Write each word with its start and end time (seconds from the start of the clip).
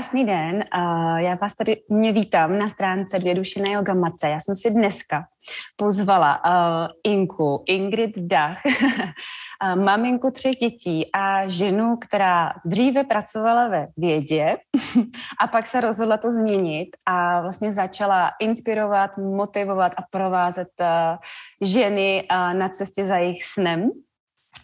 Krásný 0.00 0.26
den, 0.26 0.64
já 1.16 1.34
vás 1.34 1.56
tady 1.56 1.76
mě 1.88 2.12
vítám 2.12 2.58
na 2.58 2.68
stránce 2.68 3.18
Dvě 3.18 3.34
duše 3.34 3.62
na 3.62 3.68
Yoga 3.70 3.94
Matce. 3.94 4.28
Já 4.28 4.40
jsem 4.40 4.56
si 4.56 4.70
dneska 4.70 5.24
pozvala 5.76 6.42
Inku, 7.04 7.64
Ingrid 7.66 8.10
Dach, 8.16 8.58
maminku 9.74 10.30
třech 10.30 10.56
dětí 10.56 11.12
a 11.12 11.48
ženu, 11.48 11.96
která 11.96 12.52
dříve 12.64 13.04
pracovala 13.04 13.68
ve 13.68 13.88
vědě 13.96 14.56
a 15.40 15.46
pak 15.46 15.66
se 15.66 15.80
rozhodla 15.80 16.16
to 16.16 16.32
změnit 16.32 16.88
a 17.06 17.40
vlastně 17.40 17.72
začala 17.72 18.30
inspirovat, 18.40 19.18
motivovat 19.18 19.92
a 19.96 20.02
provázet 20.10 20.68
ženy 21.64 22.28
na 22.52 22.68
cestě 22.68 23.06
za 23.06 23.16
jejich 23.16 23.44
snem 23.44 23.90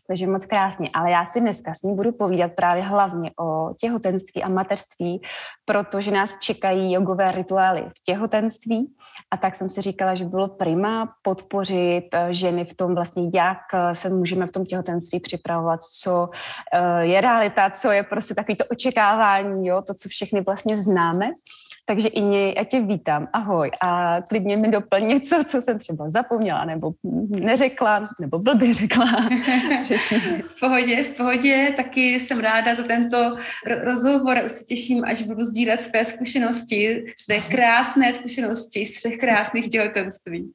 takže 0.08 0.26
moc 0.26 0.46
krásně. 0.46 0.90
Ale 0.94 1.10
já 1.10 1.24
si 1.24 1.40
dneska 1.40 1.74
s 1.74 1.82
ní 1.82 1.94
budu 1.94 2.12
povídat 2.12 2.52
právě 2.52 2.82
hlavně 2.82 3.30
o 3.40 3.74
těhotenství 3.80 4.42
a 4.42 4.48
mateřství, 4.48 5.22
protože 5.64 6.10
nás 6.10 6.38
čekají 6.42 6.92
jogové 6.92 7.32
rituály 7.32 7.82
v 7.82 8.02
těhotenství 8.06 8.94
a 9.30 9.36
tak 9.36 9.56
jsem 9.56 9.70
si 9.70 9.80
říkala, 9.80 10.14
že 10.14 10.24
bylo 10.24 10.48
prima 10.48 11.14
podpořit 11.22 12.08
eh, 12.14 12.26
ženy 12.30 12.64
v 12.64 12.76
tom 12.76 12.94
vlastně, 12.94 13.30
jak 13.34 13.58
eh, 13.74 13.94
se 13.94 14.08
můžeme 14.08 14.46
v 14.46 14.52
tom 14.52 14.64
těhotenství 14.64 15.20
připravovat, 15.20 15.80
co 15.82 16.28
eh, 16.74 17.04
je 17.04 17.20
realita, 17.20 17.70
co 17.70 17.90
je 17.90 18.02
prostě 18.02 18.34
takový 18.34 18.56
to 18.56 18.64
očekávání, 18.70 19.66
jo, 19.66 19.82
to, 19.82 19.94
co 19.94 20.08
všechny 20.08 20.40
vlastně 20.40 20.78
známe. 20.78 21.30
Takže 21.88 22.08
i 22.08 22.22
mě, 22.22 22.54
já 22.56 22.64
tě 22.64 22.80
vítám, 22.80 23.28
ahoj 23.32 23.70
a 23.82 24.16
klidně 24.28 24.56
mi 24.56 24.68
doplň 24.68 25.06
něco, 25.06 25.44
co 25.46 25.60
jsem 25.60 25.78
třeba 25.78 26.10
zapomněla 26.10 26.64
nebo 26.64 26.92
neřekla, 27.28 28.06
nebo 28.20 28.38
blbě 28.38 28.74
řekla. 28.74 29.06
v 30.46 30.60
pohodě, 30.60 31.04
v 31.04 31.16
pohodě, 31.16 31.74
taky 31.76 32.20
jsem 32.20 32.38
ráda 32.40 32.74
za 32.74 32.82
tento 32.82 33.36
rozhovor 33.84 34.42
už 34.46 34.52
se 34.52 34.64
těším, 34.64 35.04
až 35.04 35.22
budu 35.22 35.44
sdílet 35.44 35.82
své 35.82 36.04
zkušenosti, 36.04 37.04
své 37.18 37.40
krásné 37.40 38.12
zkušenosti 38.12 38.86
z 38.86 38.94
třech 38.94 39.18
krásných 39.18 39.70
těhotenství. 39.70 40.52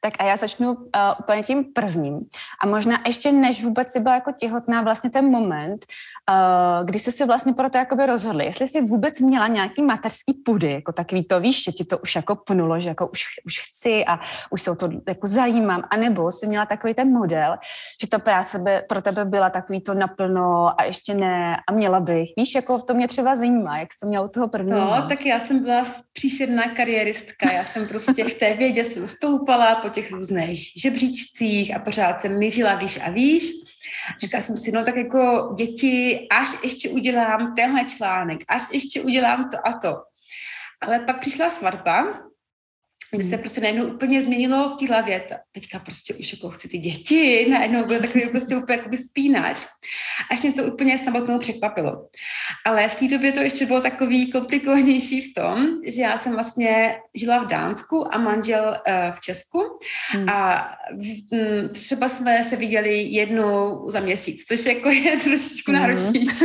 tak 0.00 0.14
a 0.18 0.24
já 0.24 0.36
začnu 0.36 0.72
uh, 0.72 0.82
úplně 1.20 1.42
tím 1.42 1.64
prvním. 1.64 2.20
A 2.62 2.66
možná 2.66 2.98
ještě 3.06 3.32
než 3.32 3.64
vůbec 3.64 3.92
si 3.92 4.00
byla 4.00 4.14
jako 4.14 4.32
těhotná, 4.32 4.82
vlastně 4.82 5.10
ten 5.10 5.30
moment, 5.30 5.86
uh, 6.30 6.86
kdy 6.86 6.98
jsi 6.98 7.12
si 7.12 7.24
vlastně 7.24 7.52
pro 7.52 7.70
to 7.70 8.06
rozhodli, 8.06 8.44
jestli 8.44 8.68
jsi 8.68 8.80
vůbec 8.80 9.20
měla 9.20 9.46
nějaký 9.46 9.82
mateřský 9.82 10.32
pudy, 10.32 10.72
jako 10.72 10.92
takový 10.92 11.24
to, 11.24 11.40
víš, 11.40 11.64
že 11.64 11.72
ti 11.72 11.84
to 11.84 11.98
už 11.98 12.16
jako 12.16 12.36
pnulo, 12.36 12.80
že 12.80 12.88
jako 12.88 13.06
už, 13.06 13.22
už 13.46 13.60
chci 13.60 14.04
a 14.06 14.20
už 14.50 14.62
se 14.62 14.70
o 14.70 14.76
to 14.76 14.88
jako 15.08 15.26
zajímám, 15.26 15.82
anebo 15.90 16.30
jsi 16.32 16.46
měla 16.46 16.66
takový 16.66 16.94
ten 16.94 17.12
model, 17.12 17.56
že 18.00 18.08
ta 18.08 18.18
práce 18.30 18.58
by 18.58 18.70
pro 18.88 19.02
tebe 19.02 19.24
byla 19.24 19.50
takový 19.50 19.80
to 19.80 19.94
naplno 19.94 20.80
a 20.80 20.84
ještě 20.84 21.14
ne 21.14 21.56
a 21.68 21.72
měla 21.72 22.00
bych. 22.00 22.28
Víš, 22.36 22.54
jako 22.54 22.82
to 22.82 22.94
mě 22.94 23.08
třeba 23.08 23.36
zajímá, 23.36 23.78
jak 23.78 23.92
jsi 23.92 23.98
to 24.00 24.06
měla 24.06 24.24
u 24.24 24.28
toho 24.28 24.48
prvního. 24.48 24.78
No, 24.78 25.08
tak 25.08 25.26
já 25.26 25.38
jsem 25.38 25.62
byla 25.62 25.82
příšerná 26.12 26.74
kariéristka, 26.74 27.52
já 27.52 27.64
jsem 27.64 27.88
prostě 27.88 28.24
v 28.24 28.34
té 28.34 28.54
vědě 28.54 28.84
jsem 28.84 29.06
stoupala 29.06 29.74
po 29.74 29.88
těch 29.88 30.12
různých 30.12 30.72
žebříčcích 30.76 31.76
a 31.76 31.78
pořád 31.78 32.20
jsem 32.20 32.38
mířila 32.38 32.74
výš 32.74 33.00
a 33.06 33.10
výš. 33.10 33.50
Říkala 34.20 34.40
jsem 34.40 34.56
si, 34.56 34.72
no 34.72 34.84
tak 34.84 34.96
jako 34.96 35.54
děti, 35.56 36.26
až 36.30 36.48
ještě 36.64 36.90
udělám 36.90 37.54
tenhle 37.54 37.84
článek, 37.84 38.38
až 38.48 38.62
ještě 38.72 39.02
udělám 39.02 39.50
to 39.50 39.66
a 39.66 39.72
to. 39.72 39.96
Ale 40.80 40.98
pak 40.98 41.20
přišla 41.20 41.50
svatba 41.50 42.04
kdy 43.12 43.24
se 43.24 43.30
hmm. 43.30 43.38
prostě 43.38 43.60
najednou 43.60 43.86
úplně 43.86 44.22
změnilo 44.22 44.68
v 44.68 44.76
té 44.76 44.86
hlavě. 44.86 45.26
Teďka 45.52 45.78
prostě 45.78 46.14
už 46.14 46.32
jako 46.32 46.50
chci 46.50 46.68
ty 46.68 46.78
děti, 46.78 47.46
najednou 47.50 47.84
byl 47.84 48.00
takový 48.00 48.28
prostě 48.28 48.56
úplně 48.56 48.78
jakoby 48.78 48.98
spínač. 48.98 49.66
Až 50.30 50.42
mě 50.42 50.52
to 50.52 50.64
úplně 50.64 50.98
samotnou 50.98 51.38
překvapilo. 51.38 52.08
Ale 52.66 52.88
v 52.88 52.94
té 52.94 53.08
době 53.08 53.32
to 53.32 53.40
ještě 53.40 53.66
bylo 53.66 53.80
takový 53.80 54.32
komplikovanější 54.32 55.20
v 55.20 55.34
tom, 55.34 55.66
že 55.86 56.02
já 56.02 56.16
jsem 56.16 56.32
vlastně 56.32 56.96
žila 57.14 57.44
v 57.44 57.46
Dánsku 57.46 58.14
a 58.14 58.18
manžel 58.18 58.64
uh, 58.64 59.12
v 59.12 59.20
Česku 59.20 59.78
hmm. 60.10 60.28
a 60.28 60.68
m, 61.32 61.68
třeba 61.68 62.08
jsme 62.08 62.44
se 62.44 62.56
viděli 62.56 63.02
jednou 63.02 63.90
za 63.90 64.00
měsíc, 64.00 64.44
což 64.44 64.66
jako 64.66 64.88
je 64.88 65.16
trošičku 65.24 65.70
hmm. 65.70 65.80
náročnější. 65.80 66.44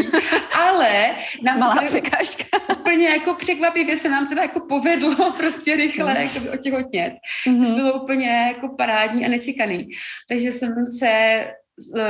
Ale 0.59 1.15
nám 1.43 1.59
Malá 1.59 1.81
se 1.81 1.87
překážka. 1.87 2.43
úplně 2.79 3.09
jako 3.09 3.33
překvapivě 3.33 3.97
se 3.97 4.09
nám 4.09 4.27
teda 4.27 4.41
jako 4.41 4.59
povedlo 4.59 5.31
prostě 5.37 5.75
rychle 5.75 6.13
hmm. 6.13 6.23
jako 6.45 6.54
otěhotnět, 6.55 7.13
mm-hmm. 7.13 7.59
což 7.59 7.75
bylo 7.75 8.03
úplně 8.03 8.53
jako 8.55 8.75
parádní 8.77 9.25
a 9.25 9.29
nečekaný. 9.29 9.87
Takže 10.29 10.51
jsem 10.51 10.87
se 10.99 11.45
Uh, 11.95 12.01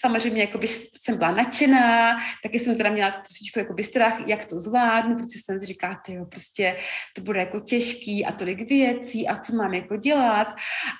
samozřejmě 0.00 0.40
jakoby 0.40 0.68
jsem 0.96 1.16
byla 1.18 1.30
nadšená, 1.30 2.18
taky 2.42 2.58
jsem 2.58 2.76
teda 2.76 2.90
měla 2.90 3.10
trošičku 3.10 3.58
jakoby 3.58 3.82
strach, 3.84 4.26
jak 4.26 4.46
to 4.46 4.58
zvládnu, 4.58 5.16
protože 5.16 5.38
jsem 5.44 5.58
si 5.58 5.66
říkala, 5.66 6.00
jo, 6.08 6.24
prostě 6.24 6.76
to 7.14 7.22
bude 7.22 7.40
jako 7.40 7.60
těžký 7.60 8.24
a 8.24 8.32
tolik 8.32 8.68
věcí 8.68 9.28
a 9.28 9.36
co 9.36 9.56
mám 9.56 9.74
jako 9.74 9.96
dělat 9.96 10.48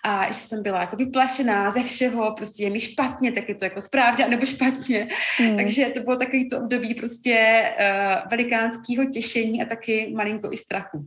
a 0.04 0.27
ještě 0.27 0.43
jsem 0.43 0.62
byla 0.62 0.81
jako 0.81 0.97
vyplašená 0.97 1.71
ze 1.71 1.83
všeho, 1.83 2.34
prostě 2.37 2.65
je 2.65 2.71
mi 2.71 2.81
špatně, 2.81 3.33
tak 3.33 3.49
je 3.49 3.54
to 3.54 3.65
jako 3.65 3.81
správně 3.81 4.28
nebo 4.28 4.47
špatně, 4.47 5.09
mm. 5.41 5.56
takže 5.56 5.87
to 5.87 6.00
bylo 6.00 6.16
takový 6.16 6.49
to 6.49 6.59
období 6.59 6.94
prostě 6.94 7.65
uh, 7.78 8.28
velikánského 8.31 9.04
těšení 9.12 9.62
a 9.62 9.66
taky 9.66 10.12
malinko 10.16 10.53
i 10.53 10.56
strachu. 10.56 11.06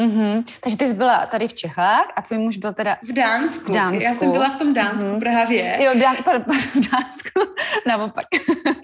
Mm-hmm. 0.00 0.44
Takže 0.60 0.76
ty 0.76 0.88
jsi 0.88 0.94
byla 0.94 1.26
tady 1.26 1.48
v 1.48 1.54
Čechách 1.54 2.12
a 2.16 2.22
tvůj 2.22 2.38
muž 2.38 2.56
byl 2.56 2.72
teda... 2.72 2.96
V 3.02 3.12
Dánsku. 3.12 3.72
V 3.72 3.74
Dánsku. 3.74 4.04
Já 4.04 4.14
jsem 4.14 4.32
byla 4.32 4.50
v 4.50 4.56
tom 4.56 4.74
Dánsku 4.74 5.08
mm-hmm. 5.08 5.18
právě. 5.18 5.78
Jo, 5.84 5.90
Dán, 6.00 6.16
pardon, 6.24 6.58
v 6.58 6.74
Dánsku. 6.74 7.40
Naopak. 7.86 8.26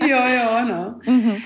jo, 0.07 0.19
jo, 0.27 0.65
no. 0.65 0.95
Mm-hmm. 1.07 1.43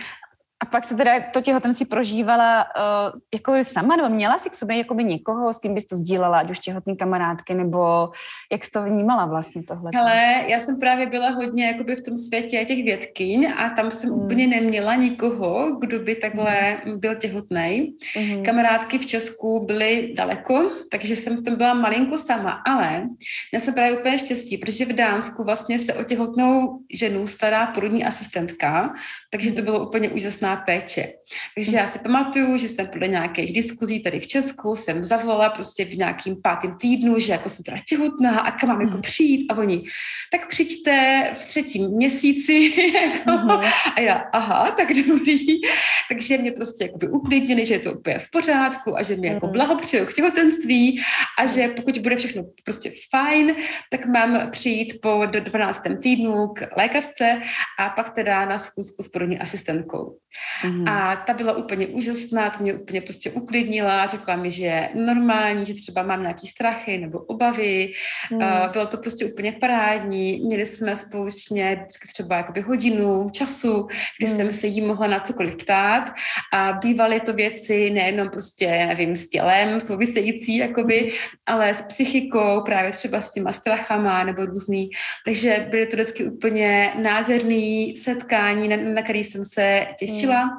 A 0.63 0.67
pak 0.67 0.85
se 0.85 0.95
teda 0.95 1.13
to 1.33 1.41
těhotenství 1.41 1.87
prožívala 1.87 2.65
uh, 2.65 3.21
jako 3.35 3.55
sama, 3.63 3.97
nebo 3.97 4.09
měla 4.09 4.39
si 4.39 4.51
k 4.51 4.55
sobě 4.55 4.77
jakoby 4.77 5.05
někoho, 5.05 5.53
s 5.53 5.59
kým 5.59 5.75
bys 5.75 5.87
to 5.87 5.97
sdílela, 5.97 6.39
ať 6.39 6.51
už 6.51 6.59
těhotný 6.59 6.97
kamarádky, 6.97 7.55
nebo 7.55 8.11
jak 8.53 8.65
jsi 8.65 8.71
to 8.71 8.83
vnímala 8.83 9.27
vlastně 9.27 9.63
tohle? 9.63 9.91
Ale 10.01 10.45
já 10.47 10.61
jsem 10.61 10.81
právě 10.81 11.07
byla 11.07 11.31
hodně 11.31 11.67
jakoby 11.67 11.97
v 11.97 12.03
tom 12.03 12.17
světě 12.17 12.65
těch 12.65 12.85
vědkyň 12.85 13.53
a 13.57 13.71
tam 13.71 13.91
jsem 13.91 14.11
hmm. 14.11 14.23
úplně 14.23 14.47
neměla 14.47 14.95
nikoho, 14.95 15.77
kdo 15.81 15.99
by 15.99 16.15
takhle 16.15 16.79
hmm. 16.85 17.01
byl 17.01 17.15
těhotný. 17.15 17.95
Hmm. 18.17 18.43
Kamarádky 18.43 18.99
v 18.99 19.07
Česku 19.07 19.67
byly 19.67 20.13
daleko, 20.17 20.71
takže 20.91 21.17
jsem 21.17 21.37
v 21.37 21.43
tom 21.43 21.57
byla 21.57 21.75
malinko 21.75 22.19
sama, 22.19 22.51
ale 22.51 23.09
já 23.53 23.61
jsem 23.61 23.75
právě 23.75 23.99
úplně 23.99 24.19
štěstí, 24.19 24.59
protože 24.59 24.85
v 24.85 24.93
Dánsku 24.93 25.45
vlastně 25.45 25.79
se 25.79 25.95
o 25.95 26.05
těhotnou 26.05 26.79
ženu 26.93 27.27
stará 27.27 27.67
porodní 27.67 28.05
asistentka, 28.05 28.95
takže 29.31 29.53
to 29.53 29.63
bylo 29.63 29.89
úplně 29.89 30.09
úžasná 30.45 30.57
péče. 30.57 31.09
Takže 31.55 31.77
já 31.77 31.87
si 31.87 31.99
pamatuju, 31.99 32.57
že 32.57 32.69
jsem 32.69 32.87
podle 32.87 33.09
nějakých 33.09 33.53
diskuzí 33.53 34.03
tady 34.03 34.21
v 34.21 34.27
Česku 34.27 34.77
jsem 34.77 35.05
zavolala 35.05 35.51
prostě 35.51 35.85
v 35.85 35.97
nějakým 35.97 36.37
pátém 36.43 36.79
týdnu, 36.79 37.19
že 37.19 37.33
jako 37.33 37.49
jsem 37.49 37.65
teda 37.65 37.79
těhotná 37.89 38.41
a 38.41 38.51
kam 38.51 38.69
mám 38.69 38.81
jako 38.81 38.93
mhm. 38.93 39.03
přijít 39.03 39.53
a 39.53 39.57
oni, 39.57 39.85
tak 40.33 40.49
přijďte 40.49 41.31
v 41.35 41.47
třetím 41.47 41.91
měsíci 41.91 42.73
jako, 42.95 43.31
uh-huh. 43.31 43.73
a 43.97 44.01
já, 44.01 44.15
aha, 44.33 44.71
tak 44.71 44.89
dobrý. 45.09 45.61
Takže 46.09 46.39
mě 46.39 46.53
prostě 46.53 46.85
jakoby 46.85 47.09
uklidnili, 47.09 47.67
že 47.67 47.75
je 47.75 47.79
to 47.79 47.93
úplně 47.93 48.19
v 48.19 48.31
pořádku 48.31 48.99
a 48.99 49.03
že 49.03 49.17
mě 49.17 49.29
jako 49.29 49.47
mhm. 49.47 49.53
blahopřeju 49.53 50.07
k 50.07 50.15
těhotenství 50.15 51.01
a 51.39 51.47
že 51.47 51.69
pokud 51.69 51.99
bude 51.99 52.17
všechno 52.17 52.43
prostě 52.65 52.91
fajn, 53.11 53.57
tak 53.91 54.07
mám 54.07 54.51
přijít 54.51 54.93
po 55.03 55.23
12. 55.27 55.83
týdnu 56.03 56.49
k 56.49 56.77
lékařce 56.77 57.41
a 57.79 57.89
pak 57.89 58.11
teda 58.11 58.45
na 58.45 58.59
schůzku 58.59 59.03
s 59.03 59.09
porodní 59.09 59.39
asistentkou. 59.39 60.19
Mm. 60.65 60.89
A 60.89 61.17
ta 61.17 61.33
byla 61.35 61.57
úplně 61.57 61.87
úžasná, 61.87 62.51
to 62.51 62.63
mě 62.63 62.75
úplně 62.75 63.01
prostě 63.01 63.31
uklidnila, 63.31 64.07
řekla 64.07 64.37
mi, 64.37 64.51
že 64.51 64.65
je 64.65 64.89
normální, 64.95 65.67
že 65.67 65.75
třeba 65.75 66.03
mám 66.03 66.23
nějaký 66.23 66.47
strachy 66.47 66.99
nebo 66.99 67.19
obavy. 67.19 67.93
Mm. 68.31 68.37
Uh, 68.37 68.73
bylo 68.73 68.87
to 68.87 68.97
prostě 68.97 69.27
úplně 69.27 69.53
parádní. 69.53 70.41
Měli 70.45 70.67
jsme 70.67 70.97
společně 70.97 71.77
vždycky 71.77 72.09
třeba 72.09 72.37
jakoby 72.37 72.61
hodinu 72.61 73.31
času, 73.31 73.89
kdy 74.19 74.31
mm. 74.31 74.37
jsem 74.37 74.53
se 74.53 74.67
jí 74.67 74.81
mohla 74.81 75.07
na 75.07 75.21
cokoliv 75.21 75.57
ptát 75.57 76.11
a 76.53 76.73
bývaly 76.73 77.21
to 77.21 77.33
věci 77.33 77.91
nejenom 77.91 78.29
prostě, 78.29 78.87
nevím, 78.87 79.17
s 79.17 79.29
tělem 79.29 79.81
související, 79.81 80.57
jakoby, 80.57 81.13
ale 81.47 81.75
s 81.75 81.83
psychikou, 81.83 82.63
právě 82.65 82.93
třeba 82.93 83.21
s 83.21 83.33
těma 83.33 83.53
strachama 83.53 84.25
nebo 84.25 84.47
různý. 84.47 84.91
Takže 85.25 85.67
byly 85.71 85.87
to 85.87 85.97
vždycky 85.97 86.25
úplně 86.25 86.93
nádherný 87.03 87.99
setkání, 87.99 88.69
na, 88.69 88.77
na 88.77 89.03
který 89.03 89.25
jsem 89.25 89.45
se 89.45 89.87
těšila 89.99 90.24
skončila. 90.25 90.59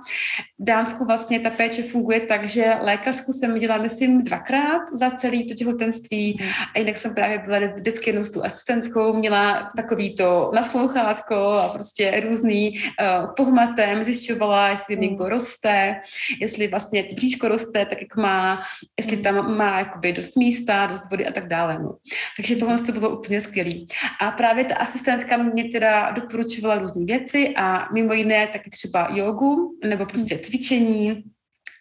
V 0.60 0.64
Dánsku 0.64 1.06
vlastně 1.06 1.40
ta 1.40 1.50
péče 1.50 1.84
funguje 1.84 2.20
tak, 2.20 2.48
že 2.48 2.74
lékařku 2.82 3.32
jsem 3.32 3.54
viděla, 3.54 3.78
myslím, 3.78 4.24
dvakrát 4.24 4.82
za 4.94 5.12
celý 5.12 5.48
to 5.48 5.56
těhotenství 5.56 6.38
hmm. 6.40 6.50
a 6.76 6.80
jinak 6.80 6.98
jsem 6.98 7.16
právě 7.16 7.40
byla 7.40 7.60
vždycky 7.60 8.10
jenom 8.10 8.24
s 8.24 8.32
tou 8.32 8.44
asistentkou, 8.44 9.14
měla 9.14 9.72
takový 9.76 10.16
to 10.16 10.52
naslouchátko 10.56 11.36
a 11.36 11.70
prostě 11.70 12.24
různý 12.28 12.80
uh, 12.80 13.34
pohmatem, 13.36 14.04
zjišťovala, 14.04 14.70
jestli 14.70 14.96
miminko 14.96 15.24
hmm. 15.24 15.32
roste, 15.32 16.00
jestli 16.42 16.68
vlastně 16.68 17.04
to 17.04 17.16
bříško 17.16 17.48
roste, 17.48 17.86
tak 17.86 18.02
jak 18.02 18.16
má, 18.16 18.62
jestli 19.00 19.16
hmm. 19.16 19.24
tam 19.24 19.58
má 19.58 19.80
jakoby 19.80 20.14
dost 20.14 20.36
místa, 20.36 20.86
dost 20.86 21.10
vody 21.10 21.28
a 21.28 21.32
tak 21.32 21.48
dále. 21.48 21.80
No. 21.80 21.96
Takže 22.38 22.56
tohle 22.56 22.80
to 22.80 22.92
bylo 22.92 23.10
úplně 23.20 23.42
skvělé. 23.42 23.74
A 24.22 24.32
právě 24.32 24.66
ta 24.66 24.76
asistentka 24.76 25.38
mě 25.38 25.64
teda 25.64 26.12
doporučovala 26.12 26.80
různé 26.80 27.06
věci 27.06 27.54
a 27.56 27.94
mimo 27.94 28.14
jiné 28.14 28.48
taky 28.48 28.70
třeba 28.70 29.08
jogu, 29.12 29.55
nebo 29.84 30.06
prostě 30.06 30.40
cvičení, 30.40 31.24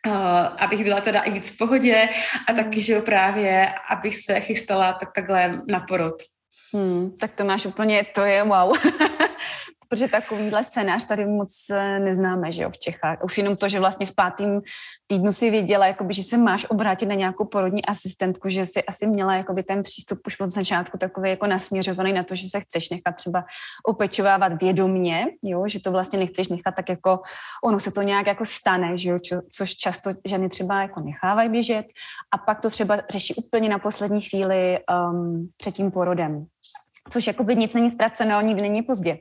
Uh, 0.06 0.12
abych 0.58 0.84
byla 0.84 1.00
teda 1.00 1.20
i 1.20 1.30
víc 1.30 1.50
v 1.50 1.58
pohodě 1.58 2.08
a 2.48 2.52
taky, 2.52 2.80
že 2.80 3.00
právě, 3.00 3.68
abych 3.90 4.16
se 4.16 4.40
chystala 4.40 4.92
tak 4.92 5.12
takhle 5.14 5.62
na 5.70 5.80
porod. 5.80 6.14
Hmm, 6.74 7.16
tak 7.20 7.34
to 7.34 7.44
máš 7.44 7.66
úplně, 7.66 8.04
to 8.14 8.20
je 8.20 8.42
wow. 8.42 8.76
protože 9.94 10.08
takovýhle 10.08 10.64
scénář 10.64 11.04
tady 11.04 11.26
moc 11.26 11.70
eh, 11.70 12.00
neznáme, 12.00 12.52
že 12.52 12.62
jo, 12.62 12.70
v 12.70 12.78
Čechách. 12.78 13.18
Už 13.24 13.38
jenom 13.38 13.56
to, 13.56 13.68
že 13.68 13.80
vlastně 13.80 14.06
v 14.06 14.14
pátém 14.14 14.60
týdnu 15.06 15.32
si 15.32 15.50
věděla, 15.50 15.86
jakoby, 15.86 16.14
že 16.14 16.22
se 16.22 16.36
máš 16.36 16.66
obrátit 16.68 17.06
na 17.06 17.14
nějakou 17.14 17.44
porodní 17.44 17.84
asistentku, 17.84 18.48
že 18.48 18.66
si 18.66 18.84
asi 18.84 19.06
měla 19.06 19.34
jakoby, 19.36 19.62
ten 19.62 19.82
přístup 19.82 20.18
už 20.26 20.40
od 20.40 20.50
začátku 20.50 20.98
takový 20.98 21.30
jako 21.30 21.46
nasměřovaný 21.46 22.12
na 22.12 22.22
to, 22.22 22.34
že 22.34 22.48
se 22.48 22.60
chceš 22.60 22.90
nechat 22.90 23.16
třeba 23.16 23.44
opečovávat 23.86 24.62
vědomně, 24.62 25.26
jo, 25.42 25.68
že 25.68 25.80
to 25.80 25.92
vlastně 25.92 26.18
nechceš 26.18 26.48
nechat 26.48 26.74
tak 26.76 26.88
jako, 26.88 27.20
ono 27.64 27.80
se 27.80 27.90
to 27.90 28.02
nějak 28.02 28.26
jako 28.26 28.44
stane, 28.44 28.96
že 28.96 29.10
jo, 29.10 29.18
čo, 29.18 29.40
což 29.50 29.74
často 29.74 30.10
ženy 30.24 30.48
třeba 30.48 30.82
jako 30.82 31.00
nechávají 31.00 31.48
běžet. 31.48 31.86
A 32.34 32.38
pak 32.38 32.60
to 32.60 32.70
třeba 32.70 32.98
řeší 33.10 33.34
úplně 33.34 33.68
na 33.68 33.78
poslední 33.78 34.20
chvíli 34.20 34.78
um, 34.90 35.48
před 35.56 35.74
tím 35.74 35.90
porodem. 35.90 36.46
Což 37.10 37.26
jako 37.26 37.44
by 37.44 37.56
nic 37.56 37.74
není 37.74 37.90
ztraceno, 37.90 38.40
nikdy 38.40 38.62
není 38.62 38.82
pozdě 38.82 39.18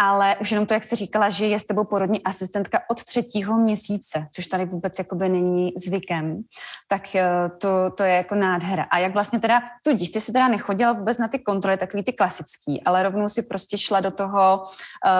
ale 0.00 0.36
už 0.40 0.50
jenom 0.50 0.66
to, 0.66 0.74
jak 0.74 0.84
jsi 0.84 0.96
říkala, 0.96 1.30
že 1.30 1.46
je 1.46 1.58
s 1.58 1.66
tebou 1.66 1.84
porodní 1.84 2.22
asistentka 2.22 2.80
od 2.90 3.04
třetího 3.04 3.58
měsíce, 3.58 4.26
což 4.34 4.46
tady 4.46 4.64
vůbec 4.64 4.98
jakoby 4.98 5.28
není 5.28 5.72
zvykem, 5.76 6.42
tak 6.88 7.14
eh, 7.14 7.24
to, 7.60 7.90
to 7.96 8.02
je 8.02 8.14
jako 8.14 8.34
nádhera. 8.34 8.86
A 8.90 8.98
jak 8.98 9.12
vlastně 9.12 9.40
teda, 9.40 9.62
tudíž 9.84 10.08
ty 10.08 10.20
jsi 10.20 10.32
teda 10.32 10.48
nechodila 10.48 10.92
vůbec 10.92 11.18
na 11.18 11.28
ty 11.28 11.38
kontroly, 11.38 11.76
takový 11.76 12.02
ty 12.02 12.12
klasický, 12.12 12.82
ale 12.84 13.02
rovnou 13.02 13.28
si 13.28 13.42
prostě 13.42 13.78
šla 13.78 14.00
do 14.00 14.10
toho 14.10 14.64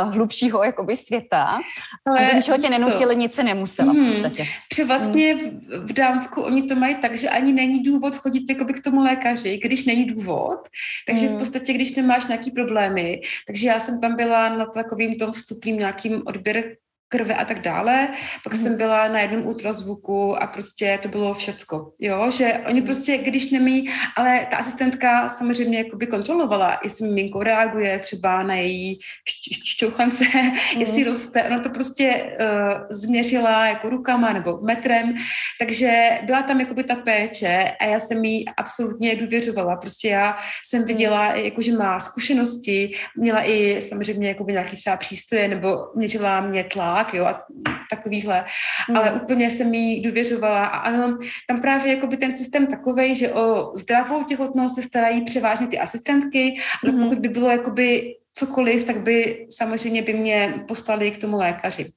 uh, 0.04 0.14
hlubšího 0.14 0.64
jakoby 0.64 0.96
světa, 0.96 1.58
ale 2.06 2.30
a 2.30 2.34
ničeho 2.34 2.58
tě 2.58 2.70
nenutili, 2.70 3.16
nic 3.16 3.34
se 3.34 3.42
nemusela 3.42 3.92
hmm. 3.92 4.04
v 4.04 4.08
podstatě. 4.08 4.46
Protože 4.68 4.84
vlastně 4.84 5.36
v 5.84 5.92
Dánsku 5.92 6.42
oni 6.42 6.62
to 6.62 6.74
mají 6.74 6.94
tak, 6.94 7.16
že 7.16 7.28
ani 7.28 7.52
není 7.52 7.82
důvod 7.82 8.16
chodit 8.16 8.44
jakoby 8.48 8.72
k 8.74 8.82
tomu 8.82 9.00
lékaři, 9.00 9.60
když 9.64 9.84
není 9.84 10.04
důvod, 10.04 10.68
takže 11.06 11.26
hmm. 11.26 11.36
v 11.36 11.38
podstatě, 11.38 11.72
když 11.72 11.96
nemáš 11.96 12.26
nějaký 12.26 12.50
problémy, 12.50 13.20
takže 13.46 13.68
já 13.68 13.80
jsem 13.80 14.00
tam 14.00 14.16
byla 14.16 14.48
na 14.48 14.63
takovým 14.66 15.18
tom 15.18 15.32
vstupním 15.32 15.78
nějakým 15.78 16.22
odběr 16.26 16.76
krve 17.14 17.34
a 17.34 17.44
tak 17.44 17.60
dále. 17.60 18.08
Pak 18.44 18.54
mm. 18.54 18.62
jsem 18.62 18.76
byla 18.76 19.08
na 19.08 19.20
jednom 19.20 19.46
ultrazvuku 19.46 20.36
a 20.42 20.46
prostě 20.46 20.98
to 21.02 21.08
bylo 21.08 21.34
všecko, 21.34 21.92
jo, 22.00 22.30
že 22.30 22.52
oni 22.66 22.80
mm. 22.80 22.86
prostě, 22.86 23.18
když 23.18 23.50
nemí, 23.50 23.86
ale 24.16 24.46
ta 24.50 24.56
asistentka 24.56 25.28
samozřejmě 25.28 25.78
jakoby 25.78 26.06
kontrolovala, 26.06 26.80
jestli 26.84 27.08
miminko 27.08 27.42
reaguje 27.42 27.98
třeba 27.98 28.42
na 28.42 28.54
její 28.54 28.98
šťouchance, 29.64 30.24
mm. 30.24 30.80
jestli 30.80 31.04
roste, 31.04 31.42
ona 31.44 31.58
to 31.58 31.70
prostě 31.70 32.36
uh, 32.40 32.86
změřila 32.90 33.66
jako 33.66 33.88
rukama 33.88 34.32
nebo 34.32 34.58
metrem, 34.62 35.14
takže 35.58 36.18
byla 36.22 36.42
tam 36.42 36.60
jakoby 36.60 36.84
ta 36.84 36.94
péče 36.94 37.72
a 37.80 37.84
já 37.84 37.98
jsem 37.98 38.24
jí 38.24 38.44
absolutně 38.56 39.16
důvěřovala, 39.16 39.76
prostě 39.76 40.08
já 40.08 40.38
jsem 40.64 40.80
mm. 40.80 40.86
viděla, 40.86 41.34
jako, 41.34 41.62
že 41.62 41.72
má 41.72 42.00
zkušenosti, 42.00 42.94
měla 43.16 43.42
i 43.46 43.80
samozřejmě 43.80 44.28
jakoby 44.28 44.52
nějaký 44.52 44.76
třeba 44.76 44.96
přístroje 44.96 45.48
nebo 45.48 45.78
měřila 45.94 46.40
mě 46.40 46.64
tlak, 46.64 47.03
tlak, 47.04 47.14
jo, 47.14 47.24
a 47.24 47.46
takovýhle. 47.90 48.44
Mm. 48.88 48.96
Ale 48.96 49.12
úplně 49.12 49.50
jsem 49.50 49.74
jí 49.74 50.02
důvěřovala 50.02 50.66
a 50.66 50.78
ano, 50.78 51.18
tam 51.48 51.60
právě 51.60 51.94
jako 51.94 52.06
by 52.06 52.16
ten 52.16 52.32
systém 52.32 52.66
takovej, 52.66 53.14
že 53.14 53.32
o 53.32 53.72
zdravou 53.76 54.24
těhotnou 54.24 54.68
se 54.68 54.82
starají 54.82 55.24
převážně 55.24 55.66
ty 55.66 55.78
asistentky, 55.78 56.56
mm. 56.84 57.02
pokud 57.02 57.18
by 57.18 57.28
bylo 57.28 57.50
jakoby 57.50 58.14
cokoliv, 58.34 58.84
tak 58.84 59.00
by 59.00 59.46
samozřejmě 59.50 60.02
by 60.02 60.12
mě 60.12 60.54
poslali 60.68 61.10
k 61.10 61.20
tomu 61.20 61.36
lékaři. 61.36 61.90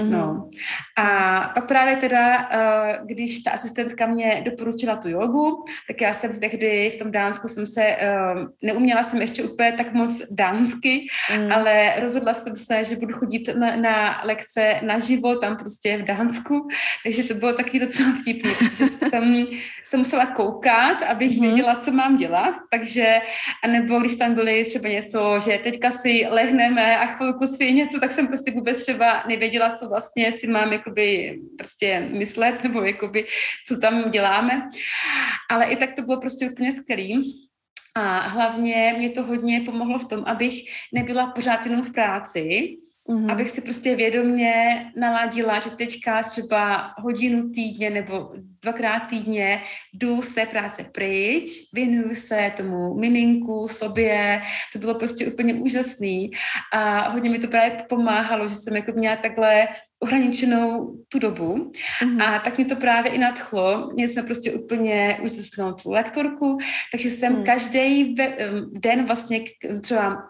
Mm. 0.00 0.10
No. 0.10 0.48
A 0.96 1.40
pak 1.54 1.68
právě 1.68 1.96
teda, 1.96 2.48
eh, 2.52 2.98
když 3.04 3.42
ta 3.42 3.50
asistentka 3.50 4.06
mě 4.06 4.42
doporučila 4.44 4.96
tu 4.96 5.08
jogu, 5.08 5.64
tak 5.88 6.00
já 6.00 6.14
jsem 6.14 6.40
tehdy 6.40 6.90
v 6.94 6.98
tom 6.98 7.10
Dánsku 7.10 7.48
jsem 7.48 7.66
se, 7.66 7.84
eh, 7.84 8.08
neuměla 8.62 9.02
jsem 9.02 9.20
ještě 9.20 9.44
úplně 9.44 9.72
tak 9.72 9.92
moc 9.92 10.22
dánsky, 10.30 11.06
mm. 11.36 11.52
ale 11.52 11.94
rozhodla 12.00 12.34
jsem 12.34 12.56
se, 12.56 12.84
že 12.84 12.96
budu 12.96 13.14
chodit 13.14 13.48
na, 13.54 13.76
na 13.76 14.20
lekce 14.24 14.80
na 14.82 14.98
živo 14.98 15.36
tam 15.36 15.56
prostě 15.56 15.98
v 15.98 16.02
Dánsku, 16.02 16.68
takže 17.04 17.22
to 17.22 17.34
bylo 17.34 17.52
taky 17.52 17.80
docela 17.80 18.12
vtipné, 18.20 18.50
protože 18.58 18.86
jsem, 18.86 19.46
jsem 19.84 20.00
musela 20.00 20.26
koukat, 20.26 21.02
abych 21.02 21.36
mm. 21.36 21.40
věděla, 21.40 21.74
co 21.74 21.92
mám 21.92 22.16
dělat, 22.16 22.54
takže, 22.70 23.20
anebo 23.64 24.00
když 24.00 24.16
tam 24.16 24.34
byly 24.34 24.64
třeba 24.64 24.88
něco, 24.88 25.40
že 25.44 25.58
teď 25.58 25.77
teďka 25.78 25.98
si 25.98 26.26
lehneme 26.30 26.98
a 26.98 27.06
chvilku 27.06 27.46
si 27.46 27.72
něco, 27.72 28.00
tak 28.00 28.10
jsem 28.10 28.26
prostě 28.26 28.50
vůbec 28.50 28.78
třeba 28.78 29.24
nevěděla, 29.28 29.70
co 29.70 29.88
vlastně 29.88 30.32
si 30.32 30.46
mám 30.46 30.72
jakoby 30.72 31.38
prostě 31.58 32.00
myslet, 32.00 32.62
nebo 32.64 32.82
jakoby, 32.82 33.26
co 33.66 33.76
tam 33.76 34.10
děláme. 34.10 34.68
Ale 35.50 35.64
i 35.64 35.76
tak 35.76 35.92
to 35.92 36.02
bylo 36.02 36.20
prostě 36.20 36.50
úplně 36.50 36.72
skvělý. 36.72 37.44
A 37.94 38.18
hlavně 38.18 38.94
mě 38.98 39.10
to 39.10 39.22
hodně 39.22 39.60
pomohlo 39.60 39.98
v 39.98 40.08
tom, 40.08 40.24
abych 40.26 40.54
nebyla 40.94 41.26
pořád 41.26 41.66
jenom 41.66 41.82
v 41.82 41.92
práci, 41.92 42.76
Mm-hmm. 43.08 43.32
Abych 43.32 43.50
si 43.50 43.60
prostě 43.60 43.96
vědomě 43.96 44.86
naladila, 44.96 45.58
že 45.58 45.70
teďka 45.70 46.22
třeba 46.22 46.90
hodinu 46.98 47.50
týdně 47.50 47.90
nebo 47.90 48.32
dvakrát 48.62 49.00
týdně 49.00 49.62
jdu 49.94 50.22
z 50.22 50.34
té 50.34 50.46
práce 50.46 50.84
pryč, 50.92 51.50
věnuju 51.74 52.14
se 52.14 52.52
tomu 52.56 52.94
miminku, 52.94 53.68
sobě, 53.68 54.42
to 54.72 54.78
bylo 54.78 54.94
prostě 54.94 55.26
úplně 55.26 55.54
úžasný 55.54 56.30
a 56.72 57.08
hodně 57.08 57.30
mi 57.30 57.38
to 57.38 57.48
právě 57.48 57.76
pomáhalo, 57.88 58.48
že 58.48 58.54
jsem 58.54 58.76
jako 58.76 58.92
měla 58.92 59.16
takhle 59.16 59.68
ohraničenou 60.00 60.96
tu 61.08 61.18
dobu 61.18 61.72
mm-hmm. 62.02 62.22
a 62.22 62.38
tak 62.38 62.58
mi 62.58 62.64
to 62.64 62.76
právě 62.76 63.12
i 63.12 63.18
nadchlo. 63.18 63.90
Měli 63.94 64.08
jsme 64.08 64.22
prostě 64.22 64.52
úplně 64.52 65.18
úžasnou 65.22 65.72
tu 65.72 65.90
lektorku, 65.90 66.58
takže 66.92 67.10
jsem 67.10 67.36
mm. 67.36 67.44
každý 67.44 68.14
den 68.80 69.04
vlastně 69.06 69.40
třeba 69.80 70.22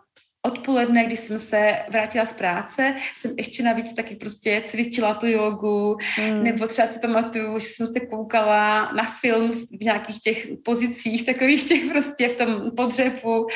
odpoledne, 0.43 1.05
když 1.05 1.19
jsem 1.19 1.39
se 1.39 1.77
vrátila 1.91 2.25
z 2.25 2.33
práce, 2.33 2.95
jsem 3.15 3.31
ještě 3.37 3.63
navíc 3.63 3.93
taky 3.93 4.17
prostě 4.17 4.63
cvičila 4.67 5.15
tu 5.15 5.27
jogu, 5.27 5.97
mm. 6.19 6.45
nebo 6.45 6.67
třeba 6.67 6.89
si 6.89 6.99
pamatuju, 6.99 7.59
že 7.59 7.67
jsem 7.67 7.87
se 7.87 8.01
koukala 8.01 8.93
na 8.93 9.05
film 9.21 9.53
v 9.53 9.85
nějakých 9.85 10.21
těch 10.21 10.49
pozicích, 10.65 11.27
takových 11.27 11.69
těch 11.69 11.85
prostě 11.85 12.29
v 12.29 12.35
tom 12.35 12.71
podřepu 12.77 13.47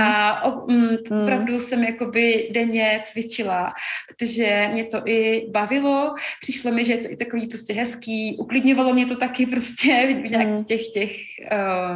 a 0.00 0.42
o, 0.44 0.70
mm, 0.70 0.88
mm. 1.10 1.22
opravdu 1.22 1.60
jsem 1.60 1.84
jakoby 1.84 2.48
denně 2.52 3.02
cvičila, 3.04 3.72
protože 4.08 4.68
mě 4.72 4.84
to 4.84 5.02
i 5.08 5.46
bavilo, 5.50 6.14
přišlo 6.40 6.72
mi, 6.72 6.84
že 6.84 6.92
je 6.92 6.98
to 6.98 7.10
i 7.10 7.16
takový 7.16 7.46
prostě 7.46 7.72
hezký, 7.72 8.36
uklidňovalo 8.38 8.94
mě 8.94 9.06
to 9.06 9.16
taky 9.16 9.46
prostě 9.46 10.16
v 10.26 10.30
nějakých 10.30 10.58
mm. 10.58 10.64
těch, 10.64 10.88
těch 10.88 11.10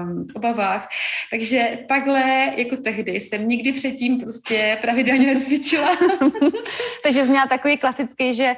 um, 0.03 0.25
obavách, 0.35 0.89
takže 1.31 1.79
takhle 1.89 2.53
jako 2.57 2.77
tehdy 2.77 3.13
jsem 3.13 3.49
nikdy 3.49 3.73
předtím 3.73 4.28
prostě 4.29 4.79
pravidelně 4.81 5.35
necvičila. 5.35 5.97
Takže 7.03 7.25
jsi 7.25 7.31
měla 7.31 7.47
takový 7.47 7.77
klasický, 7.77 8.35
že 8.35 8.57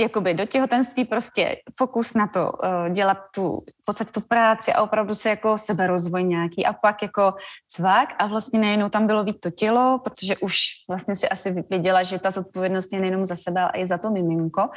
jakoby 0.00 0.34
do 0.34 0.46
těhotenství 0.46 1.04
prostě 1.04 1.56
fokus 1.78 2.14
na 2.14 2.26
to 2.26 2.52
uh, 2.52 2.92
dělat 2.92 3.18
tu, 3.34 3.60
v 3.80 3.84
podstatě 3.84 4.12
tu 4.12 4.20
práci 4.28 4.72
a 4.72 4.82
opravdu 4.82 5.14
se 5.14 5.28
jako 5.30 5.58
seberozvoj 5.58 6.24
nějaký 6.24 6.66
a 6.66 6.72
pak 6.72 7.02
jako 7.02 7.34
cvak 7.68 8.14
a 8.18 8.26
vlastně 8.26 8.60
nejenom 8.60 8.90
tam 8.90 9.06
bylo 9.06 9.24
víc 9.24 9.36
to 9.40 9.50
tělo, 9.50 10.00
protože 10.04 10.36
už 10.36 10.58
vlastně 10.88 11.16
si 11.16 11.28
asi 11.28 11.64
věděla, 11.70 12.02
že 12.02 12.18
ta 12.18 12.30
zodpovědnost 12.30 12.92
je 12.92 13.00
nejenom 13.00 13.24
za 13.24 13.36
sebe, 13.36 13.60
ale 13.60 13.72
i 13.74 13.86
za 13.86 13.98
to 13.98 14.10
miminko. 14.10 14.68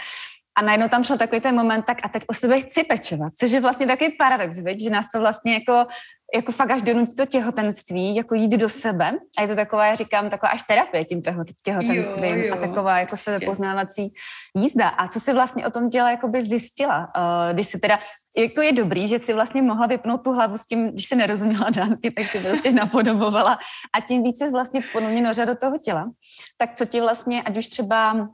A 0.57 0.61
najednou 0.61 0.87
tam 0.87 1.03
šel 1.03 1.17
takový 1.17 1.41
ten 1.41 1.55
moment, 1.55 1.85
tak 1.85 1.97
a 2.03 2.09
teď 2.09 2.23
o 2.27 2.33
sebe 2.33 2.61
chci 2.61 2.83
pečovat, 2.83 3.33
což 3.39 3.51
je 3.51 3.61
vlastně 3.61 3.87
takový 3.87 4.11
paradox, 4.11 4.59
viď? 4.59 4.83
že 4.83 4.89
nás 4.89 5.05
to 5.13 5.19
vlastně 5.19 5.53
jako 5.53 5.87
jako 6.35 6.51
fakt 6.51 6.71
až 6.71 6.81
donutí 6.81 7.15
to 7.15 7.25
těhotenství, 7.25 8.15
jako 8.15 8.35
jít 8.35 8.51
do 8.51 8.69
sebe. 8.69 9.11
A 9.37 9.41
je 9.41 9.47
to 9.47 9.55
taková, 9.55 9.85
já 9.85 9.95
říkám, 9.95 10.29
taková 10.29 10.51
až 10.51 10.61
terapie 10.67 11.05
tím 11.05 11.21
těhotenstvím 11.63 12.37
jo, 12.37 12.47
jo, 12.47 12.53
a 12.53 12.57
taková 12.57 12.99
jako 12.99 13.17
sebepoznávací 13.17 14.13
jízda. 14.55 14.87
A 14.87 15.07
co 15.07 15.19
si 15.19 15.33
vlastně 15.33 15.67
o 15.67 15.71
tom 15.71 15.89
těle 15.89 16.17
by 16.27 16.43
zjistila, 16.43 16.99
uh, 16.99 17.53
když 17.53 17.67
si 17.67 17.79
teda 17.79 17.99
jako 18.37 18.61
je 18.61 18.73
dobrý, 18.73 19.07
že 19.07 19.19
si 19.19 19.33
vlastně 19.33 19.61
mohla 19.61 19.87
vypnout 19.87 20.23
tu 20.23 20.31
hlavu 20.31 20.57
s 20.57 20.65
tím, 20.65 20.91
když 20.91 21.05
se 21.05 21.15
nerozuměla 21.15 21.69
dánsky, 21.69 22.11
tak 22.11 22.29
si 22.29 22.39
prostě 22.39 22.71
napodobovala 22.81 23.59
a 23.93 24.01
tím 24.01 24.23
více 24.23 24.51
vlastně 24.51 24.81
ponovně 24.93 25.21
nořila 25.21 25.45
do 25.45 25.55
toho 25.55 25.77
těla. 25.77 26.11
Tak 26.57 26.73
co 26.73 26.85
ti 26.85 27.01
vlastně, 27.01 27.43
ať 27.43 27.57
už 27.57 27.67
třeba 27.67 28.29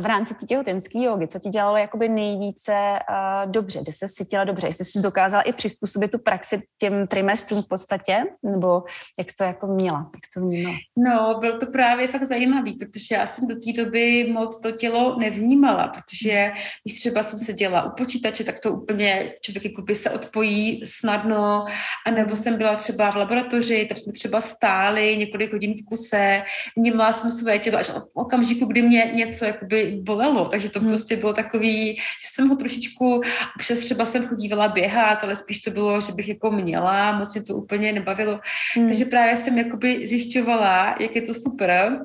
v 0.00 0.06
rámci 0.06 0.34
té 0.34 0.46
těhotenské 0.46 1.02
jogy, 1.02 1.26
co 1.26 1.38
ti 1.38 1.48
dělalo 1.48 1.76
jakoby 1.76 2.08
nejvíce 2.08 2.72
uh, 2.72 3.50
dobře, 3.50 3.78
kde 3.82 3.92
se 3.92 4.08
cítila 4.08 4.44
dobře, 4.44 4.66
jestli 4.66 4.84
jsi 4.84 5.00
dokázala 5.00 5.42
i 5.42 5.52
přizpůsobit 5.52 6.10
tu 6.10 6.18
praxi 6.18 6.62
těm 6.78 7.06
trimestrům 7.06 7.62
v 7.62 7.68
podstatě, 7.68 8.24
nebo 8.42 8.82
jak 9.18 9.26
to 9.38 9.44
jako 9.44 9.66
měla, 9.66 9.98
jak 9.98 10.22
to 10.34 10.40
vnímala? 10.40 10.76
No, 10.96 11.36
byl 11.40 11.58
to 11.58 11.66
právě 11.66 12.08
fakt 12.08 12.24
zajímavý, 12.24 12.72
protože 12.72 13.14
já 13.14 13.26
jsem 13.26 13.48
do 13.48 13.54
té 13.54 13.84
doby 13.84 14.30
moc 14.32 14.60
to 14.60 14.72
tělo 14.72 15.16
nevnímala, 15.18 15.88
protože 15.88 16.52
když 16.84 16.98
třeba 17.00 17.22
jsem 17.22 17.38
se 17.38 17.52
dělala 17.52 17.92
u 17.92 17.96
počítače, 17.96 18.44
tak 18.44 18.60
to 18.60 18.72
úplně 18.72 19.34
člověk 19.42 19.64
jakoby 19.64 19.94
se 19.94 20.10
odpojí 20.10 20.82
snadno, 20.86 21.64
anebo 22.06 22.36
jsem 22.36 22.56
byla 22.56 22.76
třeba 22.76 23.10
v 23.10 23.16
laboratoři, 23.16 23.86
tam 23.86 23.98
jsme 23.98 24.12
třeba 24.12 24.40
stáli 24.40 25.16
několik 25.16 25.52
hodin 25.52 25.74
v 25.74 25.88
kuse, 25.88 26.42
vnímala 26.76 27.12
jsem 27.12 27.30
své 27.30 27.58
tělo 27.58 27.78
až 27.78 27.88
v 27.88 28.10
okamžiku, 28.14 28.66
kdy 28.66 28.82
mě 28.82 29.10
něco 29.14 29.44
jako 29.44 29.66
jakoby 29.76 30.00
bolelo, 30.02 30.48
takže 30.48 30.68
to 30.68 30.80
hmm. 30.80 30.88
prostě 30.88 31.16
bylo 31.16 31.32
takový, 31.32 31.94
že 31.94 32.26
jsem 32.32 32.48
ho 32.48 32.56
trošičku, 32.56 33.20
přes 33.58 33.78
třeba 33.78 34.04
jsem 34.04 34.26
chodívala 34.26 34.68
běhat, 34.68 35.24
ale 35.24 35.36
spíš 35.36 35.60
to 35.60 35.70
bylo, 35.70 36.00
že 36.00 36.12
bych 36.12 36.28
jako 36.28 36.50
měla, 36.50 37.18
moc 37.18 37.34
mě 37.34 37.42
to 37.42 37.54
úplně 37.54 37.92
nebavilo. 37.92 38.40
Hmm. 38.76 38.88
Takže 38.88 39.04
právě 39.04 39.36
jsem 39.36 39.58
jakoby 39.58 40.06
zjišťovala, 40.06 40.94
jak 41.00 41.16
je 41.16 41.22
to 41.22 41.34
super, 41.34 41.98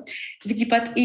vidípat 0.46 0.82
i 0.94 1.02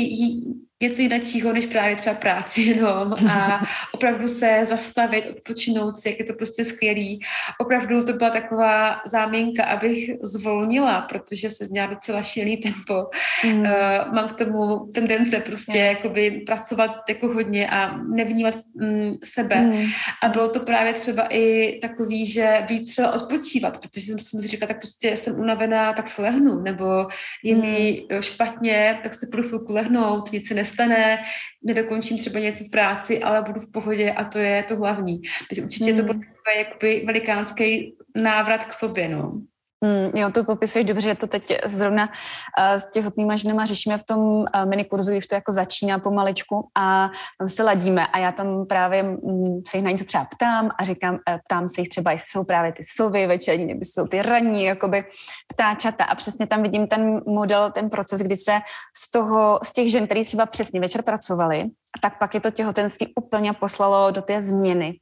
něco 0.82 1.02
jiného 1.02 1.54
než 1.54 1.66
právě 1.66 1.96
třeba 1.96 2.16
práci 2.16 2.62
jenom 2.62 3.16
a 3.30 3.62
opravdu 3.94 4.28
se 4.28 4.60
zastavit, 4.66 5.26
odpočinout 5.26 6.00
si, 6.00 6.10
jak 6.10 6.20
je 6.20 6.26
to 6.26 6.34
prostě 6.34 6.66
skvělý. 6.66 7.22
Opravdu 7.60 8.04
to 8.04 8.14
byla 8.14 8.30
taková 8.30 9.02
záminka, 9.08 9.64
abych 9.64 10.12
zvolnila, 10.24 11.02
protože 11.02 11.50
jsem 11.50 11.68
měla 11.70 11.88
docela 11.88 12.24
šílený 12.24 12.58
tempo. 12.58 13.10
Mm. 13.46 13.60
Uh, 13.60 14.14
mám 14.14 14.28
k 14.28 14.38
tomu 14.38 14.90
tendence 14.94 15.40
prostě 15.40 15.78
yeah. 15.78 15.96
jakoby 15.96 16.32
pracovat 16.32 16.92
jako 17.10 17.28
hodně 17.28 17.70
a 17.70 17.98
nevnímat 17.98 18.56
mm, 18.76 19.14
sebe. 19.24 19.56
Mm. 19.56 19.86
A 20.24 20.30
bylo 20.30 20.50
to 20.50 20.60
právě 20.60 20.94
třeba 20.94 21.28
i 21.30 21.80
takový, 21.82 22.26
že 22.26 22.66
víc 22.70 22.90
třeba 22.92 23.12
odpočívat, 23.12 23.78
protože 23.78 24.02
jsem, 24.02 24.20
jsem 24.20 24.42
si 24.42 24.48
říkala, 24.48 24.68
tak 24.68 24.78
prostě 24.78 25.16
jsem 25.16 25.40
unavená, 25.40 25.94
tak 25.94 26.08
se 26.08 26.22
lehnu, 26.22 26.62
nebo 26.62 27.08
je 27.44 27.56
mm. 27.56 27.62
mi 27.62 28.04
špatně, 28.20 29.00
tak 29.04 29.14
se 29.14 29.28
půjdu 29.32 29.48
chvilku 29.48 29.74
lehnout, 29.74 30.32
nic 30.32 30.48
se 30.48 30.54
nestane, 30.70 31.24
nedokončím 31.64 32.18
třeba 32.18 32.40
něco 32.40 32.64
v 32.64 32.72
práci, 32.72 33.20
ale 33.20 33.42
budu 33.42 33.60
v 33.60 33.72
pohodě 33.72 34.12
a 34.12 34.24
to 34.24 34.38
je 34.38 34.64
to 34.64 34.76
hlavní. 34.76 35.22
Takže 35.50 35.62
určitě 35.62 35.92
mm. 35.92 35.98
to 35.98 36.04
byl 36.04 36.22
jakoby 36.58 37.04
velikánský 37.06 37.96
návrat 38.16 38.64
k 38.64 38.74
sobě, 38.74 39.10
no. 39.10 39.42
Mm, 39.86 40.12
jo, 40.16 40.32
to 40.32 40.44
popisuješ 40.44 40.86
dobře, 40.86 41.16
to 41.16 41.28
teď 41.28 41.54
zrovna 41.66 42.08
uh, 42.08 42.76
s 42.76 42.92
těhotnýma 42.92 43.36
ženama 43.36 43.66
řešíme 43.66 43.98
v 43.98 44.04
tom 44.04 44.20
uh, 44.20 44.46
minikurzu, 44.66 45.12
když 45.12 45.28
to 45.28 45.36
jako 45.36 45.52
začíná 45.52 46.00
pomaličku 46.00 46.70
a 46.78 47.10
tam 47.40 47.50
se 47.50 47.64
ladíme 47.64 48.08
a 48.08 48.18
já 48.18 48.32
tam 48.32 48.66
právě 48.66 49.04
um, 49.04 49.62
se 49.68 49.78
jich 49.78 49.84
na 49.84 49.92
něco 49.92 50.06
třeba 50.06 50.26
ptám 50.26 50.72
a 50.80 50.86
říkám, 50.86 51.14
uh, 51.14 51.38
ptám 51.48 51.70
se 51.70 51.82
jich 51.82 51.90
třeba, 51.90 52.12
jestli 52.12 52.28
jsou 52.28 52.44
právě 52.44 52.72
ty 52.72 52.84
sovy 52.96 53.28
večerní, 53.28 53.66
nebo 53.66 53.80
jsou 53.84 54.08
ty 54.08 54.22
ranní, 54.22 54.64
jakoby 54.64 55.04
ptáčata 55.48 56.04
a 56.04 56.16
přesně 56.16 56.48
tam 56.48 56.64
vidím 56.64 56.88
ten 56.88 57.22
model, 57.28 57.72
ten 57.72 57.90
proces, 57.90 58.22
kdy 58.22 58.36
se 58.36 58.60
z 58.98 59.12
toho, 59.12 59.60
z 59.64 59.74
těch 59.74 59.92
žen, 59.92 60.06
který 60.06 60.26
třeba 60.26 60.46
přesně 60.46 60.80
večer 60.80 61.02
pracovali, 61.02 61.66
tak 62.02 62.20
pak 62.20 62.34
je 62.34 62.40
to 62.40 62.52
těhotenství 62.52 63.14
úplně 63.16 63.54
poslalo 63.54 64.12
do 64.12 64.22
té 64.22 64.42
změny. 64.42 64.94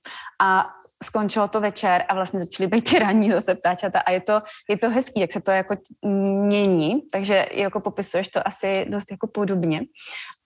A 0.41 0.65
skončilo 1.03 1.47
to 1.47 1.61
večer 1.61 2.05
a 2.09 2.13
vlastně 2.13 2.39
začaly 2.39 2.67
být 2.67 2.89
ty 2.89 2.99
ranní 2.99 3.31
zase 3.31 3.55
ptáčata 3.55 3.99
a 3.99 4.11
je 4.11 4.21
to, 4.21 4.41
je 4.69 4.77
to 4.77 4.89
hezký, 4.89 5.19
jak 5.19 5.31
se 5.31 5.41
to 5.41 5.51
jako 5.51 5.75
mění, 6.47 7.01
takže 7.11 7.45
jako 7.51 7.79
popisuješ 7.79 8.27
to 8.27 8.47
asi 8.47 8.85
dost 8.89 9.11
jako 9.11 9.27
podobně. 9.27 9.81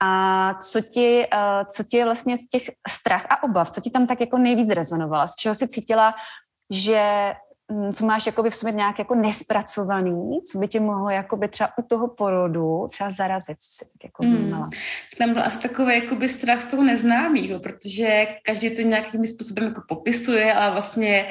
A 0.01 0.53
co 0.53 0.81
ti, 0.81 1.27
uh, 1.33 1.65
co 1.75 1.83
ti 1.83 2.03
vlastně 2.03 2.37
z 2.37 2.47
těch 2.47 2.69
strach 2.89 3.25
a 3.29 3.43
obav, 3.43 3.71
co 3.71 3.81
ti 3.81 3.91
tam 3.91 4.07
tak 4.07 4.19
jako 4.19 4.37
nejvíc 4.37 4.69
rezonovalo, 4.69 5.27
z 5.27 5.35
čeho 5.35 5.55
jsi 5.55 5.67
cítila, 5.67 6.13
že 6.71 7.33
co 7.93 8.05
máš 8.05 8.25
jakoby 8.25 8.49
v 8.49 8.55
sobě 8.55 8.73
nějak 8.73 8.99
jako 8.99 9.15
nespracovaný, 9.15 10.41
co 10.51 10.59
by 10.59 10.67
tě 10.67 10.79
mohlo 10.79 11.09
jakoby 11.09 11.47
třeba 11.47 11.69
u 11.77 11.81
toho 11.81 12.07
porodu 12.07 12.87
třeba 12.89 13.11
zarazit, 13.11 13.57
co 13.61 13.67
jsi 13.69 13.91
tak 13.93 14.03
jako 14.03 14.23
hmm. 14.23 14.35
vnímala? 14.35 14.63
Hmm. 14.63 14.73
Tam 15.17 15.33
byl 15.33 15.43
asi 15.43 15.61
takový 15.61 15.95
jakoby 15.95 16.29
strach 16.29 16.61
z 16.61 16.67
toho 16.67 16.83
neznámého, 16.83 17.59
protože 17.59 18.27
každý 18.43 18.75
to 18.75 18.81
nějakým 18.81 19.25
způsobem 19.25 19.63
jako 19.63 19.81
popisuje, 19.87 20.53
ale 20.53 20.71
vlastně 20.71 21.27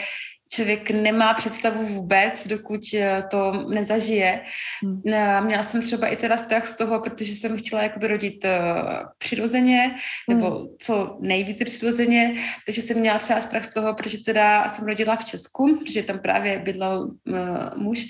člověk 0.52 0.90
nemá 0.90 1.35
představu 1.35 1.87
vůbec, 1.87 2.47
dokud 2.47 2.80
eh, 2.95 3.25
to 3.30 3.52
nezažije. 3.69 4.40
Hmm. 4.83 5.02
Eh, 5.07 5.40
měla 5.40 5.62
jsem 5.62 5.83
třeba 5.83 6.09
i 6.09 6.16
teda 6.16 6.37
strach 6.37 6.66
z 6.66 6.76
toho, 6.76 7.00
protože 7.00 7.33
jsem 7.33 7.59
chtěla 7.59 7.83
jakoby 7.83 8.07
rodit 8.07 8.45
uh, 8.45 8.50
přirozeně, 9.19 9.95
nebo 10.28 10.50
hmm. 10.50 10.66
co 10.78 11.19
nejvíce 11.21 11.64
přirozeně, 11.64 12.35
takže 12.66 12.83
jsem 12.83 12.99
měla 12.99 13.19
třeba 13.19 13.40
strach 13.40 13.64
z 13.64 13.75
toho, 13.75 13.95
protože 13.95 14.25
teda 14.25 14.69
jsem 14.69 14.87
rodila 14.87 15.16
v 15.16 15.25
Česku, 15.25 15.76
protože 15.76 16.02
tam 16.02 16.19
právě 16.19 16.59
bydlel 16.59 17.02
uh, 17.02 17.83
muž, 17.83 18.04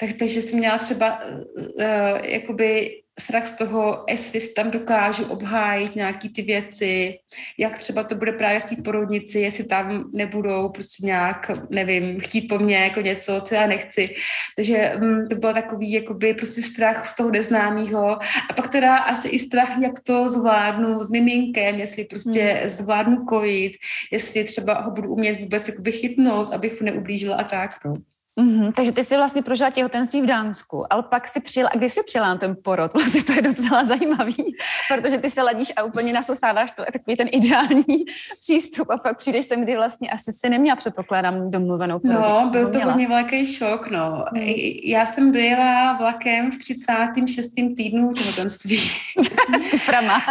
tak, 0.00 0.10
takže 0.12 0.42
jsem 0.42 0.58
měla 0.58 0.78
třeba 0.78 1.20
uh, 1.24 1.84
jakoby 2.22 3.01
strach 3.20 3.46
z 3.46 3.56
toho, 3.56 4.04
jestli 4.08 4.40
tam 4.48 4.70
dokážu 4.70 5.24
obhájit 5.24 5.96
nějaký 5.96 6.28
ty 6.28 6.42
věci, 6.42 7.18
jak 7.58 7.78
třeba 7.78 8.02
to 8.04 8.14
bude 8.14 8.32
právě 8.32 8.60
v 8.60 8.64
té 8.64 8.76
porodnici, 8.82 9.38
jestli 9.40 9.64
tam 9.64 10.10
nebudou 10.12 10.68
prostě 10.68 11.06
nějak, 11.06 11.50
nevím, 11.70 12.20
chtít 12.20 12.48
po 12.48 12.58
mně 12.58 12.76
jako 12.76 13.00
něco, 13.00 13.40
co 13.44 13.54
já 13.54 13.66
nechci. 13.66 14.14
Takže 14.56 14.92
um, 15.00 15.28
to 15.28 15.34
byl 15.34 15.54
takový 15.54 15.92
jakoby 15.92 16.34
prostě 16.34 16.62
strach 16.62 17.06
z 17.06 17.16
toho 17.16 17.30
neznámého. 17.30 18.18
A 18.50 18.52
pak 18.56 18.68
teda 18.68 18.96
asi 18.96 19.28
i 19.28 19.38
strach, 19.38 19.78
jak 19.82 19.92
to 20.06 20.28
zvládnu 20.28 21.00
s 21.00 21.10
miminkem, 21.10 21.74
jestli 21.74 22.04
prostě 22.04 22.42
hmm. 22.42 22.68
zvládnu 22.68 23.24
kojit, 23.24 23.72
jestli 24.12 24.44
třeba 24.44 24.80
ho 24.80 24.90
budu 24.90 25.08
umět 25.08 25.40
vůbec 25.40 25.68
jakoby 25.68 25.92
chytnout, 25.92 26.52
abych 26.52 26.80
ho 26.80 26.86
neublížila 26.86 27.36
a 27.36 27.44
tak. 27.44 27.84
No. 27.84 27.94
Mm-hmm, 28.40 28.72
takže 28.72 28.92
ty 28.92 29.04
jsi 29.04 29.16
vlastně 29.16 29.42
prožila 29.42 29.70
těhotenství 29.70 30.22
v 30.22 30.26
Dánsku, 30.26 30.92
ale 30.92 31.02
pak 31.02 31.28
si 31.28 31.40
přijela, 31.40 31.70
a 31.74 31.76
kdy 31.76 31.88
jsi 31.88 32.02
přijela 32.02 32.28
na 32.28 32.36
ten 32.36 32.56
porod? 32.64 32.92
Vlastně 32.94 33.22
to 33.22 33.32
je 33.32 33.42
docela 33.42 33.84
zajímavý, 33.84 34.56
protože 34.88 35.18
ty 35.18 35.30
se 35.30 35.42
ladíš 35.42 35.72
a 35.76 35.82
úplně 35.82 36.12
nasosáváš 36.12 36.72
to 36.72 36.84
takový 36.92 37.16
ten 37.16 37.28
ideální 37.32 37.84
přístup 38.38 38.90
a 38.90 38.96
pak 38.96 39.18
přijdeš 39.18 39.44
sem, 39.44 39.62
kdy 39.62 39.76
vlastně 39.76 40.10
asi 40.10 40.32
si 40.32 40.48
neměla, 40.50 40.76
předpokládám, 40.76 41.50
domluvenou 41.50 41.98
porod. 41.98 42.20
No, 42.20 42.48
byl 42.52 42.68
to 42.68 42.80
hodně 42.80 43.08
velký 43.08 43.46
šok, 43.46 43.90
no. 43.90 44.24
Mm. 44.32 44.40
Já 44.84 45.06
jsem 45.06 45.32
dojela 45.32 45.96
vlakem 45.96 46.50
v 46.50 46.58
36. 46.58 47.50
týdnu 47.76 48.12
těhotenství. 48.12 48.78
S 49.58 49.70
kuframa. 49.70 50.22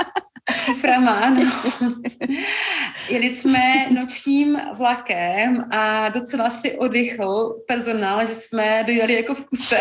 S 0.52 0.66
kuframa, 0.66 1.12
ano. 1.12 1.42
Jeli 3.10 3.30
jsme 3.30 3.90
nočním 3.90 4.62
vlakem 4.78 5.66
a 5.72 6.10
docela 6.10 6.50
si 6.50 6.78
oddychl 6.78 7.64
personál, 7.68 7.91
že 8.26 8.34
jsme 8.34 8.84
dojeli 8.88 9.14
jako 9.14 9.36
v 9.36 9.46
kuse. 9.46 9.80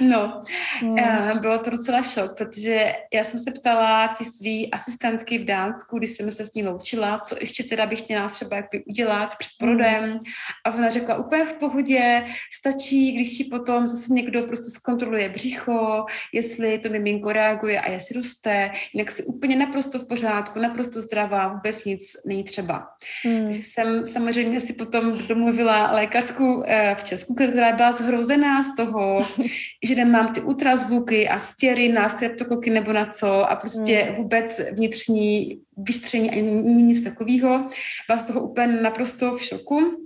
no, 0.00 0.42
hmm. 0.80 0.98
Eh, 0.98 1.32
bylo 1.40 1.58
to 1.58 1.70
docela 1.70 2.02
šok, 2.02 2.36
protože 2.36 2.94
já 3.14 3.24
jsem 3.24 3.40
se 3.40 3.50
ptala 3.50 4.08
ty 4.08 4.24
svý 4.24 4.72
asistentky 4.72 5.38
v 5.38 5.44
Dánsku, 5.44 5.98
když 5.98 6.10
jsem 6.10 6.32
se 6.32 6.44
s 6.44 6.54
ní 6.54 6.64
loučila, 6.64 7.18
co 7.18 7.36
ještě 7.40 7.64
teda 7.64 7.86
bych 7.86 8.08
měla 8.08 8.28
třeba 8.28 8.56
jak 8.56 8.66
by 8.72 8.84
udělat 8.84 9.34
před. 9.38 9.66
Hmm. 9.66 10.18
A 10.64 10.74
ona 10.74 10.90
řekla 10.90 11.16
úplně 11.16 11.44
v 11.44 11.52
pohodě, 11.52 12.26
stačí, 12.58 13.12
když 13.12 13.36
si 13.36 13.44
potom 13.44 13.86
zase 13.86 14.12
někdo 14.12 14.42
prostě 14.42 14.70
zkontroluje 14.70 15.28
břicho, 15.28 16.04
jestli 16.32 16.78
to 16.78 16.88
miminko 16.88 17.32
reaguje 17.32 17.80
a 17.80 17.90
jestli 17.90 18.14
roste, 18.14 18.70
jinak 18.92 19.10
si 19.10 19.24
úplně 19.24 19.56
naprosto 19.56 19.98
v 19.98 20.08
pořádku, 20.08 20.58
naprosto 20.58 21.00
zdravá, 21.00 21.48
vůbec 21.48 21.84
nic 21.84 22.16
není 22.26 22.44
třeba. 22.44 22.88
Hmm. 23.24 23.44
Takže 23.44 23.62
jsem 23.62 24.06
samozřejmě 24.06 24.60
si 24.60 24.72
potom 24.72 25.18
domluvila 25.28 25.86
lékařku 25.96 26.62
eh, 26.66 26.96
v 26.98 27.04
Česku, 27.04 27.34
která 27.34 27.76
byla 27.76 27.92
zhrouzená 27.92 28.62
z 28.62 28.76
toho, 28.76 29.20
že 29.84 29.94
nemám 29.94 30.34
ty 30.34 30.40
ultrazvuky 30.40 31.28
a 31.28 31.38
stěry 31.38 31.88
na 31.88 32.08
streptokoky 32.08 32.70
nebo 32.70 32.92
na 32.92 33.06
co 33.06 33.50
a 33.50 33.56
prostě 33.56 33.96
hmm. 33.96 34.14
vůbec 34.14 34.60
vnitřní 34.72 35.60
vystření 35.76 36.30
ani 36.30 36.42
nic 36.82 37.04
takového. 37.04 37.68
Byla 38.06 38.18
z 38.18 38.24
toho 38.24 38.40
úplně 38.40 38.66
naprosto 38.66 39.36
v 39.36 39.42
šoku. 39.42 40.05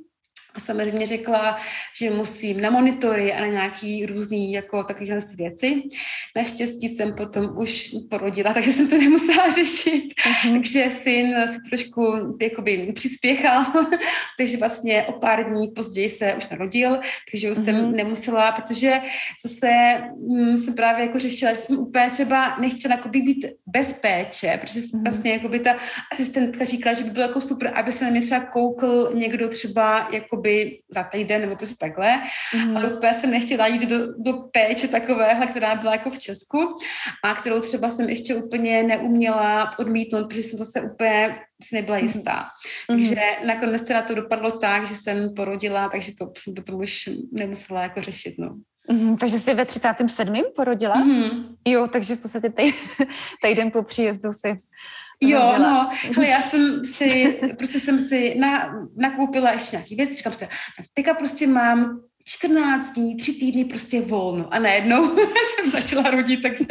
A 0.54 0.60
samozřejmě 0.60 1.06
řekla, 1.06 1.58
že 1.96 2.10
musím 2.10 2.60
na 2.60 2.70
monitory 2.70 3.32
a 3.32 3.40
na 3.40 3.46
nějaký 3.46 4.06
různý 4.06 4.52
jako 4.52 4.84
takovýhle 4.84 5.18
věci. 5.34 5.82
Naštěstí 6.36 6.88
jsem 6.88 7.14
potom 7.14 7.58
už 7.58 7.94
porodila, 8.10 8.54
takže 8.54 8.72
jsem 8.72 8.88
to 8.88 8.98
nemusela 8.98 9.50
řešit. 9.50 10.14
Uh-huh. 10.14 10.52
Takže 10.52 10.90
syn 10.90 11.34
si 11.48 11.58
trošku 11.68 12.36
jakoby 12.42 12.92
přispěchal, 12.94 13.64
takže 14.38 14.56
vlastně 14.56 15.02
o 15.02 15.12
pár 15.12 15.50
dní 15.50 15.68
později 15.68 16.08
se 16.08 16.34
už 16.34 16.48
narodil, 16.48 17.00
takže 17.30 17.50
už 17.50 17.58
uh-huh. 17.58 17.64
jsem 17.64 17.74
mhm. 17.74 17.96
nemusela, 17.96 18.52
protože 18.52 19.00
zase 19.46 19.68
hm, 20.30 20.58
jsem 20.58 20.74
právě 20.74 21.06
jako 21.06 21.18
řešila, 21.18 21.52
že 21.52 21.58
jsem 21.58 21.78
úplně 21.78 22.10
třeba 22.10 22.56
nechtěla 22.60 22.94
jakoby 22.94 23.22
být 23.22 23.46
bez 23.66 23.92
péče, 23.92 24.58
protože 24.60 24.80
uh-huh. 24.80 25.02
vlastně 25.02 25.32
jakoby 25.32 25.58
ta 25.58 25.76
asistentka 26.12 26.64
říkala, 26.64 26.94
že 26.94 27.04
by 27.04 27.10
bylo 27.10 27.26
jako 27.26 27.40
super, 27.40 27.72
aby 27.74 27.92
se 27.92 28.04
na 28.04 28.10
mě 28.10 28.20
třeba 28.20 28.40
koukl 28.40 29.10
někdo 29.14 29.48
třeba 29.48 30.08
jako 30.12 30.36
jakoby 30.40 30.80
za 30.88 31.02
týden 31.02 31.40
nebo 31.40 31.56
prostě 31.56 31.76
takhle. 31.86 32.20
Mm. 32.54 32.76
Ale 32.76 32.94
úplně 32.94 33.14
jsem 33.14 33.30
nechtěla 33.30 33.66
jít 33.66 33.82
do, 33.82 33.98
do 34.18 34.32
péče 34.52 34.88
takovéhle, 34.88 35.46
která 35.46 35.74
byla 35.74 35.92
jako 35.92 36.10
v 36.10 36.18
Česku 36.18 36.76
a 37.24 37.34
kterou 37.34 37.60
třeba 37.60 37.90
jsem 37.90 38.08
ještě 38.08 38.34
úplně 38.34 38.82
neuměla 38.82 39.70
odmítnout, 39.78 40.28
protože 40.28 40.42
jsem 40.42 40.58
zase 40.58 40.80
úplně 40.80 41.36
si 41.64 41.74
nebyla 41.74 41.96
mhm. 41.96 42.06
jistá. 42.06 42.44
Mm. 42.90 42.98
Takže 42.98 43.20
nakonec 43.46 43.82
teda 43.82 44.02
to 44.02 44.14
dopadlo 44.14 44.50
tak, 44.50 44.86
že 44.86 44.94
jsem 44.94 45.34
porodila, 45.34 45.88
takže 45.88 46.12
to 46.18 46.32
jsem 46.38 46.54
potom 46.54 46.80
už 46.80 47.08
nemusela 47.32 47.82
jako 47.82 48.02
řešit, 48.02 48.34
no. 48.38 48.56
Mm, 48.90 49.16
takže 49.16 49.38
jsi 49.38 49.54
ve 49.54 49.64
37. 49.64 50.42
porodila? 50.56 50.96
Mm. 50.96 51.56
Jo, 51.66 51.88
takže 51.92 52.16
v 52.16 52.20
podstatě 52.20 52.52
týden 53.42 53.70
po 53.70 53.82
příjezdu 53.82 54.32
si 54.32 54.58
Jo, 55.22 55.54
no, 55.58 55.90
hele, 56.16 56.28
já 56.28 56.40
jsem 56.40 56.84
si, 56.84 57.38
prostě 57.58 57.80
jsem 57.80 57.98
si 57.98 58.34
na, 58.38 58.74
nakoupila 58.96 59.52
ještě 59.52 59.76
nějaký 59.76 59.96
věci, 59.96 60.16
říkám 60.16 60.32
si, 60.32 60.48
teďka 60.94 61.14
prostě 61.14 61.46
mám 61.46 62.00
14 62.24 62.92
dní, 62.92 63.16
tři 63.16 63.32
týdny 63.32 63.64
prostě 63.64 64.00
volno. 64.00 64.54
A 64.54 64.58
najednou 64.58 65.16
jsem 65.16 65.70
začala 65.70 66.10
rodit, 66.10 66.42
takže 66.42 66.64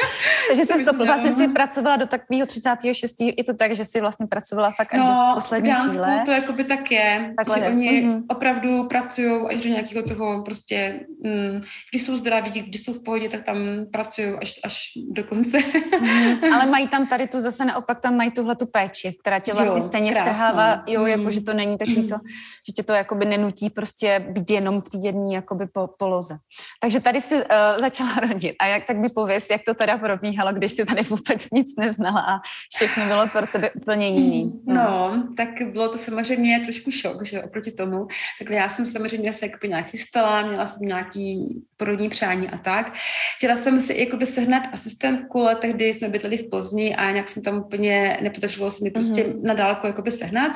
Takže 0.48 0.64
jsi 0.64 0.84
to, 0.84 0.92
vlastně 0.92 1.32
si 1.32 1.48
pracovala 1.48 1.96
do 1.96 2.06
takového 2.06 2.46
36. 2.46 3.16
Je 3.20 3.44
to 3.44 3.54
tak, 3.54 3.76
že 3.76 3.84
jsi 3.84 4.00
vlastně 4.00 4.26
pracovala 4.26 4.72
fakt 4.76 4.94
až 4.94 5.00
no, 5.00 5.06
do 5.06 5.34
poslední 5.34 5.72
v 5.72 5.88
chvíle? 5.88 6.22
to 6.24 6.30
jakoby 6.30 6.64
tak 6.64 6.90
je, 6.90 7.34
Takhle 7.36 7.58
že 7.58 7.64
je. 7.64 7.70
oni 7.70 7.90
mm-hmm. 7.90 8.22
opravdu 8.28 8.88
pracují 8.88 9.46
až 9.50 9.62
do 9.62 9.68
nějakého 9.68 10.02
toho 10.02 10.42
prostě, 10.42 11.00
mm, 11.24 11.60
když 11.90 12.02
jsou 12.02 12.16
zdraví, 12.16 12.50
když 12.50 12.84
jsou 12.84 12.92
v 12.92 13.04
pohodě, 13.04 13.28
tak 13.28 13.42
tam 13.42 13.56
pracují 13.92 14.28
až, 14.42 14.60
až 14.64 14.82
do 15.10 15.24
konce. 15.24 15.58
mm-hmm. 15.58 16.54
Ale 16.54 16.66
mají 16.70 16.88
tam 16.88 17.06
tady 17.06 17.28
tu 17.28 17.40
zase 17.40 17.64
naopak, 17.64 18.00
tam 18.00 18.16
mají 18.16 18.30
tuhle 18.30 18.56
tu 18.56 18.66
péči, 18.66 19.16
která 19.20 19.38
tě 19.38 19.54
vlastně 19.54 19.78
jo, 19.78 19.88
stejně 19.88 20.14
strhává, 20.14 20.82
jo, 20.86 21.00
mm. 21.00 21.06
jako 21.06 21.30
že 21.30 21.40
to 21.40 21.54
není 21.54 21.78
takový 21.78 22.06
to, 22.06 22.16
že 22.68 22.72
tě 22.76 22.82
to 22.82 22.92
jakoby 22.92 23.26
nenutí 23.26 23.70
prostě 23.70 24.26
být 24.28 24.50
jenom 24.50 24.80
v 24.80 25.04
jedné 25.04 25.34
jakoby 25.34 25.66
po, 25.66 25.86
poloze. 25.98 26.36
Takže 26.80 27.00
tady 27.00 27.20
si 27.20 27.34
uh, 27.34 27.80
začala 27.80 28.14
rodit. 28.28 28.54
A 28.60 28.66
jak 28.66 28.86
tak 28.86 28.96
by 28.96 29.08
pověs, 29.08 29.50
jak 29.50 29.60
to 29.66 29.74
teda 29.86 29.98
probíhalo, 29.98 30.52
když 30.52 30.72
jsi 30.72 30.84
tady 30.84 31.02
vůbec 31.02 31.50
nic 31.50 31.76
neznala 31.76 32.20
a 32.20 32.40
všechno 32.74 33.06
bylo 33.06 33.26
pro 33.26 33.46
tebe 33.46 33.70
úplně 33.70 34.08
jiný. 34.08 34.52
No, 34.66 34.74
no 34.74 35.28
tak 35.36 35.48
bylo 35.72 35.88
to 35.88 35.98
samozřejmě 35.98 36.60
trošku 36.64 36.90
šok, 36.90 37.24
že 37.24 37.42
oproti 37.42 37.72
tomu. 37.72 38.06
Takhle 38.38 38.56
já 38.56 38.68
jsem 38.68 38.86
samozřejmě 38.86 39.32
se 39.32 39.46
jakoby 39.46 39.68
nějak 39.68 39.86
chystala, 39.86 40.46
měla 40.46 40.66
jsem 40.66 40.88
nějaký 40.88 41.62
porodní 41.76 42.08
přání 42.08 42.48
a 42.48 42.58
tak. 42.58 42.92
Chtěla 43.36 43.56
jsem 43.56 43.80
si 43.80 44.00
jakoby 44.00 44.26
sehnat 44.26 44.62
asistentku, 44.72 45.40
ale 45.40 45.56
tehdy 45.56 45.92
jsme 45.92 46.08
bydleli 46.08 46.36
v 46.36 46.50
Plzni 46.50 46.96
a 46.96 47.10
nějak 47.10 47.28
jsem 47.28 47.42
tam 47.42 47.58
úplně 47.58 48.18
nepodařilo 48.22 48.70
se 48.70 48.84
mi 48.84 48.90
prostě 48.90 49.22
mm-hmm. 49.22 49.42
na 49.42 49.54
dálku 49.54 49.86
jakoby 49.86 50.10
sehnat. 50.10 50.52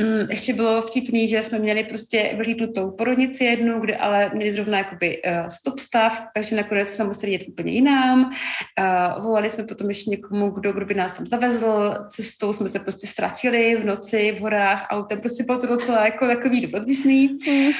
Mm, 0.00 0.26
ještě 0.30 0.52
bylo 0.52 0.82
vtipný, 0.82 1.28
že 1.28 1.42
jsme 1.42 1.58
měli 1.58 1.84
prostě 1.84 2.34
vyhlídnutou 2.36 2.90
porodnici 2.90 3.44
jednu, 3.44 3.80
kde 3.80 3.96
ale 3.96 4.30
měli 4.34 4.52
zrovna 4.52 4.78
jakoby 4.78 5.22
uh, 5.22 5.46
stop 5.46 5.78
stav, 5.78 6.20
takže 6.34 6.56
nakonec 6.56 6.88
jsme 6.88 7.04
museli 7.04 7.32
jít 7.32 7.48
úplně 7.48 7.72
jinam. 7.72 8.32
Uh, 8.80 9.24
volali 9.24 9.50
jsme 9.50 9.64
potom 9.64 9.88
ještě 9.88 10.10
někomu, 10.10 10.50
kdo, 10.50 10.72
kdo 10.72 10.86
by 10.86 10.94
nás 10.94 11.12
tam 11.12 11.26
zavezl. 11.26 11.94
Cestou 12.10 12.52
jsme 12.52 12.68
se 12.68 12.78
prostě 12.78 13.06
ztratili 13.06 13.76
v 13.76 13.84
noci, 13.84 14.32
v 14.32 14.40
horách, 14.40 14.86
autem. 14.90 15.20
Prostě 15.20 15.44
bylo 15.44 15.60
to 15.60 15.66
docela 15.66 16.04
jako 16.04 16.26
takový. 16.26 16.72
Mm 17.46 17.72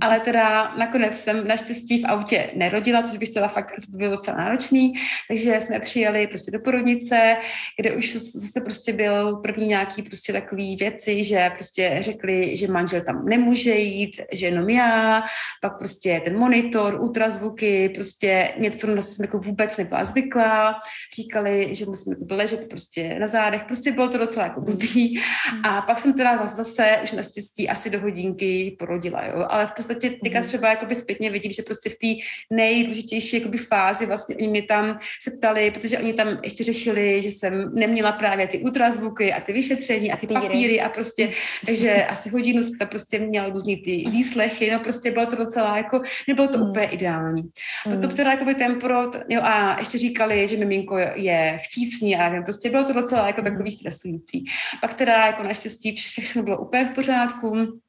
ale 0.00 0.20
teda 0.20 0.74
nakonec 0.78 1.14
jsem 1.14 1.48
naštěstí 1.48 2.02
v 2.02 2.06
autě 2.06 2.50
nerodila, 2.54 3.02
což 3.02 3.18
bych 3.18 3.28
chtěla 3.28 3.48
fakt, 3.48 3.72
to 3.92 3.96
bylo 3.96 4.10
docela 4.10 4.36
náročný, 4.36 4.92
takže 5.28 5.60
jsme 5.60 5.80
přijeli 5.80 6.26
prostě 6.26 6.50
do 6.50 6.58
porodnice, 6.64 7.36
kde 7.80 7.92
už 7.92 8.16
zase 8.16 8.60
prostě 8.60 8.92
byl 8.92 9.36
první 9.36 9.66
nějaký 9.66 10.02
prostě 10.02 10.32
takový 10.32 10.76
věci, 10.76 11.24
že 11.24 11.50
prostě 11.54 11.96
řekli, 12.00 12.56
že 12.56 12.68
manžel 12.68 13.00
tam 13.04 13.24
nemůže 13.24 13.74
jít, 13.74 14.20
že 14.32 14.46
jenom 14.46 14.70
já, 14.70 15.22
pak 15.62 15.78
prostě 15.78 16.20
ten 16.24 16.38
monitor, 16.38 17.00
ultrazvuky, 17.00 17.88
prostě 17.88 18.54
něco, 18.58 18.86
na 18.86 19.02
co 19.02 19.08
jsem 19.08 19.24
jako 19.24 19.38
vůbec 19.38 19.76
nebyla 19.76 20.04
zvyklá, 20.04 20.78
říkali, 21.14 21.74
že 21.74 21.86
musíme 21.86 22.16
ležet 22.30 22.68
prostě 22.68 23.16
na 23.18 23.26
zádech, 23.26 23.64
prostě 23.64 23.92
bylo 23.92 24.08
to 24.08 24.18
docela 24.18 24.46
jako 24.46 24.60
blbý. 24.60 25.20
A 25.64 25.82
pak 25.82 25.98
jsem 25.98 26.12
teda 26.12 26.36
zase, 26.36 26.54
zase 26.54 27.00
už 27.02 27.12
naštěstí 27.12 27.68
asi 27.68 27.90
do 27.90 28.00
hodinky 28.00 28.76
porodila, 28.78 29.24
jo, 29.24 29.46
ale 29.48 29.66
v 29.66 29.72
podstatě 29.86 30.10
teďka 30.22 30.38
mhm. 30.38 30.48
třeba 30.48 30.68
jakoby 30.68 30.94
zpětně 30.94 31.30
vidím, 31.30 31.52
že 31.52 31.62
prostě 31.62 31.90
v 31.90 31.98
té 31.98 32.24
nejdůležitější 32.50 33.36
jakoby 33.36 33.58
fázi 33.58 34.06
vlastně 34.06 34.36
oni 34.36 34.48
mě 34.48 34.62
tam 34.62 34.98
se 35.20 35.30
ptali, 35.30 35.70
protože 35.70 35.98
oni 35.98 36.12
tam 36.12 36.38
ještě 36.42 36.64
řešili, 36.64 37.22
že 37.22 37.28
jsem 37.28 37.74
neměla 37.74 38.12
právě 38.12 38.46
ty 38.46 38.58
ultrazvuky 38.58 39.32
a 39.32 39.40
ty 39.40 39.52
vyšetření 39.52 40.12
a 40.12 40.16
ty 40.16 40.26
papíry, 40.26 40.46
papíry 40.46 40.80
a 40.80 40.88
prostě, 40.88 41.30
takže 41.66 42.04
asi 42.04 42.28
hodinu 42.28 42.62
jsem 42.62 42.78
tam 42.78 42.88
prostě 42.88 43.18
měla 43.18 43.48
různý 43.48 43.76
ty 43.76 44.04
výslechy, 44.10 44.70
no 44.70 44.78
prostě 44.78 45.10
bylo 45.10 45.26
to 45.26 45.36
docela 45.36 45.76
jako, 45.76 46.02
nebylo 46.28 46.48
to 46.48 46.58
mm. 46.58 46.70
úplně 46.70 46.86
ideální. 46.86 47.42
Mm. 47.86 47.94
Potom 47.94 48.16
teda 48.16 48.30
jakoby 48.30 48.54
ten 48.54 48.78
porod, 48.78 49.16
jo 49.28 49.40
a 49.42 49.78
ještě 49.78 49.98
říkali, 49.98 50.48
že 50.48 50.56
miminko 50.56 50.98
je 50.98 51.58
v 51.64 51.74
tísni 51.74 52.16
a 52.16 52.28
nevím, 52.28 52.44
prostě 52.44 52.70
bylo 52.70 52.84
to 52.84 52.92
docela 52.92 53.26
jako 53.26 53.42
takový 53.42 53.70
stresující. 53.70 54.44
Pak 54.80 54.94
teda 54.94 55.26
jako 55.26 55.42
naštěstí 55.42 55.96
všechno 55.96 56.42
bylo 56.42 56.58
úplně 56.58 56.84
v 56.84 56.90
pořádku, 56.90 57.80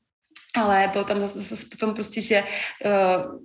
ale 0.57 0.89
bylo 0.91 1.03
tam 1.03 1.21
zase, 1.21 1.39
zase 1.39 1.65
potom 1.71 1.93
prostě, 1.93 2.21
že 2.21 2.43
uh, 2.85 3.39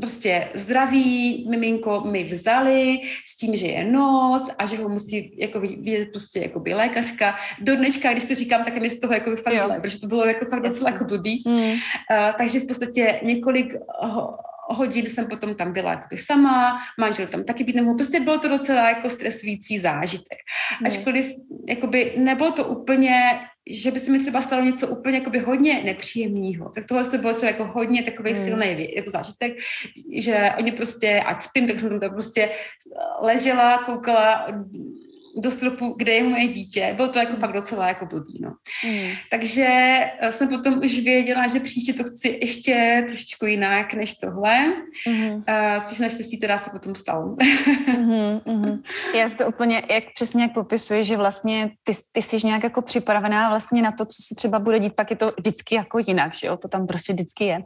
prostě 0.00 0.48
zdraví 0.54 1.46
miminko 1.50 2.00
mi 2.00 2.24
vzali 2.24 3.00
s 3.26 3.36
tím, 3.36 3.56
že 3.56 3.66
je 3.66 3.84
noc 3.84 4.50
a 4.58 4.66
že 4.66 4.76
ho 4.76 4.88
musí 4.88 5.36
jako 5.40 5.60
vidět 5.60 6.08
prostě 6.08 6.40
jako 6.40 6.60
by 6.60 6.74
lékařka. 6.74 7.36
Do 7.60 7.76
dneška, 7.76 8.12
když 8.12 8.24
to 8.24 8.34
říkám, 8.34 8.64
tak 8.64 8.74
je 8.74 8.80
mi 8.80 8.90
z 8.90 9.00
toho 9.00 9.14
jako 9.14 9.36
fakt 9.36 9.58
zle, 9.58 9.80
protože 9.80 10.00
to 10.00 10.06
bylo 10.06 10.26
jako 10.26 10.44
fakt 10.44 10.62
docela 10.62 10.90
jako 10.90 11.04
blbý. 11.04 11.44
Mm. 11.46 11.62
Uh, 11.62 11.78
takže 12.38 12.60
v 12.60 12.66
podstatě 12.66 13.20
několik 13.22 13.74
ho, 14.02 14.36
hodin 14.68 15.06
jsem 15.06 15.26
potom 15.26 15.54
tam 15.54 15.72
byla 15.72 15.90
jakoby 15.90 16.18
sama, 16.18 16.78
manžel 16.98 17.26
tam 17.26 17.44
taky 17.44 17.64
být 17.64 17.76
nemohl. 17.76 17.96
Prostě 17.96 18.20
bylo 18.20 18.38
to 18.38 18.48
docela 18.48 18.88
jako 18.88 19.10
stresující 19.10 19.78
zážitek. 19.78 20.38
Mm. 20.80 20.86
Ačkoliv 20.86 21.26
jakoby 21.68 22.12
nebylo 22.16 22.50
to 22.50 22.64
úplně 22.64 23.40
že 23.70 23.90
by 23.90 24.00
se 24.00 24.10
mi 24.10 24.18
třeba 24.18 24.40
stalo 24.40 24.64
něco 24.64 24.88
úplně 24.88 25.18
jakoby 25.18 25.38
hodně 25.38 25.82
nepříjemného. 25.84 26.68
Tak 26.74 26.86
tohle 26.86 27.04
to 27.04 27.18
bylo 27.18 27.32
třeba 27.32 27.52
jako 27.52 27.64
hodně 27.64 28.02
takový 28.02 28.32
hmm. 28.32 28.44
silný 28.44 28.94
jako 28.96 29.10
zážitek, 29.10 29.52
že 30.18 30.50
oni 30.58 30.72
prostě, 30.72 31.20
ať 31.20 31.42
spím, 31.42 31.68
tak 31.68 31.78
jsem 31.78 32.00
tam 32.00 32.10
prostě 32.10 32.50
ležela, 33.22 33.84
koukala 33.84 34.46
do 35.36 35.50
stropu, 35.50 35.94
kde 35.98 36.12
je 36.12 36.22
moje 36.22 36.48
dítě. 36.48 36.92
Bylo 36.96 37.08
to 37.08 37.18
jako 37.18 37.36
fakt 37.36 37.52
docela 37.52 37.88
jako 37.88 38.06
blbý, 38.06 38.38
no. 38.42 38.50
Mm. 38.84 39.10
Takže 39.30 39.66
eh, 40.20 40.32
jsem 40.32 40.48
potom 40.48 40.78
už 40.78 40.98
věděla, 40.98 41.48
že 41.48 41.60
příště 41.60 41.92
to 41.92 42.04
chci 42.04 42.38
ještě 42.42 43.04
trošičku 43.06 43.46
jinak 43.46 43.94
než 43.94 44.14
tohle, 44.14 44.66
mm. 45.08 45.30
uh, 45.34 45.84
což 45.84 45.98
naštěstí 45.98 46.40
teda 46.40 46.58
se 46.58 46.70
potom 46.70 46.94
stalo. 46.94 47.36
mm, 47.98 48.40
mm. 48.54 48.82
Já 49.14 49.28
si 49.28 49.38
to 49.38 49.46
úplně, 49.46 49.82
jak 49.90 50.04
přesně 50.14 50.42
jak 50.42 50.54
popisuje, 50.54 51.04
že 51.04 51.16
vlastně 51.16 51.70
ty, 51.84 51.92
ty 52.12 52.22
jsi 52.22 52.46
nějak 52.46 52.62
jako 52.62 52.82
připravená 52.82 53.48
vlastně 53.48 53.82
na 53.82 53.92
to, 53.92 54.04
co 54.04 54.22
se 54.22 54.34
třeba 54.34 54.58
bude 54.58 54.78
dít, 54.78 54.96
pak 54.96 55.10
je 55.10 55.16
to 55.16 55.32
vždycky 55.38 55.74
jako 55.74 55.98
jinak, 56.06 56.34
že 56.34 56.46
jo, 56.46 56.56
to 56.56 56.68
tam 56.68 56.86
prostě 56.86 57.12
vždycky 57.12 57.44
je 57.44 57.58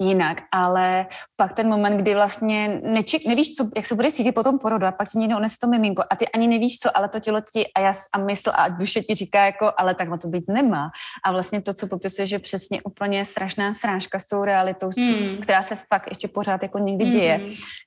jinak, 0.00 0.42
ale 0.52 1.06
pak 1.36 1.52
ten 1.52 1.68
moment, 1.68 1.96
kdy 1.96 2.14
vlastně 2.14 2.80
neček, 2.82 3.26
nevíš, 3.26 3.54
co, 3.54 3.68
jak 3.76 3.86
se 3.86 3.94
bude 3.94 4.12
cítit 4.12 4.32
po 4.32 4.42
tom 4.42 4.58
porodu 4.58 4.86
a 4.86 4.92
pak 4.92 5.08
ti 5.08 5.18
někdo 5.18 5.36
unese 5.36 5.56
to 5.60 5.66
miminko 5.66 6.02
a 6.10 6.16
ty 6.16 6.28
ani 6.28 6.48
nevíš 6.48 6.78
co, 6.78 6.96
ale 6.96 7.08
to 7.08 7.20
tělo 7.20 7.40
ti 7.52 7.66
a, 7.72 7.80
jas, 7.80 8.06
a 8.14 8.18
mysl 8.18 8.50
a 8.54 8.68
duše 8.68 9.00
ti 9.00 9.14
říká 9.14 9.44
jako, 9.44 9.72
ale 9.76 9.94
takhle 9.94 10.18
to 10.18 10.28
být 10.28 10.44
nemá. 10.48 10.90
A 11.24 11.32
vlastně 11.32 11.62
to, 11.62 11.74
co 11.74 11.86
popisuje, 11.86 12.26
že 12.26 12.38
přesně 12.38 12.82
úplně 12.82 13.24
strašná 13.24 13.72
srážka 13.72 14.18
s 14.18 14.26
tou 14.26 14.44
realitou, 14.44 14.90
hmm. 14.96 15.38
která 15.42 15.62
se 15.62 15.76
fakt 15.94 16.06
ještě 16.08 16.28
pořád 16.28 16.62
jako 16.62 16.78
někdy 16.78 17.04
hmm. 17.04 17.12
děje, 17.12 17.40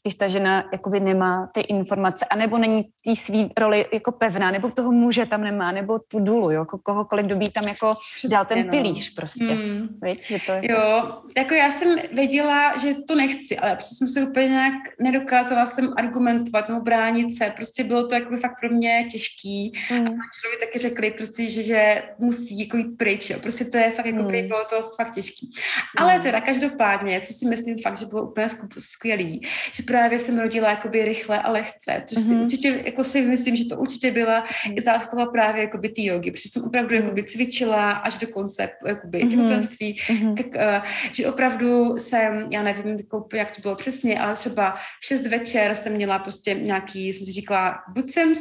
když 0.03 0.15
ta 0.15 0.27
žena 0.27 0.63
jakoby 0.71 0.99
nemá 0.99 1.49
ty 1.53 1.61
informace, 1.61 2.25
anebo 2.25 2.57
není 2.57 2.85
tý 3.05 3.15
svý 3.15 3.51
roli 3.57 3.85
jako 3.93 4.11
pevná, 4.11 4.51
nebo 4.51 4.69
toho 4.69 4.91
muže 4.91 5.25
tam 5.25 5.41
nemá, 5.41 5.71
nebo 5.71 5.99
tu 5.99 6.19
důlu, 6.19 6.51
jo, 6.51 6.59
jako 6.59 6.77
kohokoliv, 6.77 7.25
kdo 7.25 7.35
by 7.35 7.45
tam 7.45 7.67
jako 7.67 7.95
Přesně, 8.17 8.35
dal 8.35 8.45
ten 8.45 8.65
no. 8.65 8.71
pilíř 8.71 9.13
prostě. 9.15 9.45
Hmm. 9.45 9.87
Víš, 10.03 10.27
že 10.27 10.39
to 10.45 10.51
jako... 10.51 10.67
Jo, 10.71 11.03
jako 11.37 11.53
já 11.53 11.71
jsem 11.71 12.02
věděla, 12.11 12.77
že 12.77 12.95
to 13.07 13.15
nechci, 13.15 13.57
ale 13.57 13.75
prostě 13.75 13.95
jsem 13.95 14.07
se 14.07 14.23
úplně 14.23 14.47
nějak 14.47 14.73
nedokázala 14.99 15.65
jsem 15.65 15.93
argumentovat 15.97 16.69
nebo 16.69 16.81
bránit 16.81 17.37
se, 17.37 17.53
prostě 17.55 17.83
bylo 17.83 18.07
to 18.07 18.15
jako 18.15 18.35
fakt 18.35 18.59
pro 18.61 18.69
mě 18.69 19.07
těžký 19.11 19.73
mm. 19.91 20.07
a 20.07 20.23
člověk 20.41 20.59
taky 20.59 20.79
řekli 20.79 21.11
prostě, 21.11 21.49
že, 21.49 21.63
že 21.63 22.03
musí 22.19 22.59
jako 22.59 22.77
jít 22.77 22.97
pryč, 22.97 23.29
jo. 23.29 23.39
prostě 23.39 23.65
to 23.65 23.77
je 23.77 23.91
fakt 23.91 24.05
jako 24.05 24.23
mm. 24.23 24.47
bylo 24.47 24.65
to 24.69 24.91
fakt 24.95 25.13
těžký. 25.13 25.51
Ale 25.97 26.17
mm. 26.17 26.23
teda 26.23 26.41
každopádně, 26.41 27.21
co 27.21 27.33
si 27.33 27.45
myslím 27.45 27.77
fakt, 27.77 27.97
že 27.97 28.05
bylo 28.05 28.29
úplně 28.29 28.47
skvělý, 28.79 29.41
že 29.71 29.83
právě 29.83 30.19
jsem 30.19 30.39
rodila 30.39 30.69
jakoby 30.69 31.05
rychle 31.05 31.41
a 31.41 31.51
lehce, 31.51 32.03
což 32.05 32.17
mm. 32.17 32.23
si 32.23 32.33
mhm. 32.33 32.43
určitě, 32.43 32.83
jako 32.85 33.03
si 33.03 33.21
myslím, 33.21 33.55
že 33.55 33.65
to 33.65 33.77
určitě 33.77 34.11
byla 34.11 34.39
mm. 34.39 34.77
i 34.77 34.81
zásluha 34.81 35.25
právě 35.25 35.61
jakoby 35.61 35.89
ty 35.89 36.05
jogy, 36.05 36.31
protože 36.31 36.49
jsem 36.49 36.63
opravdu 36.63 36.95
mm. 36.95 37.01
jakoby 37.01 37.23
cvičila 37.23 37.91
až 37.91 38.17
do 38.17 38.27
konce 38.27 38.69
jakoby 38.87 39.23
mm. 39.23 39.29
těhotenství, 39.29 39.99
mm. 40.09 40.35
tak, 40.35 40.45
uh, 40.45 40.87
že 41.11 41.27
opravdu 41.27 41.92
jsem, 41.97 42.47
já 42.51 42.63
nevím, 42.63 42.95
jako, 42.97 43.27
jak 43.33 43.51
to 43.51 43.61
bylo 43.61 43.75
přesně, 43.75 44.19
ale 44.19 44.33
třeba 44.33 44.75
v 45.01 45.05
6 45.05 45.27
večer 45.27 45.75
jsem 45.75 45.93
měla 45.93 46.19
prostě 46.19 46.53
nějaký, 46.53 47.13
jsem 47.13 47.25
si 47.25 47.31
říkala, 47.31 47.75
buď 47.93 48.07
jsem 48.07 48.33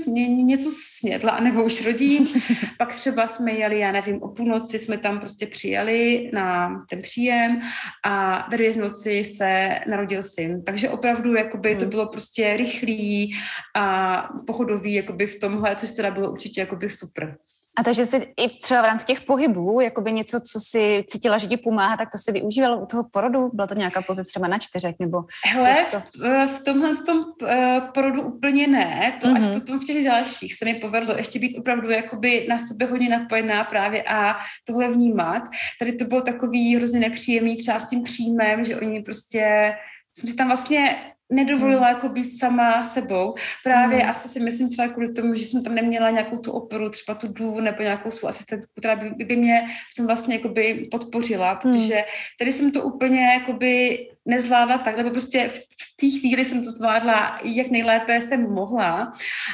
něco 0.46 0.70
snědla, 0.98 1.40
nebo 1.40 1.64
už 1.64 1.86
rodím. 1.86 2.28
Pak 2.78 2.94
třeba 2.94 3.26
jsme 3.26 3.52
jeli, 3.52 3.78
já 3.78 3.92
nevím, 3.92 4.22
o 4.22 4.28
půlnoci 4.28 4.78
jsme 4.78 4.98
tam 4.98 5.18
prostě 5.18 5.46
přijeli 5.46 6.30
na 6.32 6.70
ten 6.90 7.02
příjem 7.02 7.60
a 8.04 8.46
ve 8.50 8.56
dvě 8.56 8.72
v 8.72 8.76
noci 8.76 9.24
se 9.24 9.78
narodil 9.86 10.22
syn. 10.22 10.64
Takže 10.64 10.90
opravdu 10.90 11.34
jakoby 11.34 11.74
to 11.74 11.80
hmm. 11.80 11.90
bylo 11.90 12.06
prostě 12.06 12.56
rychlý 12.56 13.34
a 13.76 14.28
pochodový 14.46 14.94
jakoby 14.94 15.26
v 15.26 15.38
tomhle, 15.38 15.76
což 15.76 15.90
teda 15.90 16.10
bylo 16.10 16.32
určitě 16.32 16.60
jakoby 16.60 16.88
super. 16.88 17.38
A 17.78 17.82
takže 17.82 18.06
si 18.06 18.16
i 18.16 18.58
třeba 18.58 18.82
v 18.82 18.84
rámci 18.84 19.06
těch 19.06 19.20
pohybů, 19.20 19.80
jakoby 19.80 20.12
něco, 20.12 20.40
co 20.40 20.60
si 20.60 21.04
cítila, 21.08 21.38
že 21.38 21.46
ti 21.46 21.56
pomáhá, 21.56 21.96
tak 21.96 22.10
to 22.12 22.18
si 22.18 22.32
využívala 22.32 22.76
u 22.76 22.86
toho 22.86 23.04
porodu? 23.10 23.50
Byla 23.52 23.66
to 23.66 23.74
nějaká 23.74 24.02
pozice 24.02 24.28
třeba 24.28 24.48
na 24.48 24.58
čtyřek? 24.58 24.96
Nebo 25.00 25.24
Hele, 25.46 25.76
to... 25.90 26.02
v 26.46 26.64
tomhle 26.64 26.96
tom 26.96 27.18
uh, 27.18 27.48
porodu 27.94 28.22
úplně 28.22 28.66
ne, 28.66 29.18
to 29.20 29.26
mm-hmm. 29.26 29.36
až 29.36 29.44
mhm. 29.44 29.60
potom 29.60 29.80
v 29.80 29.84
těch 29.84 30.04
dalších 30.04 30.54
se 30.54 30.64
mi 30.64 30.74
povedlo 30.74 31.16
ještě 31.16 31.38
být 31.38 31.58
opravdu 31.58 31.90
jakoby 31.90 32.46
na 32.48 32.58
sebe 32.58 32.86
hodně 32.86 33.08
napojená 33.08 33.64
právě 33.64 34.02
a 34.02 34.36
tohle 34.64 34.88
vnímat. 34.88 35.42
Tady 35.78 35.92
to 35.92 36.04
bylo 36.04 36.20
takový 36.20 36.76
hrozně 36.76 37.00
nepříjemný 37.00 37.56
třeba 37.56 37.80
s 37.80 37.88
tím 37.88 38.02
příjmem, 38.02 38.64
že 38.64 38.76
oni 38.76 39.02
prostě 39.02 39.72
jsem 40.16 40.30
si 40.30 40.36
tam 40.36 40.46
vlastně 40.46 41.11
nedovolila 41.32 41.88
mm. 41.88 41.94
jako 41.94 42.08
být 42.08 42.38
sama 42.38 42.84
sebou. 42.84 43.34
Právě 43.64 44.02
mm. 44.04 44.10
asi 44.10 44.28
si 44.28 44.40
myslím 44.40 44.70
třeba 44.70 44.88
kvůli 44.88 45.12
tomu, 45.12 45.34
že 45.34 45.44
jsem 45.44 45.64
tam 45.64 45.74
neměla 45.74 46.10
nějakou 46.10 46.36
tu 46.36 46.52
oporu, 46.52 46.88
třeba 46.88 47.18
tu 47.18 47.28
dů 47.28 47.60
nebo 47.60 47.82
nějakou 47.82 48.10
svou 48.10 48.28
asistentku, 48.28 48.72
která 48.78 48.96
by, 48.96 49.24
by 49.24 49.36
mě 49.36 49.66
v 49.92 49.96
tom 49.96 50.06
vlastně 50.06 50.34
jakoby 50.34 50.88
podpořila, 50.90 51.52
mm. 51.52 51.58
protože 51.58 52.04
tady 52.38 52.52
jsem 52.52 52.70
to 52.70 52.82
úplně 52.82 53.20
jakoby 53.40 53.98
nezvládla 54.26 54.78
tak, 54.78 54.96
nebo 54.96 55.10
prostě 55.10 55.48
v, 55.48 55.58
v 55.58 55.96
té 56.00 56.18
chvíli 56.18 56.44
jsem 56.44 56.64
to 56.64 56.70
zvládla, 56.70 57.40
jak 57.44 57.70
nejlépe 57.70 58.20
jsem 58.20 58.50
mohla, 58.50 59.12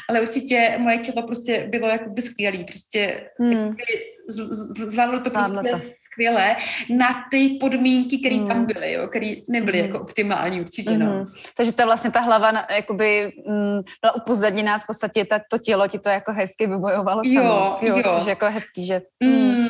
ale 0.08 0.20
určitě 0.20 0.74
moje 0.78 0.98
tělo 0.98 1.26
prostě 1.26 1.66
bylo 1.70 1.88
jakoby 1.88 2.22
skvělý, 2.22 2.64
prostě 2.64 3.30
mm. 3.38 3.52
jakoby 3.52 3.84
zvládlo 4.28 5.20
to 5.20 5.30
prostě 5.30 5.70
to. 5.70 5.78
skvěle 5.78 6.56
na 6.90 7.08
ty 7.30 7.58
podmínky, 7.60 8.18
které 8.18 8.36
mm. 8.36 8.46
tam 8.46 8.66
byly, 8.66 8.92
jo, 8.92 9.08
které 9.08 9.34
nebyly 9.48 9.82
mm. 9.82 9.86
jako 9.86 10.00
optimální 10.00 10.60
určitě, 10.60 10.90
mm. 10.90 10.98
no. 10.98 11.12
Hmm. 11.12 11.24
Takže 11.56 11.72
to 11.72 11.84
vlastně 11.84 12.10
ta 12.10 12.20
hlava 12.20 12.52
na, 12.52 12.66
jakoby 12.76 13.32
mm, 13.46 13.80
byla 14.00 14.16
upozadněná, 14.16 14.78
v 14.78 14.86
podstatě 14.86 15.24
ta, 15.24 15.40
to 15.50 15.58
tělo 15.58 15.88
ti 15.88 15.98
to 15.98 16.08
jako 16.08 16.32
hezky 16.32 16.66
vybojovalo 16.66 17.22
jo, 17.24 17.42
samo. 17.42 17.78
Jo, 17.80 17.96
jo. 17.96 18.18
Což 18.18 18.26
jako 18.26 18.50
hezký, 18.50 18.86
že... 18.86 19.02
Mm. 19.24 19.30
Mm. 19.30 19.68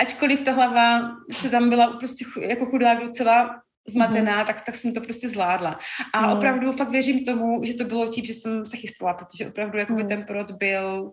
Ačkoliv 0.00 0.42
ta 0.42 0.52
hlava 0.52 1.10
se 1.32 1.50
tam 1.50 1.68
byla 1.68 1.86
prostě 1.86 2.24
jako 2.40 2.66
chudá 2.66 2.94
docela 2.94 3.60
zmatená, 3.88 4.38
mm. 4.38 4.46
tak, 4.46 4.64
tak 4.64 4.74
jsem 4.74 4.94
to 4.94 5.00
prostě 5.00 5.28
zvládla. 5.28 5.78
A 6.12 6.26
mm. 6.26 6.32
opravdu 6.32 6.72
fakt 6.72 6.90
věřím 6.90 7.24
tomu, 7.24 7.64
že 7.64 7.74
to 7.74 7.84
bylo 7.84 8.06
tím, 8.08 8.24
že 8.24 8.34
jsem 8.34 8.66
se 8.66 8.76
chystala, 8.76 9.14
protože 9.14 9.46
opravdu 9.46 9.78
jakoby 9.78 10.02
mm. 10.02 10.08
ten 10.08 10.24
porod 10.26 10.50
byl 10.50 11.12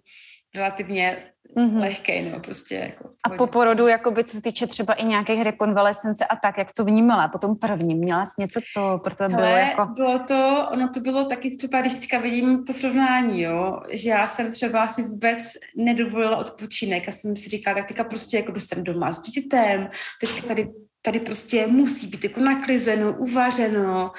relativně 0.55 1.17
mm-hmm. 1.57 1.79
lehký, 1.79 2.21
no 2.21 2.39
prostě 2.39 2.75
jako. 2.75 3.09
A 3.23 3.29
po 3.29 3.47
porodu, 3.47 3.87
jakoby, 3.87 4.23
co 4.23 4.37
se 4.37 4.43
týče 4.43 4.67
třeba 4.67 4.93
i 4.93 5.05
nějakých 5.05 5.41
rekonvalescence 5.41 6.25
a 6.25 6.35
tak, 6.35 6.57
jak 6.57 6.67
to 6.77 6.85
vnímala 6.85 7.27
po 7.27 7.37
tom 7.37 7.55
prvním? 7.55 7.97
Měla 7.97 8.25
jsi 8.25 8.41
něco, 8.41 8.59
co 8.73 8.99
pro 9.03 9.15
to 9.15 9.27
bylo 9.27 9.41
jako... 9.41 9.85
bylo 9.85 10.19
to, 10.19 10.67
ono 10.71 10.89
to 10.89 10.99
bylo 10.99 11.25
taky 11.25 11.57
třeba, 11.57 11.81
když 11.81 11.93
teďka 11.93 12.19
vidím 12.19 12.65
to 12.65 12.73
srovnání, 12.73 13.41
jo, 13.41 13.79
že 13.89 14.09
já 14.09 14.27
jsem 14.27 14.51
třeba 14.51 14.87
si 14.87 15.03
vůbec 15.03 15.43
nedovolila 15.77 16.37
odpočinek 16.37 17.07
a 17.07 17.11
jsem 17.11 17.37
si 17.37 17.49
říkala, 17.49 17.75
tak 17.75 17.87
teďka 17.87 18.03
prostě 18.03 18.37
jako 18.37 18.59
jsem 18.59 18.83
doma 18.83 19.11
s 19.11 19.21
dítětem, 19.21 19.89
teďka 20.21 20.47
tady 20.47 20.67
tady 21.01 21.19
prostě 21.19 21.67
musí 21.67 22.07
být 22.07 22.23
jako 22.23 22.39
naklizeno, 22.39 23.13
uvařeno 23.17 24.11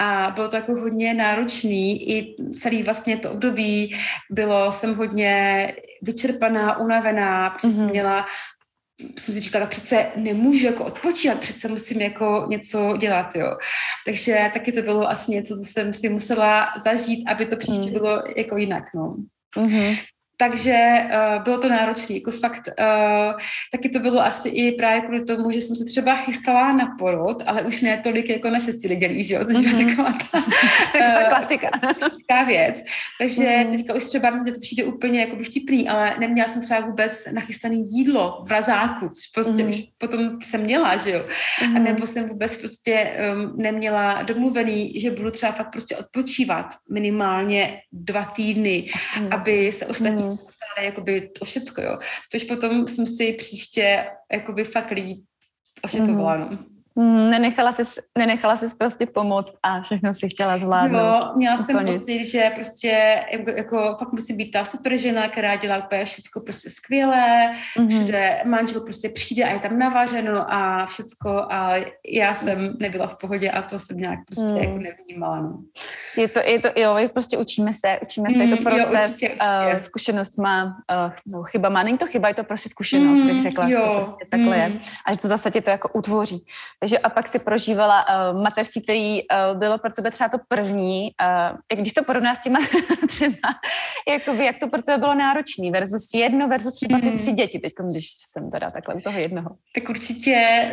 a 0.00 0.30
bylo 0.30 0.48
to 0.48 0.56
jako 0.56 0.72
hodně 0.72 1.14
náročný 1.14 2.10
i 2.10 2.36
celý 2.58 2.82
vlastně 2.82 3.16
to 3.16 3.30
období 3.30 3.96
bylo, 4.30 4.72
jsem 4.72 4.94
hodně 4.94 5.72
vyčerpaná, 6.02 6.78
unavená, 6.78 7.50
protože 7.50 7.68
mm-hmm. 7.68 7.76
jsem 7.76 7.90
měla 7.90 8.26
jsem 9.18 9.34
si 9.34 9.40
říkala, 9.40 9.66
přece 9.66 10.06
nemůžu 10.16 10.66
jako 10.66 10.84
odpočívat, 10.84 11.40
přece 11.40 11.68
musím 11.68 12.00
jako 12.00 12.46
něco 12.48 12.96
dělat, 12.96 13.36
jo. 13.36 13.56
Takže 14.06 14.50
taky 14.52 14.72
to 14.72 14.82
bylo 14.82 15.10
asi 15.10 15.30
něco, 15.30 15.54
co 15.54 15.64
jsem 15.64 15.94
si 15.94 16.08
musela 16.08 16.66
zažít, 16.84 17.28
aby 17.28 17.46
to 17.46 17.56
příště 17.56 17.86
mm. 17.86 17.92
bylo 17.92 18.22
jako 18.36 18.56
jinak, 18.56 18.84
no. 18.94 19.16
Mm-hmm. 19.56 19.98
Takže 20.40 21.06
uh, 21.36 21.42
bylo 21.42 21.58
to 21.58 21.68
náročné, 21.68 22.14
jako 22.14 22.30
fakt, 22.30 22.68
uh, 22.68 23.40
taky 23.72 23.88
to 23.88 23.98
bylo 23.98 24.20
asi 24.20 24.48
i 24.48 24.72
právě 24.72 25.00
kvůli 25.00 25.24
tomu, 25.24 25.50
že 25.50 25.60
jsem 25.60 25.76
se 25.76 25.84
třeba 25.84 26.16
chystala 26.16 26.72
na 26.72 26.96
porod, 26.98 27.42
ale 27.46 27.62
už 27.62 27.80
ne 27.80 28.00
tolik 28.02 28.28
jako 28.28 28.50
na 28.50 28.58
šesti 28.60 28.96
dělí, 28.96 29.24
že 29.24 29.34
jo, 29.34 29.44
což 29.44 29.56
mm-hmm. 29.56 29.88
taková 29.88 30.12
ta, 30.12 30.38
uh, 31.22 31.28
klasika. 31.28 31.68
klasická 31.98 32.44
věc. 32.44 32.84
Takže 33.18 33.42
mm-hmm. 33.42 33.76
teďka 33.76 33.94
už 33.94 34.04
třeba 34.04 34.30
mě 34.30 34.52
to 34.52 34.60
přijde 34.60 34.84
úplně 34.84 35.20
jako 35.20 35.36
vtipný, 35.42 35.88
ale 35.88 36.14
neměla 36.18 36.48
jsem 36.48 36.62
třeba 36.62 36.80
vůbec 36.80 37.24
nachystané 37.32 37.74
jídlo 37.74 38.44
v 38.46 38.50
razáku, 38.50 39.08
což 39.08 39.26
prostě 39.34 39.62
mm-hmm. 39.62 39.68
už 39.68 39.88
potom 39.98 40.40
jsem 40.42 40.60
měla, 40.60 40.96
že 40.96 41.10
jo. 41.10 41.24
Mm-hmm. 41.62 41.76
A 41.76 41.78
nebo 41.78 42.06
jsem 42.06 42.28
vůbec 42.28 42.56
prostě 42.56 43.12
um, 43.34 43.56
neměla 43.56 44.22
domluvený, 44.22 45.00
že 45.00 45.10
budu 45.10 45.30
třeba 45.30 45.52
fakt 45.52 45.70
prostě 45.70 45.96
odpočívat 45.96 46.66
minimálně 46.90 47.80
dva 47.92 48.24
týdny, 48.24 48.84
Aspoň. 48.94 49.28
aby 49.30 49.72
se 49.72 49.86
ostatní 49.86 50.22
mm-hmm 50.22 50.29
postarali 50.36 50.86
jakoby 50.86 51.30
o 51.40 51.44
všecko, 51.44 51.82
jo. 51.82 51.98
Takže 52.32 52.46
potom 52.46 52.88
jsem 52.88 53.06
si 53.06 53.32
příště 53.32 54.06
jakoby 54.32 54.64
fakt 54.64 54.90
líp 54.90 55.24
ošetřovala, 55.82 56.38
mm-hmm. 56.38 56.50
no. 56.50 56.69
Mm, 57.00 57.30
nenechala 57.30 57.72
jsi, 57.72 57.82
nenechala 58.18 58.56
jsi 58.56 58.66
prostě 58.78 59.06
pomoct 59.06 59.54
a 59.62 59.80
všechno 59.80 60.14
si 60.14 60.28
chtěla 60.28 60.58
zvládnout. 60.58 60.98
Jo, 60.98 61.32
měla 61.36 61.56
jsem 61.56 61.86
pocit, 61.86 62.24
že 62.24 62.50
prostě 62.54 63.24
jako, 63.32 63.50
jako 63.50 63.96
fakt 63.98 64.12
musí 64.12 64.36
být 64.36 64.50
ta 64.50 64.64
super 64.64 64.96
žena, 64.96 65.28
která 65.28 65.56
dělá 65.56 65.84
úplně 65.84 66.04
všechno 66.04 66.42
prostě 66.42 66.70
skvělé, 66.70 67.54
mm-hmm. 67.78 67.88
všude 67.88 68.40
manžel 68.44 68.80
prostě 68.80 69.08
přijde 69.08 69.44
a 69.44 69.52
je 69.52 69.60
tam 69.60 69.78
navařeno 69.78 70.52
a 70.52 70.86
všecko 70.86 71.28
a 71.28 71.74
já 72.08 72.34
jsem 72.34 72.76
nebyla 72.80 73.06
v 73.06 73.16
pohodě 73.16 73.50
a 73.50 73.62
to 73.62 73.78
jsem 73.78 73.96
nějak 73.96 74.18
prostě 74.26 74.52
mm. 74.52 74.56
jako 74.56 74.78
nevnímala. 74.78 75.40
No. 75.40 75.58
Je 76.16 76.28
to, 76.28 76.40
je 76.40 76.60
to, 76.60 76.68
jo, 76.76 76.98
prostě 77.12 77.38
učíme 77.38 77.72
se, 77.72 77.98
učíme 78.02 78.32
se, 78.32 78.44
mm, 78.44 78.50
je 78.50 78.56
to 78.56 78.62
proces, 78.62 78.92
jo, 78.92 79.08
určitě, 79.08 79.28
určitě. 79.28 79.74
Uh, 79.74 79.78
zkušenost 79.78 80.38
má, 80.38 80.64
uh, 80.64 81.12
no, 81.26 81.42
chyba 81.42 81.68
má, 81.68 81.82
není 81.82 81.98
to 81.98 82.06
chyba, 82.06 82.28
je 82.28 82.34
to 82.34 82.44
prostě 82.44 82.68
zkušenost, 82.68 83.18
mm, 83.18 83.26
bych 83.26 83.40
řekla, 83.40 83.68
jo, 83.68 83.82
to 83.82 83.94
prostě 83.94 84.24
takhle 84.30 84.56
mm. 84.56 84.62
je 84.62 84.80
a 85.06 85.12
že 85.12 85.18
to 85.18 85.28
zase 85.28 85.50
tě 85.50 85.60
to 85.60 85.70
jako 85.70 85.88
utvoří. 85.88 86.44
Takže 86.80 86.89
a 86.98 87.08
pak 87.08 87.28
si 87.28 87.38
prožívala 87.38 88.06
uh, 88.32 88.42
mateřství, 88.42 88.82
který 88.82 89.22
uh, 89.22 89.58
bylo 89.58 89.78
pro 89.78 89.90
tebe 89.90 90.10
třeba 90.10 90.28
to 90.28 90.36
první, 90.48 91.10
uh, 91.72 91.78
když 91.78 91.92
to 91.92 92.04
porovná 92.04 92.34
s 92.34 92.40
těma 92.40 92.58
třeba, 93.08 93.48
jakoby, 94.08 94.44
jak 94.44 94.58
to 94.58 94.68
pro 94.68 94.82
tebe 94.82 94.98
bylo 94.98 95.14
náročný 95.14 95.70
versus 95.70 96.14
jedno 96.14 96.48
versus 96.48 96.74
třeba 96.74 97.00
ty 97.00 97.10
tři 97.10 97.26
hmm. 97.26 97.36
děti, 97.36 97.58
teď 97.58 97.72
když 97.90 98.06
jsem 98.32 98.50
teda 98.50 98.70
takhle 98.70 98.94
u 98.94 99.00
toho 99.00 99.18
jednoho. 99.18 99.50
Tak 99.74 99.88
určitě 99.88 100.68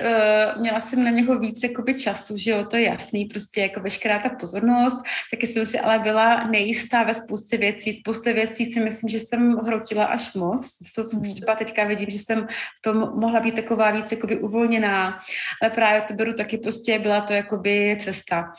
uh, 0.56 0.62
měla 0.62 0.80
jsem 0.80 1.04
na 1.04 1.10
něho 1.10 1.40
víc 1.40 1.64
jakoby 1.64 1.94
času, 1.94 2.38
že 2.38 2.52
jo, 2.52 2.66
to 2.66 2.78
je 2.78 2.84
jasný, 2.84 3.26
prostě 3.26 3.62
jako 3.62 3.80
veškerá 3.80 4.20
ta 4.20 4.30
pozornost, 4.30 4.98
taky 5.32 5.48
jsem 5.48 5.66
si 5.66 5.80
ale 5.80 6.00
byla 6.00 6.48
nejistá 6.48 7.04
ve 7.04 7.14
spoustě 7.14 7.58
věcí, 7.58 7.94
spoustě 7.94 8.34
věcí 8.34 8.66
si 8.66 8.80
myslím, 8.80 9.10
že 9.10 9.20
jsem 9.20 9.56
hrotila 9.56 10.06
až 10.06 10.34
moc, 10.34 10.78
co 10.94 11.04
hmm. 11.04 11.22
třeba 11.22 11.56
teďka 11.56 11.84
vidím, 11.84 12.10
že 12.10 12.20
jsem 12.20 12.48
v 12.78 12.82
tom 12.82 12.98
mohla 12.98 13.40
být 13.40 13.56
taková 13.56 13.92
víc 13.92 14.12
jakoby 14.12 14.40
uvolněná, 14.40 15.20
ale 15.62 15.72
právě 15.72 16.02
to 16.08 16.13
beru 16.13 16.34
taky 16.34 16.58
prostě, 16.58 17.00
byla 17.00 17.22
to 17.22 17.34
jakoby 17.34 17.98
cesta. 18.00 18.52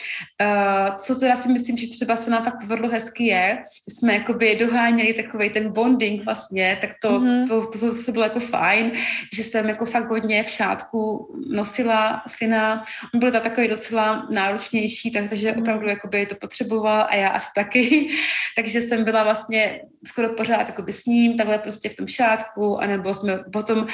Uh, 0.43 0.97
co 0.97 1.15
teda 1.15 1.37
si 1.37 1.49
myslím, 1.49 1.77
že 1.77 1.89
třeba 1.89 2.17
se 2.17 2.31
nám 2.31 2.45
tak 2.45 2.55
povedlo 2.67 2.89
hezky 2.89 3.25
je, 3.25 3.59
že 3.89 3.97
jsme 3.97 4.15
jakoby 4.15 4.57
doháněli 4.61 5.15
takový 5.15 5.51
ten 5.51 5.73
bonding 5.73 6.25
vlastně, 6.25 6.79
tak 6.81 6.91
to, 7.03 7.21
mm-hmm. 7.21 7.47
to, 7.49 7.67
to, 7.67 7.79
to, 7.79 8.05
to 8.05 8.13
bylo 8.13 8.25
jako 8.25 8.41
fajn, 8.41 8.93
že 9.33 9.43
jsem 9.43 9.69
jako 9.69 9.87
fakt 9.87 10.09
hodně 10.09 10.43
v 10.43 10.49
šátku 10.49 11.35
nosila 11.51 12.23
syna. 12.27 12.83
On 13.15 13.21
byl 13.21 13.31
takový 13.31 13.69
docela 13.69 14.27
náročnější, 14.31 15.11
takže 15.11 15.53
mm-hmm. 15.53 15.61
opravdu 15.61 15.89
jakoby 15.89 16.27
to 16.27 16.35
potřeboval 16.35 17.07
a 17.11 17.17
já 17.17 17.29
asi 17.29 17.49
taky. 17.55 18.09
takže 18.57 18.81
jsem 18.81 19.05
byla 19.05 19.25
vlastně 19.25 19.81
skoro 20.07 20.29
pořád 20.29 20.69
jakoby 20.69 20.93
s 20.93 21.07
ním, 21.07 21.37
takhle 21.37 21.59
prostě 21.59 21.89
v 21.89 21.97
tom 21.97 22.07
šátku, 22.07 22.79
anebo 22.79 23.15
jsme 23.15 23.39
potom 23.53 23.79
uh, 23.79 23.87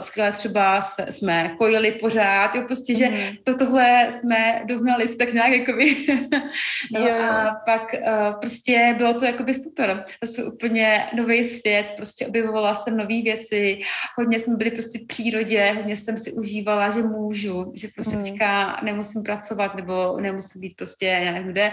skvěle 0.00 0.32
třeba 0.32 0.80
se, 0.80 1.06
jsme 1.10 1.54
kojili 1.58 1.92
pořád, 1.92 2.54
jo, 2.58 2.64
prostě, 2.66 2.94
že 2.94 3.08
mm. 3.08 3.16
to 3.44 3.58
tohle 3.58 4.08
jsme 4.10 4.62
dohnali 4.64 5.16
tak 5.16 5.32
nějak 5.32 5.52
jakoby. 5.52 5.96
no 6.92 7.00
yeah. 7.00 7.46
a 7.46 7.54
pak 7.66 7.94
uh, 7.94 8.40
prostě 8.40 8.94
bylo 8.98 9.14
to 9.14 9.24
jakoby 9.24 9.54
super. 9.54 10.04
Zase 10.24 10.44
úplně 10.44 11.06
nový 11.16 11.44
svět, 11.44 11.92
prostě 11.96 12.26
objevovala 12.26 12.74
jsem 12.74 12.96
nové 12.96 13.22
věci, 13.22 13.80
hodně 14.16 14.38
jsme 14.38 14.56
byli 14.56 14.70
prostě 14.70 14.98
v 14.98 15.06
přírodě, 15.06 15.72
hodně 15.76 15.96
jsem 15.96 16.18
si 16.18 16.32
užívala, 16.32 16.90
že 16.90 17.02
můžu, 17.02 17.72
že 17.74 17.88
prostě 17.94 18.16
mm. 18.16 18.24
teďka 18.24 18.80
nemusím 18.82 19.22
pracovat 19.22 19.74
nebo 19.76 20.20
nemusím 20.20 20.60
být 20.60 20.76
prostě, 20.76 21.06
já 21.06 21.32
nevím 21.32 21.52
kde, 21.52 21.72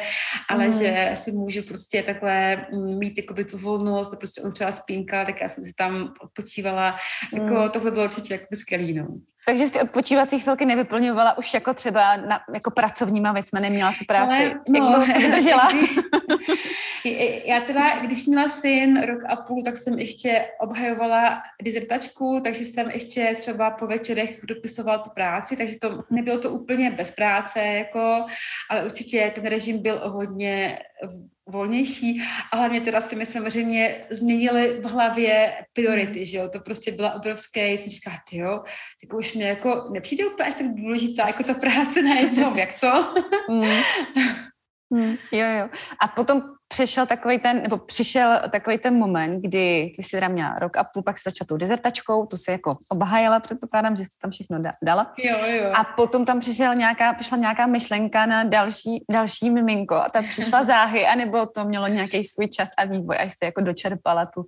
ale 0.50 0.66
mm. 0.66 0.72
že 0.72 1.12
si 1.14 1.32
můžu 1.32 1.62
prostě 1.62 2.04
takhle 2.04 2.68
mm, 2.72 2.98
mít 3.00 3.18
jakoby 3.18 3.46
tu 3.46 3.58
volnost 3.58 4.14
a 4.14 4.18
prostě 4.18 4.42
on 4.42 4.52
třeba 4.52 4.72
spínkal, 4.72 5.26
tak 5.26 5.42
já 5.42 5.50
jsem 5.50 5.64
si 5.64 5.74
tam 5.74 6.14
odpočívala. 6.22 6.96
Jako 7.34 7.54
mm. 7.54 7.70
tohle 7.70 7.92
bylo 7.92 8.04
určitě 8.04 8.34
jakoby 8.34 8.56
skvělý, 8.56 8.94
no. 8.94 9.08
Takže 9.48 9.72
ty 9.72 9.82
odpočívací 9.82 10.40
chvilky 10.40 10.66
nevyplňovala 10.66 11.38
už 11.38 11.54
jako 11.54 11.74
třeba 11.74 12.18
na, 12.18 12.40
jako 12.54 12.72
pracovníma 12.72 13.32
věcmi, 13.32 13.60
neměla 13.60 13.92
tu 13.92 14.06
práci. 14.06 14.36
Ale, 14.36 14.60
no, 14.70 14.80
Jak 14.80 14.84
dlouho 14.84 15.06
jsi 15.06 15.14
to 15.14 15.20
vydržela? 15.20 15.70
Já 17.46 17.62
teda, 17.62 18.00
když 18.00 18.26
měla 18.26 18.50
syn 18.50 19.02
rok 19.02 19.20
a 19.28 19.36
půl, 19.36 19.64
tak 19.64 19.78
jsem 19.78 20.00
ještě 20.00 20.46
obhajovala 20.60 21.42
dizertačku, 21.62 22.42
takže 22.44 22.66
jsem 22.66 22.90
ještě 22.90 23.36
třeba 23.40 23.72
po 23.72 23.88
večerech 23.88 24.40
dopisovala 24.44 24.98
tu 24.98 25.10
práci, 25.10 25.58
takže 25.58 25.76
to 25.80 26.04
nebylo 26.10 26.40
to 26.40 26.50
úplně 26.50 26.92
bez 26.92 27.12
práce, 27.12 27.60
jako, 27.60 28.26
ale 28.70 28.86
určitě 28.86 29.32
ten 29.36 29.46
režim 29.46 29.82
byl 29.82 30.02
hodně 30.10 30.80
volnější 31.48 32.22
a 32.52 32.58
hlavně 32.58 32.82
teda 32.82 33.02
si 33.02 33.16
mi 33.16 33.26
samozřejmě 33.26 34.06
změnili 34.10 34.80
v 34.82 34.86
hlavě 34.86 35.54
priority, 35.74 36.26
že 36.26 36.38
jo, 36.38 36.50
to 36.50 36.60
prostě 36.60 36.92
byla 36.92 37.14
obrovské, 37.14 37.72
jsem 37.72 37.90
říkala, 37.90 38.18
ty 38.30 38.38
jo, 38.38 38.64
tak 39.02 39.18
už 39.18 39.34
mě 39.34 39.48
jako 39.48 39.88
nepřijde 39.92 40.26
úplně 40.26 40.48
až 40.48 40.54
tak 40.54 40.68
důležitá 40.68 41.28
jako 41.28 41.44
ta 41.44 41.54
práce 41.54 42.02
najednou, 42.02 42.56
jak 42.56 42.80
to? 42.80 43.14
Mm. 43.50 43.82
Mm, 44.90 45.18
jo, 45.32 45.48
jo. 45.60 45.70
A 46.02 46.08
potom 46.08 46.55
přišel 46.76 47.06
takový 47.06 47.40
ten, 47.40 47.62
nebo 47.62 47.78
přišel 47.78 48.40
takový 48.50 48.78
ten 48.78 48.98
moment, 48.98 49.42
kdy 49.42 49.92
ty 49.96 50.04
si 50.04 50.12
teda 50.12 50.28
měla 50.28 50.60
rok 50.60 50.78
a 50.78 50.84
půl, 50.84 51.04
pak 51.04 51.18
se 51.18 51.30
začala 51.30 51.46
tou 51.48 51.58
dezertačkou, 51.58 52.26
tu 52.26 52.38
si 52.38 52.52
jako 52.52 52.78
obhájela, 52.90 53.40
předpokládám, 53.40 53.96
že 53.96 54.04
jsi 54.04 54.10
tam 54.22 54.32
všechno 54.32 54.58
dala. 54.84 55.14
Jo, 55.18 55.38
jo. 55.46 55.72
A 55.76 55.84
potom 55.84 56.26
tam 56.26 56.40
přišel 56.40 56.76
nějaká, 56.76 57.14
přišla 57.14 57.38
nějaká 57.38 57.66
myšlenka 57.66 58.26
na 58.26 58.44
další, 58.44 59.04
další 59.12 59.50
miminko 59.50 59.96
a 59.96 60.10
ta 60.10 60.22
přišla 60.22 60.64
záhy, 60.74 61.06
anebo 61.06 61.46
to 61.46 61.64
mělo 61.64 61.88
nějaký 61.88 62.24
svůj 62.24 62.48
čas 62.48 62.70
a 62.78 62.86
vývoj, 62.86 63.18
až 63.20 63.32
jsi 63.32 63.46
jako 63.46 63.62
dočerpala 63.62 64.26
tu 64.26 64.46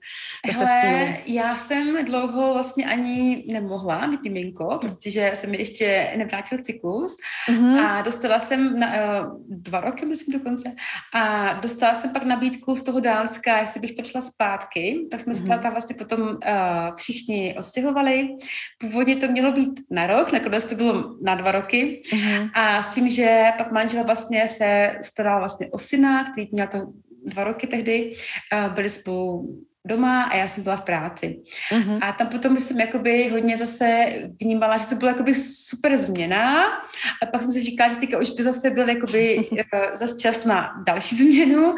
Hele, 0.52 0.82
sílu. 0.82 1.24
já 1.26 1.56
jsem 1.56 2.06
dlouho 2.06 2.54
vlastně 2.54 2.86
ani 2.86 3.44
nemohla 3.48 4.08
mít 4.08 4.22
miminko, 4.24 4.78
protože 4.82 5.32
se 5.34 5.48
mi 5.48 5.58
ještě 5.58 6.14
nevrátil 6.18 6.58
cyklus 6.58 7.18
mm-hmm. 7.50 7.86
a 7.86 8.02
dostala 8.02 8.40
jsem 8.40 8.80
na, 8.80 8.88
uh, 8.88 9.42
dva 9.50 9.82
roky, 9.82 10.06
myslím 10.06 10.40
dokonce, 10.40 10.72
a 11.14 11.54
dostala 11.54 11.94
jsem 11.94 12.17
pak 12.18 12.28
nabídku 12.28 12.76
z 12.76 12.84
toho 12.84 13.00
Dánska, 13.00 13.60
jestli 13.60 13.80
bych 13.80 13.92
to 13.92 14.04
šla 14.04 14.22
zpátky, 14.22 15.08
tak 15.12 15.22
jsme 15.22 15.34
mm-hmm. 15.34 15.56
se 15.56 15.62
tam 15.62 15.72
vlastně 15.72 15.96
potom 15.96 16.22
uh, 16.22 16.36
všichni 16.96 17.56
ostěhovali. 17.60 18.30
Původně 18.78 19.16
to 19.16 19.28
mělo 19.28 19.52
být 19.52 19.80
na 19.92 20.08
rok, 20.08 20.32
nakonec 20.32 20.66
to 20.66 20.76
bylo 20.76 21.16
na 21.22 21.36
dva 21.36 21.52
roky 21.52 22.02
mm-hmm. 22.14 22.50
a 22.54 22.82
s 22.82 22.96
tím, 22.96 23.10
že 23.10 23.52
pak 23.58 23.72
manžel 23.72 24.04
vlastně 24.04 24.48
se 24.48 24.96
staral 25.02 25.40
vlastně 25.40 25.68
o 25.72 25.78
syna, 25.78 26.32
který 26.32 26.48
měl 26.52 26.68
to 26.68 26.78
dva 27.26 27.44
roky 27.44 27.68
tehdy, 27.68 28.12
uh, 28.12 28.74
byli 28.74 28.90
spolu 28.90 29.58
doma 29.88 30.24
a 30.24 30.36
já 30.36 30.48
jsem 30.48 30.64
byla 30.64 30.78
v 30.78 30.82
práci. 30.82 31.40
Uh-huh. 31.72 32.00
A 32.02 32.12
tam 32.12 32.28
potom 32.28 32.60
jsem 32.60 32.80
jakoby 32.80 33.30
hodně 33.30 33.58
zase 33.58 34.06
vnímala, 34.42 34.78
že 34.78 34.88
to 34.88 34.96
byla 34.96 35.12
jakoby 35.12 35.36
super 35.36 35.98
změna 35.98 36.66
a 37.22 37.26
pak 37.32 37.42
jsem 37.42 37.52
si 37.52 37.62
říkala, 37.62 37.90
že 37.90 37.96
teďka 37.96 38.20
už 38.20 38.30
by 38.30 38.44
zase 38.44 38.70
byl 38.70 38.90
jakoby 38.90 39.50
eh, 39.74 39.98
zase 39.98 40.18
čas 40.18 40.46
na 40.46 40.84
další 40.88 41.16
změnu 41.16 41.76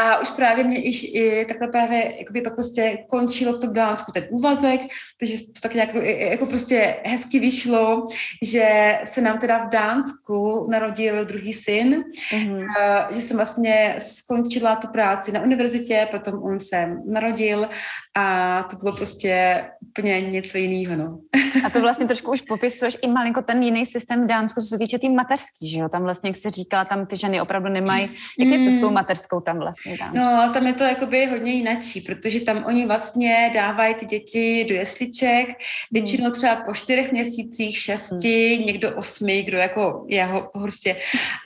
a 0.00 0.18
už 0.18 0.30
právě 0.30 0.64
mě 0.64 0.82
iž, 0.82 1.04
i 1.04 1.44
takhle 1.48 1.68
právě 1.68 2.14
jakoby 2.18 2.40
pak 2.40 2.54
prostě 2.54 2.98
končilo 3.10 3.52
v 3.52 3.60
tom 3.60 3.72
Dánsku 3.74 4.12
ten 4.12 4.26
úvazek, 4.30 4.80
takže 5.18 5.36
to 5.54 5.60
tak 5.60 5.74
nějak 5.74 5.94
jako 6.04 6.46
prostě 6.46 6.96
hezky 7.04 7.38
vyšlo, 7.38 8.06
že 8.42 8.98
se 9.04 9.20
nám 9.20 9.38
teda 9.38 9.66
v 9.66 9.68
Dánsku 9.68 10.66
narodil 10.70 11.24
druhý 11.24 11.52
syn, 11.52 12.04
uh-huh. 12.32 12.66
že 13.10 13.20
jsem 13.20 13.36
vlastně 13.36 13.94
skončila 13.98 14.76
tu 14.76 14.88
práci 14.88 15.32
na 15.32 15.40
univerzitě, 15.40 16.08
potom 16.10 16.42
on 16.42 16.60
se 16.60 16.96
narodil 17.06 17.45
narodil 17.46 17.68
a 18.16 18.62
to 18.70 18.76
bylo 18.76 18.96
prostě 18.96 19.64
úplně 19.88 20.20
něco 20.20 20.58
jiného. 20.58 20.96
No. 20.96 21.18
A 21.64 21.70
to 21.70 21.80
vlastně 21.80 22.06
trošku 22.06 22.30
už 22.30 22.40
popisuješ 22.40 22.96
i 23.02 23.08
malinko 23.08 23.42
ten 23.42 23.62
jiný 23.62 23.86
systém 23.86 24.24
v 24.24 24.26
Dánsku, 24.26 24.60
co 24.60 24.66
se 24.66 24.78
týče 24.78 24.98
tý 24.98 25.08
mateřský, 25.08 25.68
že 25.68 25.80
jo? 25.80 25.88
Tam 25.88 26.02
vlastně, 26.02 26.30
jak 26.30 26.36
jsi 26.36 26.50
říkala, 26.50 26.84
tam 26.84 27.06
ty 27.06 27.16
ženy 27.16 27.40
opravdu 27.40 27.68
nemají, 27.68 28.10
jak 28.38 28.48
je 28.48 28.64
to 28.64 28.70
s 28.70 28.78
tou 28.78 28.88
mm. 28.88 28.94
mateřskou 28.94 29.40
tam 29.40 29.58
vlastně 29.58 29.96
Dánsku? 29.98 30.18
No, 30.18 30.52
tam 30.52 30.66
je 30.66 30.72
to 30.72 30.84
jakoby 30.84 31.26
hodně 31.26 31.52
jinačí, 31.52 32.00
protože 32.00 32.40
tam 32.40 32.64
oni 32.64 32.86
vlastně 32.86 33.50
dávají 33.54 33.94
ty 33.94 34.06
děti 34.06 34.66
do 34.68 34.74
jesliček, 34.74 35.48
většinou 35.92 36.30
třeba 36.30 36.56
po 36.56 36.74
čtyřech 36.74 37.12
měsících, 37.12 37.78
šesti, 37.78 38.54
hmm. 38.56 38.66
někdo 38.66 38.96
osmi, 38.96 39.42
kdo 39.42 39.58
jako 39.58 40.04
jeho 40.08 40.50
prostě, 40.52 40.96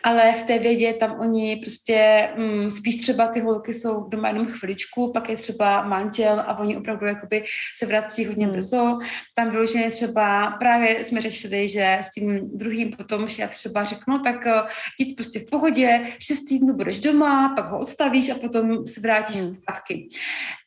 ale 0.03 0.33
v 0.33 0.43
té 0.43 0.59
vědě 0.59 0.93
tam 0.93 1.21
oni 1.21 1.57
prostě 1.57 2.29
mm, 2.37 2.71
spíš 2.71 2.97
třeba 2.97 3.27
ty 3.27 3.41
holky 3.41 3.73
jsou 3.73 4.09
doma 4.09 4.29
jenom 4.29 4.47
chviličku, 4.47 5.13
pak 5.13 5.29
je 5.29 5.37
třeba 5.37 5.83
manžel 5.83 6.45
a 6.47 6.60
oni 6.61 6.77
opravdu 6.77 7.07
jakoby 7.07 7.45
se 7.77 7.87
vrací 7.87 8.27
hodně 8.27 8.47
hmm. 8.47 8.55
brzo. 8.55 8.99
Tam 9.35 9.51
vyloženě 9.51 9.91
třeba 9.91 10.51
právě 10.51 11.05
jsme 11.05 11.21
řešili, 11.21 11.69
že 11.69 11.99
s 12.01 12.11
tím 12.11 12.41
druhým 12.57 12.91
potom 12.91 13.27
já 13.39 13.49
třeba 13.49 13.85
řeknu, 13.85 14.19
tak 14.19 14.47
uh, 14.47 14.69
jít 14.99 15.15
prostě 15.15 15.39
v 15.39 15.51
pohodě, 15.51 16.07
šest 16.19 16.45
týdnů 16.45 16.75
budeš 16.75 17.01
doma, 17.01 17.53
pak 17.57 17.69
ho 17.69 17.79
odstavíš 17.79 18.31
a 18.31 18.35
potom 18.35 18.87
se 18.87 19.01
vrátíš 19.01 19.37
hmm. 19.37 19.53
zpátky. 19.55 20.09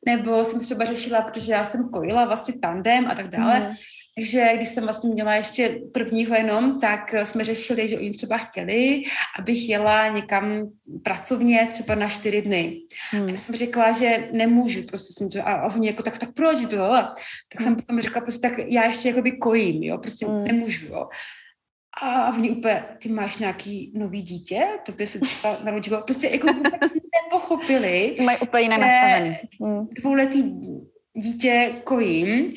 Nebo 0.06 0.44
jsem 0.44 0.60
třeba 0.60 0.86
řešila, 0.86 1.22
protože 1.22 1.52
já 1.52 1.64
jsem 1.64 1.90
kojila 1.90 2.26
vlastně 2.26 2.54
tandem 2.60 3.08
a 3.08 3.16
tak 3.16 3.28
dále, 3.28 3.60
hmm 3.60 3.76
takže 4.16 4.52
když 4.56 4.70
jsem 4.70 4.84
vlastně 4.84 5.14
měla 5.14 5.36
ještě 5.36 5.82
prvního 5.94 6.36
jenom, 6.36 6.80
tak 6.80 7.16
jsme 7.24 7.44
řešili, 7.44 7.88
že 7.88 7.98
oni 7.98 8.12
třeba 8.12 8.38
chtěli, 8.38 9.04
abych 9.40 9.70
jela 9.70 10.08
někam 10.08 10.70
pracovně 11.04 11.68
třeba 11.74 11.96
na 11.96 12.10
čtyři 12.10 12.42
dny. 12.42 12.80
Hmm. 13.12 13.30
Já 13.30 13.38
jsem 13.38 13.56
řekla, 13.56 13.92
že 13.92 14.30
nemůžu, 14.32 14.84
prostě 14.84 15.14
jsem 15.14 15.30
to, 15.30 15.48
a 15.48 15.76
oni 15.76 15.88
jako, 15.88 16.04
tak, 16.04 16.18
tak 16.18 16.34
proč 16.34 16.66
bylo? 16.66 16.92
Tak 16.92 17.60
hmm. 17.60 17.64
jsem 17.64 17.76
potom 17.76 18.02
řekla, 18.02 18.22
prostě 18.22 18.50
tak 18.50 18.60
já 18.68 18.86
ještě 18.86 19.10
jakoby 19.10 19.32
kojím, 19.32 19.84
jo, 19.84 19.98
prostě 19.98 20.26
hmm. 20.26 20.44
nemůžu, 20.44 20.86
jo. 20.88 21.08
A 22.02 22.32
v 22.32 22.38
ní 22.40 22.50
úplně, 22.50 22.86
ty 23.02 23.10
máš 23.10 23.38
nějaký 23.38 23.94
nový 23.96 24.22
dítě, 24.22 24.68
to 24.86 24.92
by 24.92 25.08
se 25.08 25.20
třeba 25.20 25.58
narodilo, 25.64 26.02
prostě 26.02 26.28
jako 26.28 26.54
vůbec 26.54 26.74
nepochopili. 27.24 28.18
Mají 28.22 28.38
úplně 28.38 28.64
jiné 28.64 28.78
nastavené. 28.78 29.40
Hmm. 29.62 29.88
Dvouletý 29.92 30.44
dítě 31.14 31.76
kojím 31.84 32.54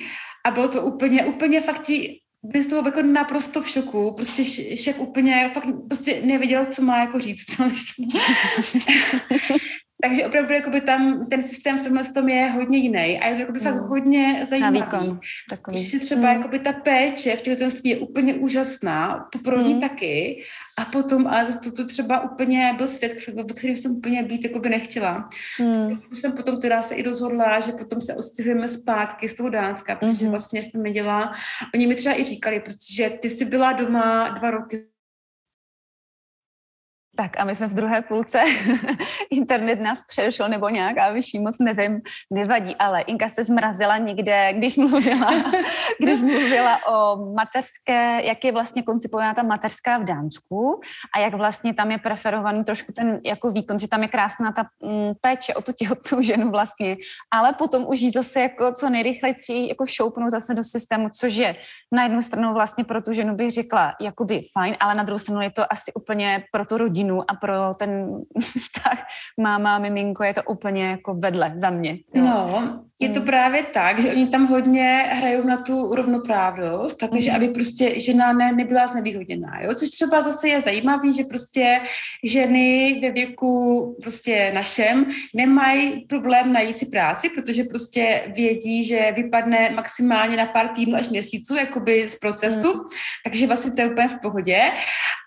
a 0.47 0.51
bylo 0.51 0.69
to 0.69 0.83
úplně, 0.83 1.25
úplně 1.25 1.61
fakt 1.61 1.83
ti 1.83 2.21
byli 2.43 2.65
z 2.65 2.67
toho 2.67 2.89
jako 2.89 3.03
naprosto 3.03 3.63
v 3.63 3.69
šoku, 3.69 4.13
prostě 4.17 4.45
šek 4.77 5.01
úplně, 5.01 5.51
fakt 5.55 5.67
prostě 5.89 6.21
nevěděl, 6.25 6.67
co 6.67 6.83
má 6.83 6.99
jako 6.99 7.21
říct. 7.21 7.47
Takže 10.03 10.27
opravdu 10.27 10.53
jakoby 10.53 10.81
tam 10.81 11.27
ten 11.31 11.43
systém 11.43 11.79
v 11.79 11.83
tomhle 11.83 12.05
tom 12.15 12.29
je 12.29 12.51
hodně 12.51 12.79
jiný 12.79 13.21
a 13.21 13.29
je 13.29 13.35
to 13.35 13.41
jakoby 13.41 13.59
mm. 13.59 13.65
fakt 13.65 13.75
hodně 13.75 14.41
zajímavý. 14.49 14.79
Na 14.79 14.87
výkon, 14.87 15.21
Když 15.69 15.91
si 15.91 16.01
třeba 16.01 16.21
mm. 16.21 16.37
jakoby 16.37 16.59
ta 16.59 16.73
péče 16.73 17.37
v 17.37 17.41
těhotenství 17.41 17.91
je 17.91 17.99
úplně 17.99 18.35
úžasná, 18.35 19.29
poporodní 19.33 19.75
mm. 19.75 19.81
taky, 19.81 20.45
a 20.79 20.85
potom, 20.85 21.27
ale 21.27 21.45
zase 21.45 21.59
to, 21.59 21.73
to 21.73 21.87
třeba 21.87 22.21
úplně 22.21 22.75
byl 22.77 22.89
svět, 22.89 23.29
ve 23.35 23.45
kterém 23.45 23.77
jsem 23.77 23.93
úplně 23.93 24.23
být 24.23 24.45
jakoby 24.45 24.69
nechtěla. 24.69 25.29
Mm. 25.61 26.01
jsem 26.15 26.33
potom 26.33 26.61
teda 26.61 26.83
se 26.83 26.95
i 26.95 27.03
rozhodla, 27.03 27.61
že 27.61 27.73
potom 27.73 28.01
se 28.01 28.15
odstěhujeme 28.15 28.69
zpátky 28.69 29.29
z 29.29 29.37
toho 29.37 29.49
Dánska, 29.49 29.97
protože 29.97 30.25
mm. 30.25 30.31
vlastně 30.31 30.63
jsem 30.63 30.83
nedělala. 30.83 31.33
Oni 31.75 31.87
mi 31.87 31.95
třeba 31.95 32.21
i 32.21 32.25
říkali, 32.25 32.61
prostě, 32.61 32.95
že 32.95 33.11
ty 33.11 33.31
jsi 33.31 33.45
byla 33.45 33.73
doma 33.73 34.29
dva 34.29 34.51
roky 34.51 34.87
tak 37.17 37.41
a 37.41 37.45
my 37.45 37.57
jsme 37.57 37.67
v 37.67 37.75
druhé 37.75 38.03
půlce. 38.03 38.43
Internet 39.31 39.81
nás 39.81 40.07
přešel 40.09 40.49
nebo 40.49 40.69
nějaká 40.69 41.11
vyšší 41.11 41.39
moc, 41.39 41.59
nevím, 41.59 42.01
nevadí, 42.31 42.77
ale 42.77 43.01
Inka 43.01 43.29
se 43.29 43.45
zmrazila 43.45 43.99
někde, 43.99 44.53
když 44.53 44.77
mluvila, 44.77 45.31
když 46.01 46.21
mluvila 46.21 46.87
o 46.89 47.17
materské, 47.35 48.27
jak 48.27 48.45
je 48.45 48.53
vlastně 48.53 48.83
koncipovaná 48.83 49.35
ta 49.35 49.43
materská 49.43 49.99
v 49.99 50.05
Dánsku 50.05 50.81
a 51.15 51.19
jak 51.19 51.35
vlastně 51.35 51.75
tam 51.75 51.91
je 51.91 51.99
preferovaný 51.99 52.65
trošku 52.65 52.93
ten 52.93 53.21
jako 53.27 53.51
výkon, 53.51 53.79
že 53.79 53.89
tam 53.89 54.03
je 54.03 54.09
krásná 54.09 54.53
ta 54.53 54.67
mm, 54.83 55.13
péče 55.21 55.55
o 55.55 55.63
tu 55.63 55.73
těhotnou 55.73 56.23
ženu 56.23 56.51
vlastně, 56.51 56.97
ale 57.31 57.53
potom 57.53 57.87
už 57.87 58.01
jí 58.01 58.11
zase 58.11 58.41
jako 58.41 58.73
co 58.73 58.91
nejrychleji 58.91 59.35
jako 59.69 59.87
šoupnout 59.87 60.31
zase 60.31 60.55
do 60.55 60.65
systému, 60.65 61.09
což 61.21 61.35
je 61.35 61.57
na 61.93 62.03
jednu 62.03 62.23
stranu 62.23 62.55
vlastně 62.55 62.85
pro 62.85 63.03
tu 63.03 63.13
ženu 63.13 63.35
bych 63.35 63.53
řekla 63.53 63.93
jakoby 64.01 64.43
fajn, 64.53 64.77
ale 64.81 64.95
na 64.95 65.03
druhou 65.03 65.19
stranu 65.19 65.41
je 65.41 65.51
to 65.51 65.73
asi 65.73 65.93
úplně 65.93 66.45
pro 66.53 66.65
tu 66.65 66.77
rodinu 66.77 67.06
rodinu 67.07 67.31
a 67.31 67.35
pro 67.35 67.75
ten 67.79 68.21
vztah 68.41 69.07
máma, 69.41 69.79
miminko 69.79 70.25
je 70.25 70.35
to 70.35 70.43
úplně 70.43 70.91
jako 70.91 71.15
vedle 71.15 71.53
za 71.57 71.71
mě. 71.71 71.99
Jo. 72.15 72.25
No, 72.25 72.85
je 73.01 73.09
to 73.09 73.21
hmm. 73.21 73.27
právě 73.27 73.63
tak, 73.63 74.03
že 74.03 74.11
oni 74.11 74.29
tam 74.29 74.47
hodně 74.47 75.07
hrajou 75.11 75.45
na 75.45 75.57
tu 75.57 75.95
rovnoprávnost, 75.95 76.99
takže 76.99 77.31
mm. 77.31 77.37
aby 77.37 77.49
prostě 77.49 78.01
žena 78.01 78.33
ne, 78.33 78.53
nebyla 78.53 78.87
znevýhodněná, 78.87 79.61
jo? 79.63 79.75
což 79.75 79.89
třeba 79.91 80.21
zase 80.21 80.49
je 80.49 80.61
zajímavý, 80.61 81.15
že 81.15 81.25
prostě 81.25 81.81
ženy 82.25 82.99
ve 83.03 83.11
věku 83.11 83.97
prostě 84.03 84.53
našem 84.55 85.07
nemají 85.35 86.01
problém 86.01 86.53
najít 86.53 86.79
si 86.79 86.87
práci, 86.87 87.29
protože 87.29 87.65
prostě 87.65 88.33
vědí, 88.37 88.85
že 88.85 89.13
vypadne 89.17 89.71
maximálně 89.71 90.37
na 90.37 90.47
pár 90.47 90.69
týdnů 90.69 90.97
až 90.97 91.09
měsíců 91.09 91.57
jakoby 91.57 92.09
z 92.09 92.19
procesu, 92.19 92.75
mm. 92.75 92.81
takže 93.25 93.47
vlastně 93.47 93.73
to 93.73 93.81
je 93.81 93.91
úplně 93.91 94.09
v 94.09 94.21
pohodě, 94.23 94.61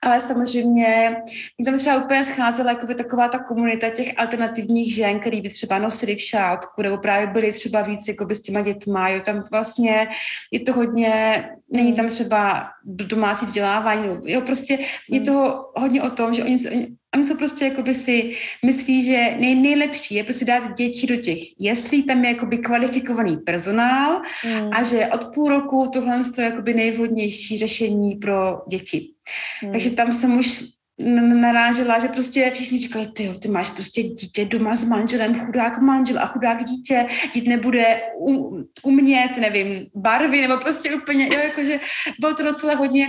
ale 0.04 0.22
samozřejmě 0.22 1.16
mi 1.60 1.66
tam 1.66 1.78
třeba 1.78 2.04
úplně 2.04 2.24
scházela 2.24 2.70
jakoby 2.72 2.96
taková 2.96 3.28
ta 3.28 3.40
komunita 3.40 3.90
těch 3.90 4.14
alternativních 4.18 4.96
žen, 4.96 5.20
který 5.20 5.42
by 5.42 5.50
třeba 5.50 5.80
nosili 5.80 6.16
v 6.16 6.22
šátku 6.22 6.82
nebo 6.82 6.98
právě 6.98 7.28
byli 7.28 7.59
třeba 7.60 7.82
víc 7.82 8.08
jako 8.08 8.28
s 8.36 8.42
těma 8.42 8.62
dětma, 8.62 9.10
jo, 9.10 9.22
tam 9.26 9.44
vlastně 9.52 10.08
je 10.52 10.60
to 10.60 10.74
hodně, 10.74 11.44
není 11.72 11.94
tam 11.94 12.08
třeba 12.08 12.70
domácí 12.84 13.46
vzdělávání, 13.46 14.18
jo, 14.24 14.42
prostě 14.42 14.80
je 15.10 15.20
hmm. 15.20 15.26
to 15.26 15.66
hodně 15.76 16.02
o 16.02 16.10
tom, 16.10 16.34
že 16.34 16.44
oni, 16.44 16.58
oni, 16.72 16.88
oni 17.16 17.24
jsou 17.24 17.38
prostě 17.38 17.66
jakoby 17.66 17.94
si 17.94 18.36
myslí, 18.66 19.06
že 19.06 19.36
nej, 19.40 19.56
nejlepší 19.56 20.16
je 20.16 20.24
prostě 20.24 20.46
dát 20.46 20.78
děti 20.78 21.08
do 21.08 21.16
těch 21.16 21.40
jeslí, 21.60 22.04
tam 22.04 22.26
je 22.26 22.32
jakoby 22.32 22.58
kvalifikovaný 22.58 23.38
personál 23.38 24.22
mm. 24.46 24.70
a 24.74 24.84
že 24.84 25.08
od 25.08 25.34
půl 25.34 25.50
roku 25.50 25.90
tohle 25.94 26.22
je 26.38 26.44
jakoby 26.44 26.74
nejvhodnější 26.74 27.58
řešení 27.58 28.16
pro 28.16 28.62
děti. 28.70 29.08
Mm. 29.64 29.72
Takže 29.72 29.90
tam 29.90 30.14
jsem 30.14 30.38
už 30.38 30.64
narážela, 31.00 32.00
že 32.00 32.08
prostě 32.08 32.52
všichni 32.54 32.78
říkali, 32.78 33.08
ty, 33.08 33.32
ty 33.42 33.48
máš 33.48 33.70
prostě 33.70 34.04
dítě 34.04 34.46
doma 34.46 34.76
s 34.76 34.84
manželem, 34.84 35.40
chudák 35.40 35.82
manžel 35.82 36.20
a 36.20 36.26
chudák 36.26 36.64
dítě, 36.64 37.06
dítě 37.34 37.50
nebude 37.50 38.02
u, 38.20 38.64
umět, 38.84 39.38
nevím, 39.40 39.86
barvy, 39.96 40.42
nebo 40.42 40.58
prostě 40.58 40.96
úplně, 40.96 41.26
jo, 41.26 41.40
jakože 41.44 41.80
bylo 42.20 42.34
to 42.34 42.44
docela 42.44 42.76
hodně 42.76 43.08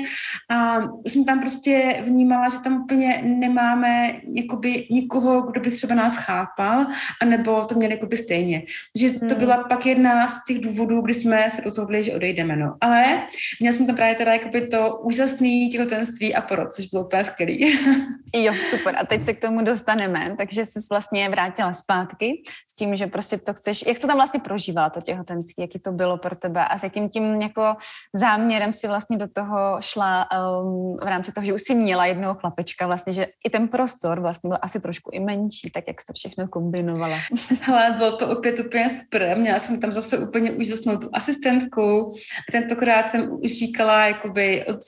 a 0.50 0.78
jsem 1.06 1.24
tam 1.24 1.40
prostě 1.40 2.02
vnímala, 2.04 2.48
že 2.48 2.58
tam 2.58 2.82
úplně 2.82 3.22
nemáme 3.24 4.20
jakoby 4.34 4.86
nikoho, 4.90 5.42
kdo 5.42 5.60
by 5.60 5.70
třeba 5.70 5.94
nás 5.94 6.16
chápal, 6.16 6.86
anebo 7.22 7.64
to 7.64 7.74
měli 7.74 7.94
jakoby 7.94 8.16
stejně. 8.16 8.62
Že 8.98 9.12
to 9.12 9.26
hmm. 9.26 9.38
byla 9.38 9.64
pak 9.64 9.86
jedna 9.86 10.28
z 10.28 10.44
těch 10.48 10.60
důvodů, 10.60 11.00
kdy 11.00 11.14
jsme 11.14 11.50
se 11.50 11.62
rozhodli, 11.62 12.04
že 12.04 12.14
odejdeme, 12.14 12.56
no. 12.56 12.76
Ale 12.80 13.22
měla 13.60 13.76
jsem 13.76 13.86
tam 13.86 13.96
právě 13.96 14.14
teda 14.14 14.32
jakoby 14.32 14.66
to 14.66 14.98
úžasné 15.02 15.68
těhotenství 15.72 16.34
a 16.34 16.42
porod, 16.42 16.74
což 16.74 16.86
bylo 16.86 17.04
úplně 17.04 17.24
skvělý. 17.24 17.79
Jo, 18.34 18.54
super. 18.70 18.94
A 18.98 19.06
teď 19.06 19.24
se 19.24 19.32
k 19.32 19.40
tomu 19.40 19.64
dostaneme. 19.64 20.34
Takže 20.36 20.64
jsi 20.64 20.78
vlastně 20.90 21.28
vrátila 21.28 21.72
zpátky 21.72 22.42
s 22.68 22.74
tím, 22.74 22.96
že 22.96 23.06
prostě 23.06 23.38
to 23.38 23.54
chceš. 23.54 23.86
Jak 23.86 23.98
to 23.98 24.06
tam 24.06 24.16
vlastně 24.16 24.40
prožívala, 24.40 24.90
to 24.90 25.00
těhotenství? 25.00 25.54
Jaký 25.58 25.78
to 25.78 25.92
bylo 25.92 26.18
pro 26.18 26.36
tebe? 26.36 26.64
A 26.64 26.78
s 26.78 26.82
jakým 26.82 27.08
tím 27.08 27.42
jako 27.42 27.76
záměrem 28.12 28.72
si 28.72 28.88
vlastně 28.88 29.18
do 29.18 29.28
toho 29.28 29.76
šla 29.80 30.28
um, 30.30 30.96
v 30.96 31.06
rámci 31.06 31.32
toho, 31.32 31.44
že 31.44 31.54
už 31.54 31.62
si 31.62 31.74
měla 31.74 32.06
jednoho 32.06 32.34
chlapečka 32.34 32.86
vlastně, 32.86 33.12
že 33.12 33.26
i 33.44 33.50
ten 33.50 33.68
prostor 33.68 34.20
vlastně 34.20 34.48
byl 34.48 34.58
asi 34.62 34.80
trošku 34.80 35.10
i 35.12 35.20
menší, 35.20 35.70
tak 35.70 35.84
jak 35.88 36.00
jsi 36.00 36.06
to 36.06 36.12
všechno 36.12 36.48
kombinovala? 36.48 37.16
Hele, 37.60 37.94
bylo 37.96 38.16
to 38.16 38.28
opět 38.28 38.58
úplně 38.58 38.90
super. 38.90 39.36
Měla 39.38 39.58
jsem 39.58 39.80
tam 39.80 39.92
zase 39.92 40.18
úplně 40.18 40.52
úžasnou 40.52 40.96
tu 40.96 41.08
asistentku. 41.12 42.14
Tentokrát 42.52 43.10
jsem 43.10 43.32
už 43.32 43.58
říkala, 43.58 44.06
jakoby 44.06 44.66
od 44.66 44.80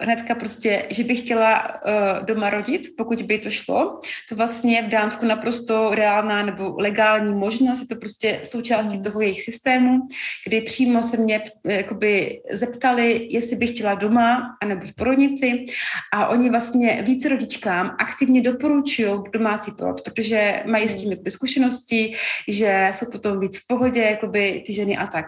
hnedka 0.00 0.34
prostě, 0.34 0.86
že 0.90 1.04
bych 1.04 1.18
chtěla 1.18 1.74
uh, 1.74 2.26
doma 2.26 2.50
rodit, 2.50 2.88
pokud 2.96 3.22
by 3.22 3.38
to 3.38 3.50
šlo. 3.50 4.00
To 4.28 4.36
vlastně 4.36 4.82
v 4.82 4.88
Dánsku 4.88 5.26
naprosto 5.26 5.90
reálná 5.94 6.42
nebo 6.42 6.74
legální 6.78 7.34
možnost, 7.34 7.80
je 7.80 7.86
to 7.86 7.96
prostě 7.96 8.40
součástí 8.44 8.96
mm. 8.96 9.02
toho 9.02 9.20
jejich 9.20 9.42
systému, 9.42 9.98
kdy 10.46 10.60
přímo 10.60 11.02
se 11.02 11.16
mě 11.16 11.44
eh, 11.64 11.74
jakoby 11.74 12.40
zeptali, 12.52 13.28
jestli 13.30 13.56
bych 13.56 13.70
chtěla 13.70 13.94
doma 13.94 14.56
anebo 14.62 14.86
v 14.86 14.94
porodnici 14.94 15.66
a 16.12 16.28
oni 16.28 16.50
vlastně 16.50 17.02
více 17.06 17.28
rodičkám 17.28 17.96
aktivně 17.98 18.40
doporučují 18.40 19.08
domácí 19.32 19.72
porod, 19.78 20.00
protože 20.00 20.62
mají 20.66 20.88
s 20.88 20.94
tím 20.94 21.06
mm. 21.06 21.12
jakoby, 21.12 21.30
zkušenosti, 21.30 22.14
že 22.48 22.88
jsou 22.90 23.10
potom 23.12 23.40
víc 23.40 23.58
v 23.58 23.66
pohodě, 23.68 24.02
jakoby 24.02 24.62
ty 24.66 24.72
ženy 24.72 24.96
a 24.96 25.06
tak. 25.06 25.26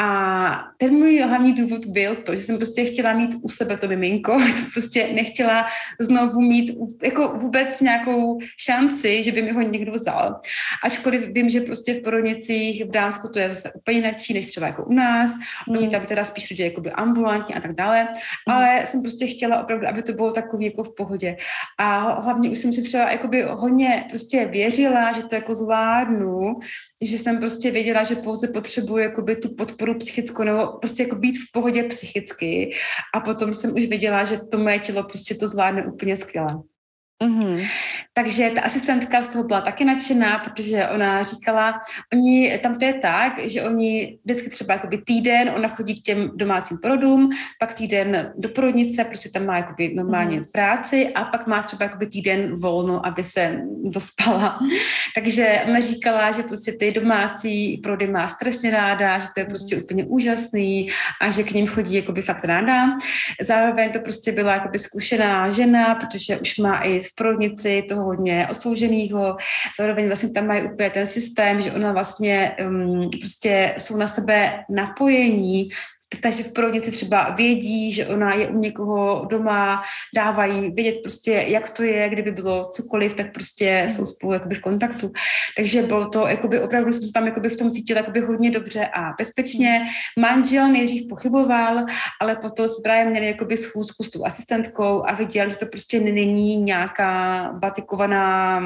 A 0.00 0.64
ten 0.78 0.92
můj 0.92 1.18
hlavní 1.20 1.52
důvod 1.52 1.86
byl 1.86 2.16
to, 2.16 2.36
že 2.36 2.42
jsem 2.42 2.56
prostě 2.56 2.84
chtěla 2.84 3.12
mít 3.12 3.34
u 3.42 3.48
sebe 3.48 3.76
to 3.76 3.85
miminko, 3.88 4.38
prostě 4.72 5.08
nechtěla 5.12 5.66
znovu 6.00 6.40
mít 6.40 6.78
jako 7.02 7.28
vůbec 7.28 7.80
nějakou 7.80 8.38
šanci, 8.58 9.22
že 9.22 9.32
by 9.32 9.42
mi 9.42 9.52
ho 9.52 9.62
někdo 9.62 9.92
vzal. 9.92 10.40
Ačkoliv 10.84 11.28
vím, 11.28 11.48
že 11.48 11.60
prostě 11.60 11.94
v 11.94 12.02
porodnicích 12.02 12.84
v 12.84 12.90
Dánsku 12.90 13.28
to 13.28 13.38
je 13.38 13.50
zase 13.50 13.72
úplně 13.72 13.98
jinak 13.98 14.14
než 14.34 14.50
třeba 14.50 14.66
jako 14.66 14.84
u 14.84 14.92
nás. 14.92 15.30
Oni 15.68 15.84
mm. 15.84 15.90
tam 15.90 16.06
teda 16.06 16.24
spíš 16.24 16.50
rodí 16.50 16.62
jakoby 16.62 16.90
ambulantně 16.90 17.54
a 17.54 17.60
tak 17.60 17.74
dále. 17.74 18.08
Mm. 18.48 18.54
Ale 18.54 18.86
jsem 18.86 19.02
prostě 19.02 19.26
chtěla 19.26 19.62
opravdu, 19.62 19.86
aby 19.86 20.02
to 20.02 20.12
bylo 20.12 20.32
takový 20.32 20.64
jako 20.64 20.84
v 20.84 20.94
pohodě. 20.94 21.36
A 21.78 22.20
hlavně 22.20 22.50
už 22.50 22.58
jsem 22.58 22.72
si 22.72 22.82
třeba 22.82 23.10
jakoby 23.10 23.42
hodně 23.42 24.04
prostě 24.08 24.44
věřila, 24.44 25.12
že 25.12 25.22
to 25.22 25.34
jako 25.34 25.54
zvládnu, 25.54 26.60
že 27.02 27.18
jsem 27.18 27.38
prostě 27.38 27.70
věděla, 27.70 28.02
že 28.02 28.14
pouze 28.14 28.48
potřebuji 28.48 28.96
jakoby 28.98 29.36
tu 29.36 29.54
podporu 29.54 29.98
psychickou 29.98 30.42
nebo 30.42 30.66
prostě 30.66 31.02
jako 31.02 31.16
být 31.16 31.38
v 31.38 31.52
pohodě 31.52 31.82
psychicky 31.82 32.70
a 33.14 33.20
potom 33.20 33.54
jsem 33.54 33.74
už 33.74 33.86
věděla, 33.86 34.24
že 34.24 34.38
to 34.38 34.58
moje 34.58 34.78
tělo 34.78 35.02
prostě 35.02 35.34
to 35.34 35.48
zvládne 35.48 35.86
úplně 35.86 36.16
skvěle. 36.16 36.62
Mm-hmm. 37.22 37.66
Takže 38.12 38.50
ta 38.54 38.60
asistentka 38.60 39.22
z 39.22 39.28
toho 39.28 39.44
byla 39.44 39.60
taky 39.60 39.84
nadšená, 39.84 40.38
protože 40.38 40.88
ona 40.88 41.22
říkala, 41.22 41.80
oni, 42.12 42.58
tam 42.58 42.78
to 42.78 42.84
je 42.84 42.94
tak, 42.94 43.32
že 43.48 43.62
oni 43.62 44.18
vždycky 44.24 44.50
třeba 44.50 44.74
jakoby 44.74 44.98
týden, 44.98 45.52
ona 45.56 45.68
chodí 45.68 46.00
k 46.00 46.04
těm 46.04 46.30
domácím 46.34 46.78
porodům, 46.82 47.30
pak 47.60 47.74
týden 47.74 48.32
do 48.36 48.48
porodnice, 48.48 49.04
protože 49.04 49.32
tam 49.32 49.46
má 49.46 49.56
jakoby 49.56 49.94
normálně 49.94 50.40
mm-hmm. 50.40 50.50
práci 50.52 51.12
a 51.14 51.24
pak 51.24 51.46
má 51.46 51.62
třeba 51.62 51.84
jakoby 51.84 52.06
týden 52.06 52.54
volno, 52.54 53.06
aby 53.06 53.24
se 53.24 53.60
dospala. 53.84 54.58
Takže 55.14 55.60
ona 55.68 55.80
říkala, 55.80 56.32
že 56.32 56.42
prostě 56.42 56.72
ty 56.72 56.92
domácí 56.92 57.80
porody 57.82 58.06
má 58.06 58.28
strašně 58.28 58.70
ráda, 58.70 59.18
že 59.18 59.26
to 59.34 59.40
je 59.40 59.46
prostě 59.46 59.76
mm-hmm. 59.76 59.82
úplně 59.82 60.04
úžasný 60.04 60.90
a 61.20 61.30
že 61.30 61.42
k 61.42 61.50
ním 61.50 61.66
chodí 61.66 61.94
jakoby 61.94 62.22
fakt 62.22 62.44
ráda. 62.44 62.86
Zároveň 63.42 63.92
to 63.92 63.98
prostě 63.98 64.32
byla 64.32 64.52
jakoby 64.52 64.78
zkušená 64.78 65.50
žena, 65.50 65.94
protože 65.94 66.38
už 66.38 66.58
má 66.58 66.84
i 66.84 67.05
v 67.06 67.14
porodnici 67.14 67.84
toho 67.88 68.04
hodně 68.04 68.48
odslouženého, 68.50 69.36
zároveň 69.78 70.06
vlastně 70.06 70.30
tam 70.30 70.46
mají 70.46 70.72
úplně 70.72 70.90
ten 70.90 71.06
systém, 71.06 71.60
že 71.60 71.72
ona 71.72 71.92
vlastně 71.92 72.56
um, 72.66 73.10
prostě 73.20 73.74
jsou 73.78 73.96
na 73.96 74.06
sebe 74.06 74.64
napojení, 74.70 75.68
takže 76.22 76.42
v 76.42 76.52
porodnici 76.52 76.90
třeba 76.90 77.30
vědí, 77.30 77.92
že 77.92 78.06
ona 78.06 78.34
je 78.34 78.48
u 78.48 78.58
někoho 78.58 79.26
doma, 79.30 79.82
dávají 80.14 80.70
vědět 80.70 80.98
prostě, 81.02 81.32
jak 81.32 81.70
to 81.70 81.82
je, 81.82 82.08
kdyby 82.08 82.30
bylo 82.30 82.68
cokoliv, 82.68 83.14
tak 83.14 83.32
prostě 83.32 83.82
mm. 83.82 83.90
jsou 83.90 84.06
spolu 84.06 84.32
jakoby 84.32 84.54
v 84.54 84.60
kontaktu. 84.60 85.12
Takže 85.56 85.82
bylo 85.82 86.08
to, 86.08 86.28
jakoby 86.28 86.60
opravdu 86.60 86.92
jsem 86.92 87.02
se 87.02 87.12
tam 87.12 87.26
jakoby 87.26 87.48
v 87.48 87.56
tom 87.56 87.70
cítila 87.70 88.00
jakoby 88.00 88.20
hodně 88.20 88.50
dobře 88.50 88.86
a 88.86 89.12
bezpečně. 89.18 89.86
Manžel 90.18 90.68
nejdřív 90.68 91.08
pochyboval, 91.08 91.84
ale 92.20 92.36
potom 92.36 92.68
jsme 92.68 92.82
právě 92.82 93.10
měli 93.10 93.26
jakoby 93.26 93.56
schůzku 93.56 94.04
s 94.04 94.10
tou 94.10 94.24
asistentkou 94.24 95.02
a 95.06 95.14
viděl, 95.14 95.48
že 95.48 95.56
to 95.56 95.66
prostě 95.66 96.00
není 96.00 96.56
nějaká 96.56 97.50
batikovaná, 97.58 98.60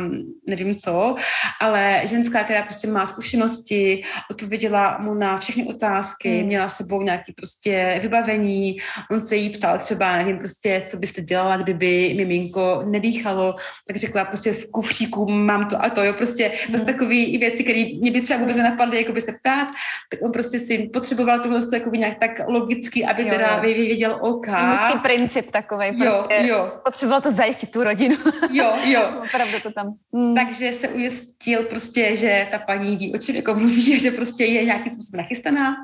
nevím 0.47 0.77
co, 0.77 1.15
ale 1.61 2.03
ženská, 2.05 2.45
která 2.45 2.63
prostě 2.63 2.89
má 2.89 3.07
zkušenosti, 3.07 4.03
odpověděla 4.31 4.99
mu 4.99 5.15
na 5.15 5.39
všechny 5.39 5.65
otázky, 5.65 6.41
mm. 6.41 6.47
měla 6.47 6.69
sebou 6.69 7.03
nějaký 7.03 7.30
prostě 7.37 7.99
vybavení. 8.03 8.79
On 9.11 9.21
se 9.21 9.37
jí 9.37 9.51
ptal 9.51 9.79
třeba, 9.79 10.17
nevím, 10.17 10.39
prostě, 10.39 10.83
co 10.87 10.97
byste 10.97 11.23
dělala, 11.23 11.57
kdyby 11.57 12.15
miminko 12.17 12.83
nedýchalo, 12.85 13.55
tak 13.87 13.97
řekla 13.97 14.25
prostě 14.25 14.53
v 14.53 14.71
kufříku 14.71 15.31
mám 15.31 15.69
to 15.69 15.85
a 15.85 15.91
to, 15.91 16.05
jo, 16.05 16.13
prostě 16.13 16.45
hmm. 16.45 16.71
zase 16.71 16.85
takový 16.85 17.39
věci, 17.39 17.65
které 17.65 17.85
mě 18.01 18.11
by 18.11 18.21
třeba 18.21 18.41
vůbec 18.41 18.57
nenapadly, 18.57 18.97
jako 18.97 19.13
by 19.13 19.21
se 19.21 19.33
ptát, 19.33 19.69
tak 20.11 20.23
on 20.23 20.33
prostě 20.33 20.59
si 20.59 20.79
potřeboval 20.79 21.41
tohle 21.41 21.61
jako 21.73 21.91
nějak 21.91 22.19
tak 22.19 22.31
logicky, 22.47 23.05
aby 23.05 23.23
jo, 23.23 23.29
teda 23.29 23.57
jo. 23.57 23.61
věděl 23.63 24.19
OK. 24.21 24.47
Mužský 24.47 24.99
princip 24.99 25.51
takový, 25.51 25.99
prostě 25.99 26.35
jo, 26.35 26.47
jo. 26.47 26.73
potřeboval 26.85 27.21
to 27.21 27.31
zajistit 27.31 27.71
tu 27.71 27.85
rodinu. 27.85 28.17
Jo, 28.51 28.73
jo. 28.85 29.23
Opravdu 29.29 29.61
to 29.63 29.73
tam. 29.73 29.95
Hmm. 30.15 30.35
Takže 30.35 30.73
se 30.73 30.89
ujistil 30.89 31.63
prostě, 31.63 32.17
že 32.17 32.49
ta 32.51 32.59
paní 32.59 32.97
ví, 32.97 33.15
o 33.15 33.19
čem 33.19 33.37
jako 33.37 33.55
mluví, 33.55 34.01
že 34.01 34.11
prostě 34.11 34.45
je 34.45 34.65
nějakým 34.65 34.93
způsobem 34.93 35.21
nachystaná. 35.23 35.77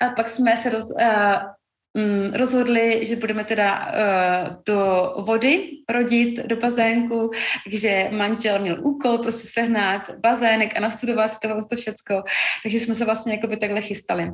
A 0.00 0.08
pak 0.08 0.28
jsme 0.28 0.56
se 0.56 0.70
roz, 0.70 0.79
uh, 0.92 1.52
mm, 1.94 2.32
rozhodli, 2.34 3.00
že 3.02 3.16
budeme 3.16 3.44
teda 3.44 3.78
uh, 3.78 4.56
do 4.66 5.12
vody 5.18 5.70
rodit, 5.90 6.46
do 6.46 6.56
bazénku, 6.56 7.30
takže 7.64 8.08
manžel 8.10 8.58
měl 8.58 8.78
úkol 8.82 9.18
prostě 9.18 9.48
sehnat 9.48 10.02
bazének 10.20 10.76
a 10.76 10.80
nastudovat 10.80 11.32
si 11.32 11.38
tohle 11.42 11.60
to 11.70 11.76
všecko, 11.76 12.22
takže 12.62 12.80
jsme 12.80 12.94
se 12.94 13.04
vlastně 13.04 13.32
jakoby 13.32 13.56
takhle 13.56 13.80
chystali. 13.80 14.30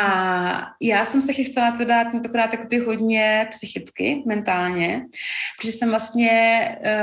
A 0.00 0.62
já 0.82 1.04
jsem 1.04 1.22
se 1.22 1.32
chystala 1.32 1.70
teda 1.70 2.04
tentokrát 2.04 2.52
jakoby 2.52 2.78
hodně 2.78 3.46
psychicky, 3.50 4.22
mentálně, 4.26 5.02
protože 5.58 5.72
jsem 5.72 5.90
vlastně 5.90 6.30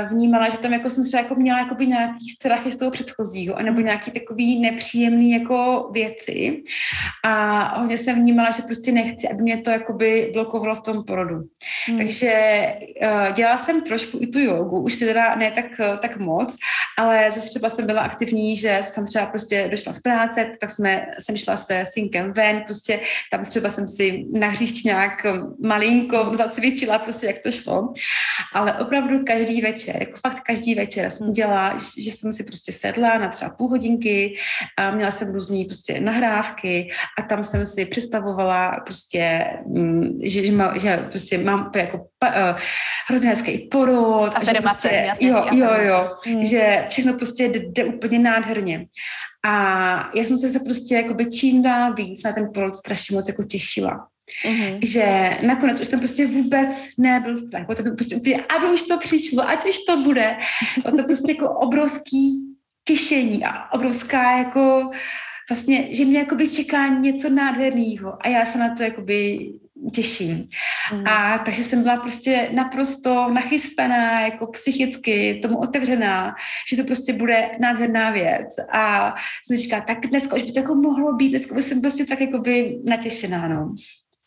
uh, 0.02 0.08
vnímala, 0.08 0.48
že 0.48 0.58
tam 0.58 0.72
jako 0.72 0.90
jsem 0.90 1.04
třeba 1.04 1.22
jako 1.22 1.34
měla 1.34 1.58
jakoby 1.58 1.86
nějaký 1.86 2.28
strach 2.36 2.66
z 2.66 2.76
toho 2.76 2.90
předchozího, 2.90 3.56
anebo 3.56 3.80
nějaký 3.80 4.10
takový 4.10 4.60
nepříjemný 4.60 5.30
jako 5.30 5.88
věci. 5.92 6.62
A 7.24 7.78
hodně 7.78 7.98
jsem 7.98 8.16
vnímala, 8.16 8.50
že 8.50 8.62
prostě 8.62 8.92
nechci, 8.92 9.28
aby 9.28 9.42
mě 9.42 9.60
to 9.60 9.70
jako 9.70 9.85
jakoby 9.86 10.30
blokovalo 10.32 10.74
v 10.74 10.80
tom 10.80 11.04
porodu. 11.04 11.42
Hmm. 11.86 11.98
Takže 11.98 12.32
uh, 13.02 13.32
dělala 13.32 13.56
jsem 13.56 13.80
trošku 13.80 14.18
i 14.20 14.26
tu 14.26 14.38
jogu, 14.38 14.80
už 14.80 14.94
si 14.94 15.06
teda 15.06 15.34
ne 15.34 15.50
tak, 15.50 15.64
tak 16.00 16.16
moc, 16.16 16.56
ale 16.98 17.30
zase 17.30 17.48
třeba 17.48 17.68
jsem 17.68 17.86
byla 17.86 18.00
aktivní, 18.00 18.56
že 18.56 18.78
jsem 18.80 19.06
třeba 19.06 19.26
prostě 19.26 19.68
došla 19.70 19.92
z 19.92 20.00
práce, 20.00 20.50
tak 20.60 20.70
jsme, 20.70 21.06
jsem 21.18 21.36
šla 21.36 21.56
se 21.56 21.82
synkem 21.92 22.32
ven, 22.32 22.60
prostě 22.60 23.00
tam 23.32 23.44
třeba 23.44 23.68
jsem 23.68 23.88
si 23.88 24.24
na 24.38 24.48
hříšťák 24.48 25.26
malinko 25.62 26.30
zacvičila, 26.34 26.98
prostě 26.98 27.26
jak 27.26 27.38
to 27.38 27.50
šlo. 27.50 27.92
Ale 28.52 28.78
opravdu 28.78 29.24
každý 29.24 29.60
večer, 29.60 29.96
jako 30.00 30.18
fakt 30.26 30.40
každý 30.40 30.74
večer 30.74 31.10
jsem 31.10 31.32
dělala, 31.32 31.76
že 31.98 32.10
jsem 32.10 32.32
si 32.32 32.44
prostě 32.44 32.72
sedla 32.72 33.18
na 33.18 33.28
třeba 33.28 33.50
půl 33.50 33.68
hodinky 33.68 34.36
a 34.76 34.90
měla 34.90 35.10
jsem 35.10 35.34
různý 35.34 35.64
prostě 35.64 36.00
nahrávky 36.00 36.90
a 37.18 37.22
tam 37.22 37.44
jsem 37.44 37.66
si 37.66 37.86
představovala 37.86 38.80
prostě 38.86 39.46
že, 40.22 40.46
že, 40.46 40.52
má, 40.52 40.78
že 40.78 41.06
prostě 41.10 41.38
mám 41.38 41.70
jako 41.76 41.98
uh, 41.98 42.58
hrozně 43.08 43.28
hezký 43.28 43.58
porod. 43.58 44.34
A, 44.34 44.38
a 44.38 44.44
že 44.44 44.60
prostě, 44.60 44.88
jasně, 45.06 45.28
jo, 45.28 45.46
jo, 45.52 45.68
jo, 45.80 46.16
hmm. 46.26 46.44
že 46.44 46.86
všechno 46.88 47.14
prostě 47.14 47.44
jde, 47.44 47.58
jde 47.58 47.84
úplně 47.84 48.18
nádherně. 48.18 48.86
A 49.44 50.10
já 50.14 50.24
jsem 50.24 50.38
se, 50.38 50.60
prostě 50.60 50.94
jakoby 50.94 51.26
čím 51.26 51.62
dál 51.62 51.94
víc 51.94 52.22
na 52.22 52.32
ten 52.32 52.48
porod 52.54 52.74
strašně 52.74 53.14
moc 53.16 53.28
jako 53.28 53.44
těšila. 53.44 54.08
mm-hmm. 54.44 54.78
že 54.82 55.36
nakonec 55.46 55.80
už 55.80 55.88
tam 55.88 56.00
prostě 56.00 56.26
vůbec 56.26 56.68
nebyl 56.98 57.36
strach. 57.36 57.66
To 57.66 57.82
prostě 57.94 58.16
úplně, 58.16 58.36
aby 58.36 58.66
už 58.74 58.82
to 58.82 58.98
přišlo, 58.98 59.48
ať 59.48 59.68
už 59.68 59.78
to 59.78 59.96
bude. 59.96 60.36
Bylo 60.82 60.96
to 60.96 61.02
prostě 61.02 61.32
jako 61.32 61.50
obrovský 61.50 62.56
těšení 62.84 63.44
a 63.44 63.72
obrovská 63.72 64.38
jako 64.38 64.90
vlastně, 65.50 65.96
že 65.96 66.04
mě 66.04 66.18
jakoby 66.18 66.48
čeká 66.48 66.88
něco 66.88 67.30
nádherného 67.30 68.18
a 68.20 68.28
já 68.28 68.44
se 68.44 68.58
na 68.58 68.74
to 68.74 68.82
jakoby 68.82 69.50
těším. 69.92 70.48
Mm. 70.92 71.06
A 71.06 71.38
takže 71.38 71.62
jsem 71.62 71.82
byla 71.82 71.96
prostě 71.96 72.50
naprosto 72.52 73.28
nachystaná, 73.32 74.20
jako 74.20 74.46
psychicky, 74.46 75.40
tomu 75.42 75.58
otevřená, 75.58 76.34
že 76.70 76.76
to 76.76 76.84
prostě 76.84 77.12
bude 77.12 77.50
nádherná 77.60 78.10
věc. 78.10 78.48
A 78.72 79.14
jsem 79.44 79.56
říkala, 79.56 79.82
tak 79.82 80.06
dneska 80.06 80.36
už 80.36 80.42
by 80.42 80.52
to 80.52 80.60
jako 80.60 80.74
mohlo 80.74 81.12
být, 81.12 81.30
dneska 81.30 81.54
by 81.54 81.62
jsem 81.62 81.80
prostě 81.80 82.04
tak 82.04 82.20
jakoby 82.20 82.78
natěšená, 82.84 83.48
no. 83.48 83.74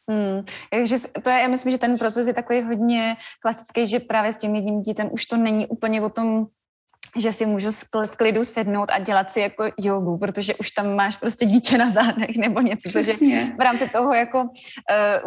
Hmm. 0.10 0.44
Takže 0.72 0.96
to 1.24 1.30
je, 1.30 1.40
já 1.40 1.48
myslím, 1.48 1.72
že 1.72 1.78
ten 1.78 1.98
proces 1.98 2.28
je 2.28 2.34
takový 2.34 2.62
hodně 2.62 3.16
klasický, 3.42 3.88
že 3.88 4.00
právě 4.00 4.34
s 4.34 4.38
tím 4.38 4.56
jedním 4.56 4.82
dítem 4.82 5.10
už 5.12 5.26
to 5.26 5.38
není 5.38 5.68
úplně 5.68 6.02
o 6.02 6.10
tom 6.10 6.48
že 7.18 7.32
si 7.32 7.46
můžu 7.46 7.72
v 8.08 8.18
klidu 8.18 8.44
sednout 8.44 8.90
a 8.92 9.00
dělat 9.00 9.32
si 9.32 9.40
jako 9.40 9.64
jogu, 9.78 10.18
protože 10.18 10.56
už 10.56 10.72
tam 10.72 10.96
máš 10.96 11.18
prostě 11.18 11.46
dítě 11.46 11.78
na 11.78 11.90
zádech 11.92 12.38
nebo 12.38 12.62
něco, 12.62 12.90
což 12.90 13.08
je 13.08 13.46
v 13.58 13.62
rámci 13.62 13.90
toho 13.90 14.14
jako 14.14 14.42
uh, 14.42 14.50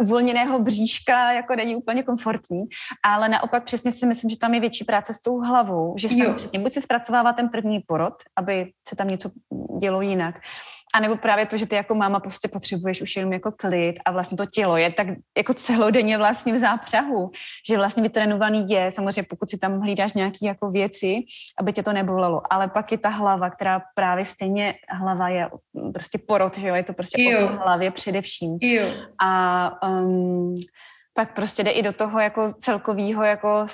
uvolněného 0.03 0.59
bříška 0.59 1.33
jako 1.33 1.55
není 1.57 1.77
úplně 1.77 2.03
komfortní, 2.03 2.63
ale 3.05 3.29
naopak 3.29 3.65
přesně 3.65 3.93
si 3.93 4.07
myslím, 4.07 4.31
že 4.31 4.39
tam 4.39 4.55
je 4.55 4.61
větší 4.61 4.85
práce 4.85 5.15
s 5.15 5.23
tou 5.23 5.41
hlavou, 5.41 5.95
že 5.99 6.09
tam 6.09 6.35
přesně 6.35 6.59
buď 6.59 6.73
si 6.73 6.81
zpracovává 6.83 7.33
ten 7.33 7.49
první 7.49 7.81
porod, 7.81 8.15
aby 8.37 8.73
se 8.89 8.97
tam 8.97 9.09
něco 9.09 9.31
dělo 9.81 10.01
jinak, 10.01 10.35
a 10.95 11.01
nebo 11.01 11.17
právě 11.17 11.47
to, 11.47 11.57
že 11.57 11.67
ty 11.67 11.75
jako 11.75 11.95
máma 11.95 12.21
prostě 12.21 12.49
potřebuješ 12.49 13.03
už 13.03 13.17
jenom 13.17 13.33
jako 13.33 13.53
klid 13.53 13.95
a 14.05 14.13
vlastně 14.13 14.37
to 14.37 14.47
tělo 14.47 14.77
je 14.77 14.91
tak 14.91 15.07
jako 15.37 15.55
celodenně 15.55 16.19
vlastně 16.19 16.53
v 16.53 16.59
zápřahu, 16.59 17.31
že 17.69 17.77
vlastně 17.77 18.03
vytrénovaný 18.03 18.67
je, 18.69 18.91
samozřejmě 18.91 19.27
pokud 19.31 19.51
si 19.51 19.59
tam 19.59 19.81
hlídáš 19.81 20.13
nějaké 20.13 20.47
jako 20.47 20.71
věci, 20.71 21.15
aby 21.61 21.73
tě 21.73 21.83
to 21.83 21.93
nebolelo, 21.93 22.43
ale 22.51 22.69
pak 22.69 22.93
je 22.93 22.99
ta 22.99 23.09
hlava, 23.09 23.51
která 23.51 23.83
právě 23.95 24.25
stejně 24.25 24.75
hlava 24.89 25.29
je 25.29 25.49
prostě 25.93 26.19
porod, 26.19 26.59
že 26.59 26.69
jo, 26.69 26.75
je 26.75 26.83
to 26.83 26.93
prostě 26.93 27.23
jo. 27.23 27.45
o 27.45 27.49
té 27.49 27.55
hlavě 27.55 27.91
především. 27.91 28.59
Jo. 28.61 28.87
A 29.23 29.71
um, 29.89 30.57
pak 31.15 31.35
prostě 31.35 31.65
jde 31.65 31.71
i 31.71 31.83
do 31.83 31.93
toho 31.93 32.21
jako 32.21 32.53
celkového 32.53 33.25
jako 33.25 33.67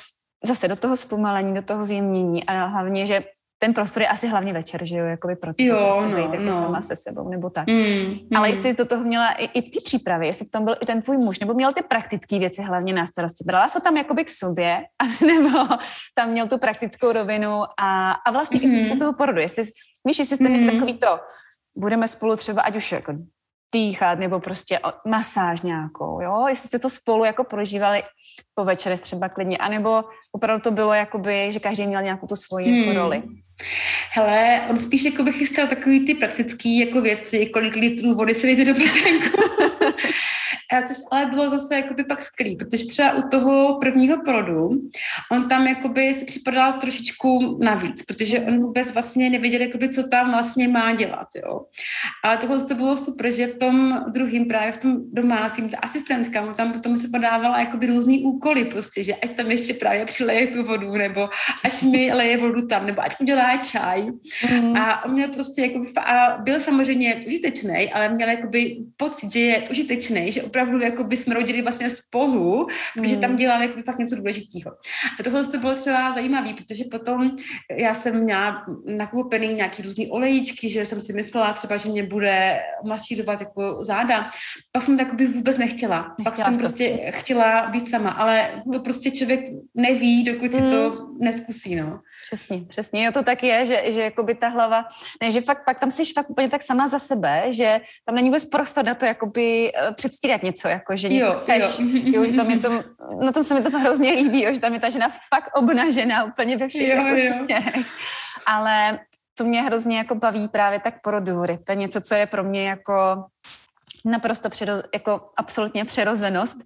zase 0.44 0.68
do 0.68 0.76
toho 0.76 0.96
zpomalení, 0.96 1.54
do 1.54 1.62
toho 1.62 1.84
zjemnění 1.84 2.46
a 2.46 2.64
hlavně, 2.64 3.06
že 3.06 3.24
ten 3.58 3.74
prostor 3.74 4.02
je 4.02 4.08
asi 4.08 4.28
hlavně 4.28 4.52
večer, 4.52 4.84
že 4.84 4.96
jo, 4.96 5.06
jakoby 5.06 5.36
pro 5.36 5.54
to, 5.54 5.62
jo, 5.64 6.06
no, 6.10 6.18
jako 6.18 6.36
no. 6.36 6.52
sama 6.52 6.82
se 6.82 6.96
sebou, 6.96 7.28
nebo 7.28 7.50
tak. 7.50 7.66
Mm, 7.66 8.18
Ale 8.36 8.48
mm. 8.48 8.54
jestli 8.54 8.70
jsi 8.70 8.76
do 8.76 8.84
toho 8.84 9.04
měla 9.04 9.32
i, 9.32 9.44
i 9.44 9.62
ty 9.62 9.78
přípravy, 9.84 10.26
jestli 10.26 10.46
v 10.46 10.50
tom 10.50 10.64
byl 10.64 10.76
i 10.80 10.86
ten 10.86 11.02
tvůj 11.02 11.18
muž, 11.18 11.40
nebo 11.40 11.54
měl 11.54 11.72
ty 11.72 11.82
praktické 11.82 12.38
věci 12.38 12.62
hlavně 12.62 12.94
na 12.94 13.06
starosti. 13.06 13.44
Brala 13.44 13.68
se 13.68 13.80
tam 13.80 13.96
jakoby 13.96 14.24
k 14.24 14.30
sobě, 14.30 14.84
nebo 15.26 15.58
tam 16.14 16.30
měl 16.30 16.48
tu 16.48 16.58
praktickou 16.58 17.12
rovinu 17.12 17.62
a, 17.80 18.12
a 18.12 18.30
vlastně 18.30 18.60
mm. 18.64 18.74
i 18.74 18.86
u 18.86 18.88
mhm. 18.88 18.98
toho 18.98 19.12
porodu, 19.12 19.40
jestli, 19.40 19.64
víš, 20.06 20.18
jestli 20.18 20.36
jste 20.36 20.48
mm. 20.48 20.66
takový 20.66 20.98
to, 20.98 21.20
budeme 21.76 22.08
spolu 22.08 22.36
třeba, 22.36 22.62
ať 22.62 22.76
už 22.76 22.92
jako 22.92 23.12
dýchat, 23.74 24.18
nebo 24.18 24.40
prostě 24.40 24.80
masáž 25.06 25.62
nějakou, 25.62 26.20
jo, 26.20 26.46
jestli 26.48 26.68
jste 26.68 26.78
to 26.78 26.90
spolu 26.90 27.24
jako 27.24 27.44
prožívali 27.44 28.02
po 28.54 28.64
večerech 28.64 29.00
třeba 29.00 29.28
klidně, 29.28 29.58
anebo 29.58 30.04
opravdu 30.32 30.62
to 30.62 30.70
bylo 30.70 30.94
jakoby, 30.94 31.52
že 31.52 31.60
každý 31.60 31.86
měl 31.86 32.02
nějakou 32.02 32.26
tu 32.26 32.36
svoji 32.36 32.66
jako 32.66 32.76
hmm. 32.76 32.88
jako 32.88 33.00
roli. 33.00 33.22
Hele, 34.10 34.62
on 34.70 34.76
spíš 34.76 35.04
jako 35.04 35.22
by 35.22 35.32
chystal 35.32 35.66
takový 35.66 36.06
ty 36.06 36.14
praktický 36.14 36.78
jako 36.78 37.00
věci, 37.00 37.46
kolik 37.46 37.74
litrů 37.74 38.14
vody 38.14 38.34
se 38.34 38.46
vyjde 38.46 38.64
do 38.64 38.74
prstenku. 38.74 39.42
což 40.86 40.96
ale 41.10 41.26
bylo 41.26 41.48
zase 41.48 41.76
jakoby 41.76 42.04
pak 42.04 42.22
skvělý, 42.22 42.56
protože 42.56 42.86
třeba 42.86 43.12
u 43.12 43.28
toho 43.28 43.78
prvního 43.80 44.22
porodu 44.24 44.70
on 45.32 45.48
tam 45.48 45.66
jakoby 45.66 46.14
si 46.14 46.24
připadal 46.24 46.72
trošičku 46.72 47.58
navíc, 47.62 48.02
protože 48.02 48.40
on 48.40 48.58
vůbec 48.58 48.92
vlastně 48.92 49.30
nevěděl, 49.30 49.60
jakoby, 49.60 49.88
co 49.88 50.08
tam 50.08 50.30
vlastně 50.30 50.68
má 50.68 50.94
dělat, 50.94 51.28
jo. 51.44 51.60
Ale 52.24 52.36
tohle 52.36 52.64
to 52.64 52.74
bylo 52.74 52.96
super, 52.96 53.32
že 53.32 53.46
v 53.46 53.58
tom 53.58 54.04
druhém 54.12 54.44
právě 54.44 54.72
v 54.72 54.76
tom 54.76 54.96
domácím, 55.12 55.68
ta 55.68 55.78
asistentka 55.78 56.44
mu 56.44 56.52
tam 56.52 56.72
potom 56.72 56.98
se 56.98 57.08
podávala 57.12 57.60
jakoby 57.60 57.86
různý 57.86 58.22
úkoly 58.22 58.64
prostě, 58.64 59.02
že 59.02 59.14
ať 59.14 59.36
tam 59.36 59.50
ještě 59.50 59.74
právě 59.74 60.04
přileje 60.04 60.46
tu 60.46 60.64
vodu, 60.64 60.92
nebo 60.92 61.28
ať 61.64 61.82
mi 61.82 62.12
leje 62.12 62.36
vodu 62.36 62.66
tam, 62.66 62.86
nebo 62.86 63.02
ať 63.02 63.20
udělá 63.20 63.56
čaj. 63.56 64.06
Mm. 64.50 64.76
A 64.76 65.04
on 65.04 65.12
měl 65.12 65.28
prostě 65.28 65.62
jakoby, 65.62 65.88
a 65.96 66.38
byl 66.38 66.60
samozřejmě 66.60 67.22
užitečný, 67.26 67.92
ale 67.92 68.08
měl 68.08 68.28
jakoby 68.28 68.76
pocit, 68.96 69.32
že 69.32 69.40
je 69.40 69.68
užitečný, 69.68 70.32
že 70.32 70.42
opravdu 70.42 70.57
jako 70.80 71.04
by 71.04 71.16
jsme 71.16 71.34
rodili 71.34 71.62
vlastně 71.62 71.90
spolu, 71.90 72.66
protože 72.94 73.16
tam 73.16 73.30
hmm. 73.30 73.38
dělali 73.38 73.66
jako 73.66 73.82
fakt 73.82 73.98
něco 73.98 74.16
důležitého. 74.16 74.74
A 75.20 75.22
tohle 75.22 75.44
to 75.44 75.58
bylo 75.58 75.74
třeba 75.74 76.12
zajímavé, 76.12 76.54
protože 76.54 76.84
potom 76.90 77.30
já 77.78 77.94
jsem 77.94 78.20
měla 78.20 78.64
nakoupený 78.86 79.54
nějaký 79.54 79.82
různý 79.82 80.10
olejíčky, 80.10 80.68
že 80.68 80.84
jsem 80.84 81.00
si 81.00 81.12
myslela 81.12 81.52
třeba, 81.52 81.76
že 81.76 81.88
mě 81.88 82.02
bude 82.02 82.60
masírovat 82.84 83.40
jako 83.40 83.78
záda. 83.84 84.30
Pak 84.72 84.82
jsem 84.82 84.98
to 84.98 85.04
vůbec 85.26 85.56
nechtěla. 85.56 85.98
nechtěla 85.98 86.24
Pak 86.24 86.36
jsem 86.36 86.52
to. 86.52 86.58
prostě 86.58 87.10
chtěla 87.10 87.66
být 87.70 87.88
sama, 87.88 88.10
ale 88.10 88.62
to 88.72 88.80
prostě 88.80 89.10
člověk 89.10 89.40
neví, 89.74 90.24
dokud 90.24 90.54
si 90.54 90.60
to 90.60 90.90
hmm. 90.90 91.07
Neskusí, 91.18 91.74
no. 91.74 92.00
Přesně, 92.26 92.60
přesně. 92.68 93.04
Jo, 93.04 93.12
to 93.12 93.22
tak 93.22 93.42
je, 93.42 93.66
že, 93.66 93.92
že 93.92 94.02
jakoby 94.02 94.34
ta 94.34 94.48
hlava, 94.48 94.84
ne, 95.22 95.30
že 95.30 95.40
fakt, 95.40 95.64
pak 95.64 95.78
tam 95.78 95.90
jsi 95.90 96.12
fakt 96.12 96.30
úplně 96.30 96.48
tak 96.48 96.62
sama 96.62 96.88
za 96.88 96.98
sebe, 96.98 97.52
že 97.52 97.80
tam 98.04 98.14
není 98.14 98.28
vůbec 98.28 98.44
prostor 98.44 98.84
na 98.84 98.94
to 98.94 99.04
jakoby 99.04 99.72
uh, 99.72 99.94
předstírat 99.94 100.42
něco, 100.42 100.68
jako 100.68 100.96
že 100.96 101.08
něco 101.08 101.28
jo, 101.28 101.34
chceš. 101.34 101.78
Jo. 101.78 101.86
jo, 102.04 102.30
že 102.30 102.36
tam 102.36 102.50
je 102.50 102.58
to, 102.58 102.84
na 103.20 103.32
tom 103.32 103.44
se 103.44 103.54
mi 103.54 103.62
to 103.62 103.78
hrozně 103.78 104.12
líbí, 104.12 104.42
jo, 104.42 104.54
že 104.54 104.60
tam 104.60 104.74
je 104.74 104.80
ta 104.80 104.90
žena 104.90 105.12
fakt 105.34 105.50
obnažená 105.56 106.24
úplně 106.24 106.56
ve 106.56 106.68
všech 106.68 106.88
jo, 106.88 106.96
jako 106.96 107.20
jo. 107.48 107.82
Ale 108.46 108.98
co 109.38 109.44
mě 109.44 109.62
hrozně 109.62 109.98
jako 109.98 110.14
baví 110.14 110.48
právě 110.48 110.80
tak 110.80 111.02
porodury, 111.02 111.58
to 111.66 111.72
je 111.72 111.76
něco, 111.76 112.00
co 112.00 112.14
je 112.14 112.26
pro 112.26 112.44
mě 112.44 112.68
jako 112.68 113.24
naprosto 114.04 114.50
přiroz, 114.50 114.82
jako 114.94 115.30
absolutně 115.36 115.84
přirozenost 115.84 116.58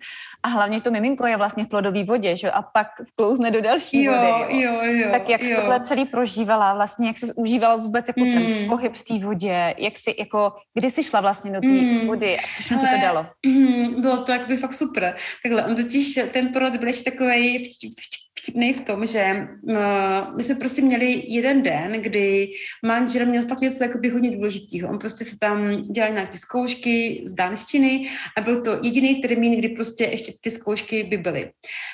a 0.42 0.48
hlavně 0.48 0.80
to 0.80 0.90
miminko 0.90 1.26
je 1.26 1.36
vlastně 1.36 1.64
v 1.64 1.68
plodové 1.68 2.04
vodě, 2.04 2.36
že? 2.36 2.50
a 2.50 2.62
pak 2.62 2.86
vklouzne 3.08 3.50
do 3.50 3.60
další 3.60 4.04
jo, 4.04 4.12
vody. 4.12 4.62
Jo. 4.62 4.72
Jo, 4.72 4.92
jo, 4.92 5.08
tak 5.12 5.28
jak 5.28 5.44
jsi 5.44 5.56
tohle 5.56 5.80
celý 5.80 6.04
prožívala, 6.04 6.74
vlastně 6.74 7.06
jak 7.06 7.18
jsi 7.18 7.34
užívala 7.36 7.76
vůbec 7.76 8.08
jako 8.08 8.20
mm. 8.20 8.32
ten 8.32 8.68
pohyb 8.68 8.94
v 8.94 9.02
té 9.02 9.26
vodě, 9.26 9.74
jak 9.78 9.98
jsi 9.98 10.14
jako, 10.18 10.52
kdy 10.74 10.90
jsi 10.90 11.02
šla 11.02 11.20
vlastně 11.20 11.52
do 11.52 11.60
té 11.60 11.66
mm. 11.66 12.06
vody 12.06 12.38
a 12.38 12.42
co 12.56 12.74
ti 12.74 12.80
to 12.80 13.00
dalo? 13.02 13.26
Mm, 13.46 14.00
bylo 14.00 14.16
to 14.16 14.32
by 14.48 14.56
fakt 14.56 14.74
super. 14.74 15.16
Takhle, 15.42 15.64
on 15.64 15.76
totiž 15.76 16.20
ten 16.32 16.52
porod 16.52 16.76
byl 16.76 16.88
ještě 16.88 17.10
takový 17.10 17.58
v, 17.58 17.68
v, 17.68 18.21
vtipný 18.40 18.74
v 18.74 18.80
tom, 18.80 19.06
že 19.06 19.48
uh, 19.62 20.36
my 20.36 20.42
jsme 20.42 20.54
prostě 20.54 20.82
měli 20.82 21.24
jeden 21.26 21.62
den, 21.62 21.92
kdy 21.92 22.52
manžel 22.84 23.26
měl 23.26 23.46
fakt 23.46 23.60
něco 23.60 23.84
jakoby 23.84 24.08
hodně 24.08 24.36
důležitého. 24.36 24.90
On 24.90 24.98
prostě 24.98 25.24
se 25.24 25.38
tam 25.38 25.80
dělal 25.80 26.12
nějaké 26.12 26.38
zkoušky 26.38 27.22
z 27.26 27.32
dánštiny 27.34 28.08
a 28.36 28.40
byl 28.40 28.62
to 28.62 28.78
jediný 28.82 29.14
termín, 29.20 29.58
kdy 29.58 29.68
prostě 29.68 30.04
ještě 30.04 30.32
ty 30.42 30.50
zkoušky 30.50 31.02
by 31.02 31.16
byly. 31.16 31.50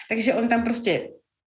Takže 0.08 0.34
on 0.34 0.48
tam 0.48 0.62
prostě 0.62 1.08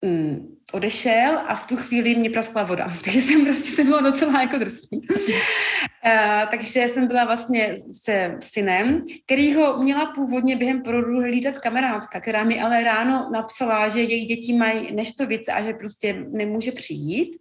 mm, 0.05 0.57
odešel 0.73 1.39
a 1.47 1.55
v 1.55 1.67
tu 1.67 1.77
chvíli 1.77 2.15
mě 2.15 2.31
praskla 2.31 2.63
voda. 2.63 2.93
Takže 3.05 3.21
jsem 3.21 3.45
prostě, 3.45 3.77
to 3.77 3.85
bylo 3.85 4.01
docela 4.01 4.41
jako 4.41 4.59
drsný. 4.59 4.99
uh, 4.99 6.51
takže 6.51 6.89
jsem 6.89 7.07
byla 7.07 7.25
vlastně 7.25 7.75
se 8.03 8.37
synem, 8.41 9.03
kterýho 9.25 9.83
měla 9.83 10.07
původně 10.07 10.57
během 10.57 10.83
porodu 10.83 11.21
hlídat 11.21 11.59
kamarádka, 11.59 12.21
která 12.21 12.45
mi 12.45 12.61
ale 12.61 12.85
ráno 12.85 13.31
napsala, 13.33 13.89
že 13.89 14.01
její 14.01 14.25
děti 14.25 14.53
mají 14.53 14.95
neštovice 14.95 15.53
a 15.53 15.63
že 15.63 15.73
prostě 15.73 16.25
nemůže 16.33 16.73
přijít. 16.73 17.37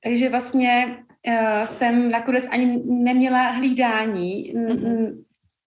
Takže 0.00 0.28
vlastně 0.28 0.96
uh, 1.28 1.64
jsem 1.64 2.10
nakonec 2.10 2.44
ani 2.50 2.82
neměla 2.86 3.50
hlídání. 3.50 4.54
Mm-hmm. 4.56 5.25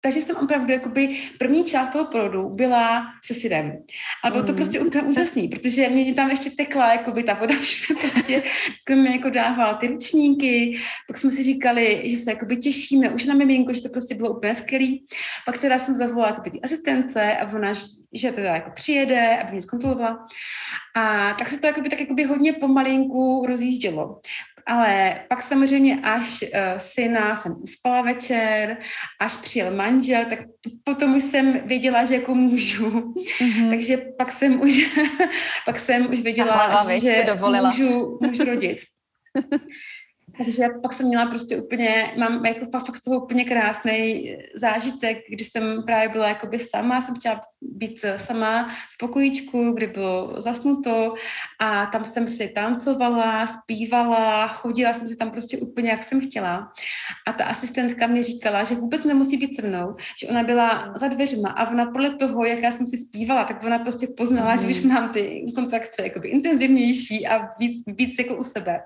Takže 0.05 0.21
jsem 0.21 0.37
opravdu, 0.37 0.73
jakoby 0.73 1.21
první 1.39 1.65
část 1.65 1.89
toho 1.89 2.05
porodu 2.05 2.49
byla 2.49 3.07
se 3.25 3.35
syrem. 3.35 3.79
A 4.25 4.31
bylo 4.31 4.43
to 4.43 4.53
mm. 4.53 4.57
prostě 4.57 4.81
úplně 4.81 5.03
úžasný, 5.03 5.49
protože 5.49 5.89
mě 5.89 6.15
tam 6.15 6.31
ještě 6.31 6.51
tekla 6.51 6.93
jakoby 6.93 7.23
ta 7.23 7.35
voda 7.35 7.55
všude 7.55 8.01
prostě, 8.01 8.43
k 8.85 8.91
mě 8.91 9.11
jako 9.11 9.31
dávala 9.31 9.75
ty 9.75 9.87
ručníky, 9.87 10.79
pak 11.07 11.17
jsme 11.17 11.31
si 11.31 11.43
říkali, 11.43 12.03
že 12.05 12.17
se 12.17 12.31
jakoby 12.31 12.57
těšíme 12.57 13.11
už 13.11 13.25
na 13.25 13.35
miminko, 13.35 13.75
že 13.75 13.83
to 13.83 13.89
prostě 13.89 14.15
bylo 14.15 14.37
úplně 14.37 14.55
skvělý. 14.55 15.07
Pak 15.47 15.59
teda 15.59 15.79
jsem 15.79 15.97
zavolala 15.97 16.31
jakoby 16.31 16.51
ty 16.51 16.61
asistence 16.61 17.37
a 17.37 17.53
ona, 17.53 17.73
že 18.13 18.33
teda 18.33 18.55
jako 18.55 18.71
přijede, 18.75 19.39
aby 19.43 19.53
mě 19.53 19.63
zkontrolovala. 19.63 20.27
A 20.97 21.35
tak 21.35 21.49
se 21.49 21.61
to 21.61 21.67
jakoby, 21.67 21.89
tak 21.89 22.01
jakoby 22.01 22.25
hodně 22.25 22.53
pomalinku 22.53 23.47
rozjíždělo. 23.49 24.21
Ale 24.67 25.21
pak 25.29 25.43
samozřejmě, 25.43 26.01
až 26.03 26.43
uh, 26.43 26.79
syna 26.79 27.37
jsem 27.37 27.57
uspala 27.63 28.03
večer, 28.03 28.77
až 29.21 29.37
přijel 29.37 29.77
manžel, 29.77 30.25
tak 30.25 30.39
potom 30.85 31.15
už 31.15 31.25
jsem 31.25 31.61
věděla, 31.65 32.05
že 32.05 32.15
jako 32.15 32.35
můžu. 32.35 32.91
Mm-hmm. 32.91 33.71
Takže 33.71 33.97
pak 34.19 34.31
jsem 34.31 34.61
už, 34.61 34.95
pak 35.67 35.81
jsem 35.81 36.11
už 36.11 36.21
věděla, 36.21 36.67
hlava, 36.67 36.99
že 36.99 37.27
můžu, 37.51 38.19
můžu 38.23 38.45
rodit. 38.45 38.79
Takže 40.39 40.69
pak 40.83 40.93
jsem 40.93 41.07
měla 41.07 41.27
prostě 41.27 41.57
úplně, 41.57 42.15
mám 42.19 42.47
jako 42.47 42.67
fakt, 42.71 42.87
fakt 42.87 42.97
z 42.97 43.03
toho 43.03 43.25
úplně 43.25 43.45
krásný 43.45 44.33
zážitek, 44.55 45.19
kdy 45.29 45.45
jsem 45.45 45.83
právě 45.87 46.09
byla 46.09 46.29
jakoby 46.29 46.59
sama, 46.59 47.01
jsem 47.01 47.15
chtěla 47.15 47.41
být 47.63 48.05
sama 48.17 48.69
v 48.69 48.99
pokojíčku, 48.99 49.73
kdy 49.73 49.87
bylo 49.87 50.35
zasnuto 50.37 51.15
a 51.61 51.87
tam 51.87 52.05
jsem 52.05 52.29
si 52.29 52.49
tancovala, 52.49 53.47
zpívala, 53.47 54.49
chodila 54.49 54.95
jsem 54.95 55.09
si 55.09 55.17
tam 55.17 55.31
prostě 55.31 55.59
úplně, 55.59 55.91
jak 55.91 56.03
jsem 56.03 56.21
chtěla. 56.21 56.73
A 57.27 57.33
ta 57.33 57.45
asistentka 57.45 58.07
mi 58.07 58.23
říkala, 58.23 58.65
že 58.65 58.75
vůbec 58.75 59.05
nemusí 59.05 59.37
být 59.37 59.57
se 59.57 59.69
mnou, 59.69 59.97
že 60.21 60.29
ona 60.29 60.43
byla 60.43 60.93
za 60.97 61.09
dveřma 61.09 61.49
a 61.49 61.71
ona 61.71 61.87
podle 61.87 62.11
toho, 62.11 62.45
jak 62.45 62.59
já 62.59 62.71
jsem 62.71 62.87
si 62.87 62.97
zpívala, 62.97 63.45
tak 63.45 63.65
ona 63.65 63.79
prostě 63.79 64.07
poznala, 64.17 64.51
mm. 64.51 64.59
že 64.59 64.67
už 64.67 64.81
mám 64.81 65.09
ty 65.09 65.53
kontrakce 65.55 66.03
jakoby 66.03 66.29
intenzivnější 66.29 67.27
a 67.27 67.49
víc, 67.59 67.85
víc 67.87 68.19
jako 68.19 68.37
u 68.37 68.45
sebe. 68.45 68.81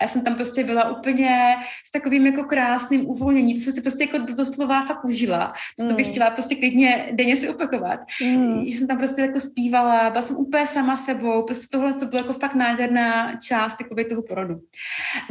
A 0.00 0.04
já 0.04 0.08
jsem 0.08 0.24
tam 0.24 0.34
prostě 0.34 0.64
byla 0.64 0.98
úplně 0.98 1.56
s 1.86 1.90
takovým 1.90 2.26
jako 2.26 2.44
krásným 2.44 3.06
uvolněním, 3.10 3.56
to 3.56 3.62
jsem 3.62 3.72
si 3.72 3.80
prostě 3.80 4.04
jako 4.04 4.18
doslova 4.18 4.86
fakt 4.86 5.04
užila. 5.04 5.52
To 5.78 5.84
mm. 5.84 5.94
bych 5.94 6.08
chtěla 6.08 6.30
prostě 6.30 6.54
klidně 6.54 7.08
denně 7.12 7.36
si 7.36 7.48
opakovat. 7.48 8.00
Mm. 8.22 8.60
Jsem 8.62 8.86
tam 8.86 8.98
prostě 8.98 9.22
jako 9.22 9.40
zpívala, 9.40 10.10
byla 10.10 10.22
jsem 10.22 10.36
úplně 10.36 10.66
sama 10.66 10.96
sebou, 10.96 11.42
prostě 11.42 11.66
tohle 11.72 11.92
to 11.92 12.06
bylo 12.06 12.22
jako 12.22 12.32
fakt 12.32 12.54
nádherná 12.54 13.36
část 13.36 13.80
jakoby 13.80 14.04
toho 14.04 14.22
porodu. 14.22 14.60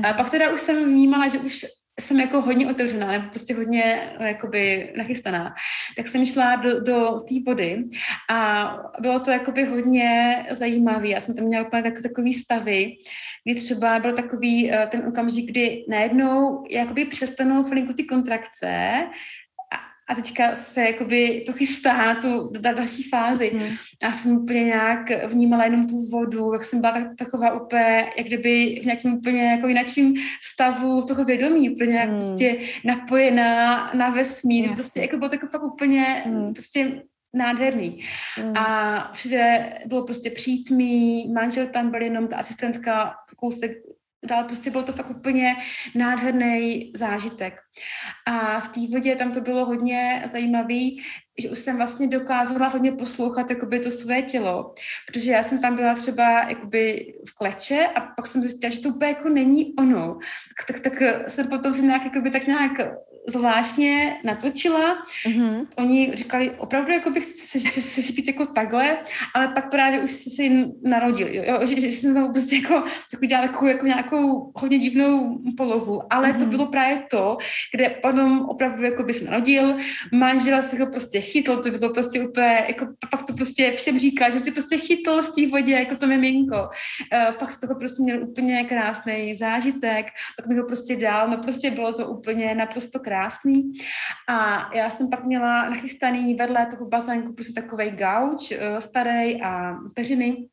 A 0.04 0.14
pak 0.14 0.30
teda 0.30 0.54
už 0.54 0.62
jsem 0.62 0.86
vnímala, 0.86 1.28
že 1.28 1.40
už 1.40 1.66
jsem 2.00 2.20
jako 2.20 2.42
hodně 2.42 2.70
otevřená, 2.70 3.12
nebo 3.12 3.30
prostě 3.30 3.54
hodně 3.54 4.12
jakoby 4.20 4.94
nachystaná, 4.98 5.56
tak 5.96 6.08
jsem 6.08 6.26
šla 6.26 6.56
do, 6.56 6.80
do 6.80 7.20
té 7.20 7.36
vody 7.46 7.84
a 8.30 8.70
bylo 9.00 9.20
to 9.20 9.32
jakoby 9.32 9.66
hodně 9.66 10.46
zajímavé. 10.52 11.08
Já 11.08 11.20
jsem 11.20 11.36
tam 11.36 11.46
měla 11.46 11.68
úplně 11.68 11.84
tak, 11.84 12.02
takový 12.02 12.34
stavy, 12.34 12.96
kdy 13.44 13.62
třeba 13.62 14.00
byl 14.00 14.14
takový 14.14 14.72
eh, 14.72 14.88
ten 14.92 15.08
okamžik, 15.08 15.50
kdy 15.50 15.86
najednou 15.90 16.64
jakoby 16.70 17.06
přestanou 17.06 17.64
chvilinku 17.64 17.94
ty 17.94 18.04
kontrakce 18.04 19.04
a 20.10 20.16
teďka 20.16 20.55
se 20.55 20.82
jakoby 20.82 21.43
to 21.45 21.53
chystá 21.53 21.97
na 21.97 22.16
tu 22.16 22.51
na 22.64 22.74
další 22.74 23.03
fázi. 23.03 23.51
Mm. 23.53 23.76
Já 24.03 24.12
jsem 24.12 24.38
úplně 24.38 24.64
nějak 24.64 25.26
vnímala 25.28 25.64
jenom 25.64 25.88
tu 25.88 26.05
vodu, 26.05 26.53
jak 26.53 26.64
jsem 26.64 26.82
byla 26.82 26.93
tak, 26.93 27.03
taková 27.18 27.62
úplně, 27.62 28.12
jak 28.18 28.28
kdyby 28.28 28.80
v 28.82 28.86
nějakém 28.86 29.14
úplně 29.14 29.45
jako 29.45 29.68
jinačím 29.68 30.16
stavu 30.53 31.01
toho 31.01 31.26
vědomí, 31.26 31.70
úplně 31.70 31.95
jak 31.95 32.10
mm. 32.10 32.16
prostě 32.16 32.57
napojená 32.84 33.91
na 33.93 34.10
vesmír, 34.10 34.66
yes. 34.66 34.74
prostě 34.74 34.99
jako 34.99 35.18
bylo 35.18 35.30
takové 35.30 35.51
fakt 35.51 35.64
úplně 35.64 36.24
mm. 36.26 36.53
prostě 36.53 37.01
nádherný. 37.34 37.99
Mm. 38.43 38.57
A 38.57 39.12
všude 39.14 39.74
bylo 39.86 40.03
prostě 40.03 40.30
přítmí, 40.30 41.32
manžel 41.34 41.68
tam 41.68 41.91
byl 41.91 42.01
jenom 42.01 42.28
ta 42.28 42.38
asistentka 42.38 43.14
kousek 43.36 43.72
dál 44.26 44.43
prostě 44.43 44.70
bylo 44.72 44.84
to 44.84 44.93
fakt 44.93 45.09
úplně 45.09 45.55
nádherný 45.95 46.91
zážitek. 46.95 47.59
A 48.26 48.59
v 48.59 48.67
té 48.67 48.80
vodě 48.91 49.15
tam 49.15 49.32
to 49.32 49.41
bylo 49.41 49.65
hodně 49.65 50.24
zajímavý, 50.32 51.01
že 51.38 51.49
už 51.49 51.59
jsem 51.59 51.78
vlastně 51.78 52.07
dokázala 52.07 52.67
hodně 52.67 52.91
poslouchat 52.91 53.49
jakoby 53.49 53.80
to 53.80 53.91
své 53.91 54.22
tělo, 54.22 54.74
protože 55.07 55.32
já 55.32 55.43
jsem 55.43 55.61
tam 55.61 55.76
byla 55.76 55.95
třeba 55.95 56.49
jakoby 56.49 57.13
v 57.30 57.36
kleče 57.36 57.88
a 57.95 58.01
pak 58.01 58.28
jsem 58.28 58.41
zjistila, 58.41 58.70
že 58.72 58.80
to 58.80 58.89
úplně 58.89 59.11
jako 59.11 59.30
není 59.30 59.74
ono. 59.76 60.20
Tak, 60.67 60.82
tak, 60.82 60.93
tak 60.93 61.30
jsem 61.30 61.47
potom 61.47 61.74
si 61.74 61.82
nějak 61.82 62.05
jakoby 62.05 62.32
tak 62.32 62.47
nějak 62.47 62.72
zvláštně 63.28 64.17
natočila. 64.24 65.03
Mm-hmm. 65.28 65.65
Oni 65.78 66.11
říkali, 66.13 66.51
opravdu 66.57 66.91
jako 66.91 67.09
bych 67.09 67.26
se, 67.26 67.59
se, 67.59 67.82
se 67.82 68.01
šipit 68.01 68.28
jako 68.28 68.45
takhle, 68.45 68.97
ale 69.36 69.47
pak 69.47 69.72
právě 69.72 69.99
už 69.99 70.11
se 70.11 70.30
si 70.30 70.65
narodil, 70.84 71.28
jo, 71.28 71.43
jo 71.47 71.67
že, 71.67 71.82
že, 71.82 71.88
jsem 71.88 72.13
tam 72.13 72.34
prostě 72.34 72.55
jako 72.55 72.84
takový 73.11 73.28
dělala 73.28 73.47
jako, 73.47 73.67
jako 73.67 73.86
nějakou 73.86 74.51
hodně 74.55 74.80
divnou 74.80 75.39
polohu, 75.57 76.13
ale 76.13 76.32
mm-hmm. 76.32 76.39
to 76.39 76.45
bylo 76.45 76.65
právě 76.65 77.03
to, 77.11 77.38
kde 77.76 77.89
potom 77.89 78.41
opravdu 78.41 78.84
jako 78.84 79.03
by 79.03 79.13
se 79.13 79.26
narodil, 79.26 79.78
manžela 80.13 80.61
se 80.61 80.80
ho 80.80 80.91
prostě 80.91 81.22
chytl, 81.22 81.57
to 81.57 81.70
bylo 81.72 81.93
prostě 81.93 82.22
úplně, 82.22 82.65
jako 82.67 82.88
pak 83.11 83.24
to 83.24 83.34
prostě 83.34 83.72
všem 83.72 83.99
říká, 83.99 84.30
že 84.30 84.39
si 84.39 84.51
prostě 84.51 84.78
chytl 84.78 85.22
v 85.22 85.36
té 85.36 85.47
vodě, 85.47 85.72
jako 85.72 85.95
to 85.95 86.07
miminko. 86.07 86.55
Uh, 86.55 87.38
fakt 87.38 87.51
z 87.51 87.59
toho 87.59 87.76
prostě 87.76 88.03
měl 88.03 88.24
úplně 88.24 88.63
krásný 88.63 89.36
zážitek, 89.36 90.05
pak 90.38 90.47
mi 90.47 90.57
ho 90.57 90.65
prostě 90.65 90.95
dal, 90.95 91.30
no 91.30 91.38
prostě 91.38 91.72
bylo 91.72 91.93
to 91.93 92.07
úplně 92.07 92.55
naprosto 92.55 92.99
krásný. 93.20 93.74
A 94.28 94.70
já 94.76 94.89
jsem 94.89 95.09
pak 95.09 95.24
měla 95.24 95.70
nachystaný 95.70 96.36
vedle 96.36 96.65
toho 96.65 96.86
bazénku 96.86 97.34
prostě 97.34 97.61
takový 97.61 97.89
gauč 97.89 98.51
uh, 98.51 98.57
starý 98.80 99.41
a 99.41 99.76
peřiny, 99.93 100.47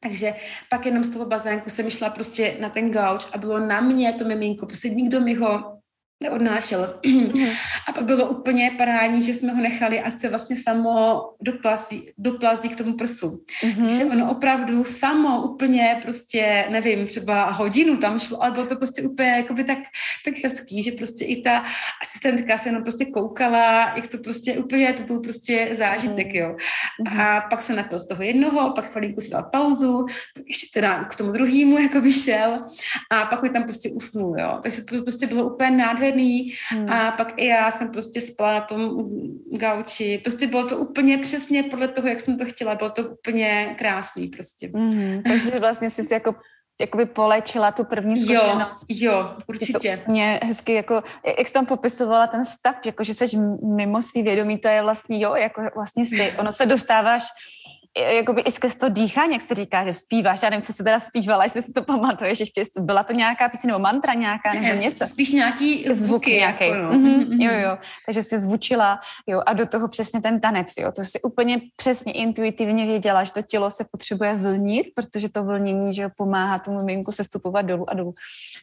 takže 0.00 0.34
pak 0.70 0.86
jenom 0.86 1.04
z 1.04 1.10
toho 1.10 1.26
bazénku 1.26 1.70
jsem 1.70 1.90
šla 1.90 2.10
prostě 2.10 2.56
na 2.60 2.68
ten 2.68 2.90
gauč 2.90 3.26
a 3.32 3.38
bylo 3.38 3.58
na 3.58 3.80
mě 3.80 4.12
to 4.12 4.24
miminko, 4.24 4.66
prostě 4.66 4.88
nikdo 4.88 5.20
mi 5.20 5.34
ho 5.34 5.78
neodnášel. 6.22 7.00
Mhm. 7.06 7.32
A 7.88 7.92
pak 7.92 8.04
bylo 8.04 8.28
úplně 8.28 8.70
parádní, 8.78 9.22
že 9.22 9.34
jsme 9.34 9.52
ho 9.52 9.62
nechali, 9.62 10.00
ať 10.00 10.20
se 10.20 10.28
vlastně 10.28 10.56
samo 10.56 11.22
doplazí, 11.42 12.10
doplazí 12.18 12.68
k 12.68 12.76
tomu 12.76 12.92
prsu. 12.92 13.44
Mm-hmm. 13.62 13.88
Že 13.88 14.04
ono 14.04 14.30
opravdu 14.30 14.84
samo 14.84 15.42
úplně 15.42 16.00
prostě, 16.02 16.66
nevím, 16.70 17.06
třeba 17.06 17.50
hodinu 17.50 17.96
tam 17.96 18.18
šlo, 18.18 18.42
ale 18.42 18.50
bylo 18.50 18.66
to 18.66 18.76
prostě 18.76 19.02
úplně 19.02 19.28
jakoby 19.28 19.64
tak, 19.64 19.78
tak 20.24 20.34
hezký, 20.44 20.82
že 20.82 20.90
prostě 20.90 21.24
i 21.24 21.42
ta 21.42 21.64
asistentka 22.02 22.58
se 22.58 22.68
jenom 22.68 22.82
prostě 22.82 23.04
koukala, 23.04 23.92
jak 23.96 24.06
to 24.06 24.18
prostě 24.18 24.58
úplně, 24.58 24.92
to 24.92 25.02
byl 25.02 25.20
prostě 25.20 25.68
zážitek, 25.72 26.26
mhm. 26.26 26.36
jo. 26.36 26.56
Mm-hmm. 26.56 27.20
A 27.20 27.40
pak 27.50 27.62
se 27.62 27.74
napil 27.74 27.98
z 27.98 28.08
toho 28.08 28.22
jednoho, 28.22 28.72
pak 28.72 28.92
chvilinku 28.92 29.20
si 29.20 29.30
dal 29.30 29.48
pauzu, 29.52 30.06
ještě 30.46 30.66
teda 30.80 31.04
k 31.04 31.14
tomu 31.16 31.32
druhému 31.32 31.78
jako 31.82 32.10
šel 32.10 32.58
a 33.10 33.26
pak 33.26 33.42
ho 33.42 33.48
tam 33.48 33.62
prostě 33.62 33.90
usnul, 33.90 34.38
jo. 34.38 34.58
Takže 34.62 34.84
to 34.84 35.02
prostě 35.02 35.26
bylo 35.26 35.54
úplně 35.54 35.70
nádherné 35.70 36.13
nádherný 36.14 36.52
hmm. 36.70 36.90
a 36.90 37.12
pak 37.12 37.32
i 37.36 37.46
já 37.46 37.70
jsem 37.70 37.90
prostě 37.90 38.20
spala 38.20 38.52
na 38.52 38.60
tom 38.60 39.10
gauči. 39.58 40.20
Prostě 40.24 40.46
bylo 40.46 40.66
to 40.66 40.78
úplně 40.78 41.18
přesně 41.18 41.62
podle 41.62 41.88
toho, 41.88 42.08
jak 42.08 42.20
jsem 42.20 42.38
to 42.38 42.44
chtěla. 42.44 42.74
Bylo 42.74 42.90
to 42.90 43.02
úplně 43.02 43.74
krásný 43.78 44.28
prostě. 44.28 44.70
Hmm. 44.74 45.22
Takže 45.22 45.50
vlastně 45.60 45.90
jsi 45.90 46.02
si 46.02 46.14
jako 46.14 46.34
jakoby 46.80 47.06
polečila 47.06 47.72
tu 47.72 47.84
první 47.84 48.16
zkušenost. 48.16 48.86
Jo, 48.88 49.12
jo, 49.12 49.36
určitě. 49.48 50.02
To 50.04 50.10
mě 50.10 50.40
hezky, 50.42 50.74
jako, 50.74 51.02
jak 51.38 51.46
jsi 51.46 51.52
tam 51.52 51.66
popisovala 51.66 52.26
ten 52.26 52.44
stav, 52.44 52.86
jako, 52.86 53.04
že 53.04 53.14
jsi 53.14 53.26
mimo 53.76 54.02
svý 54.02 54.22
vědomí, 54.22 54.58
to 54.58 54.68
je 54.68 54.82
vlastně, 54.82 55.20
jo, 55.20 55.34
jako 55.34 55.62
vlastně 55.74 56.06
si, 56.06 56.32
ono 56.38 56.52
se 56.52 56.66
dostáváš 56.66 57.22
jakoby 57.98 58.40
i 58.40 58.50
skrz 58.50 58.74
to 58.74 58.88
dýchání, 58.88 59.32
jak 59.32 59.42
se 59.42 59.54
říká, 59.54 59.84
že 59.84 59.92
zpíváš, 59.92 60.42
já 60.42 60.50
nevím, 60.50 60.62
co 60.62 60.72
se 60.72 60.84
teda 60.84 61.00
zpívala, 61.00 61.44
jestli 61.44 61.62
si 61.62 61.72
to 61.72 61.82
pamatuješ, 61.82 62.40
ještě 62.40 62.62
byla 62.80 63.02
to 63.02 63.12
nějaká 63.12 63.48
píseň 63.48 63.68
nebo 63.68 63.78
mantra 63.78 64.14
nějaká 64.14 64.52
nebo 64.52 64.80
něco. 64.80 65.06
Spíš 65.06 65.30
nějaký 65.30 65.86
zvuk 65.90 66.26
nějaký. 66.26 66.64
Jako, 66.64 66.82
no. 66.82 66.90
mm-hmm, 66.90 67.42
jo, 67.42 67.70
jo, 67.70 67.78
takže 68.06 68.22
si 68.22 68.38
zvučila, 68.38 69.00
jo, 69.26 69.42
a 69.46 69.52
do 69.52 69.66
toho 69.66 69.88
přesně 69.88 70.20
ten 70.20 70.40
tanec, 70.40 70.72
jo, 70.78 70.92
to 70.92 71.04
si 71.04 71.22
úplně 71.22 71.60
přesně 71.76 72.12
intuitivně 72.12 72.86
věděla, 72.86 73.24
že 73.24 73.32
to 73.32 73.42
tělo 73.42 73.70
se 73.70 73.84
potřebuje 73.90 74.34
vlnit, 74.34 74.86
protože 74.94 75.28
to 75.28 75.44
vlnění, 75.44 75.94
že 75.94 76.02
jo, 76.02 76.08
pomáhá 76.16 76.58
tomu 76.58 76.84
miminku 76.84 77.12
stupovat 77.12 77.66
dolů 77.66 77.90
a 77.90 77.94
dolů. 77.94 78.14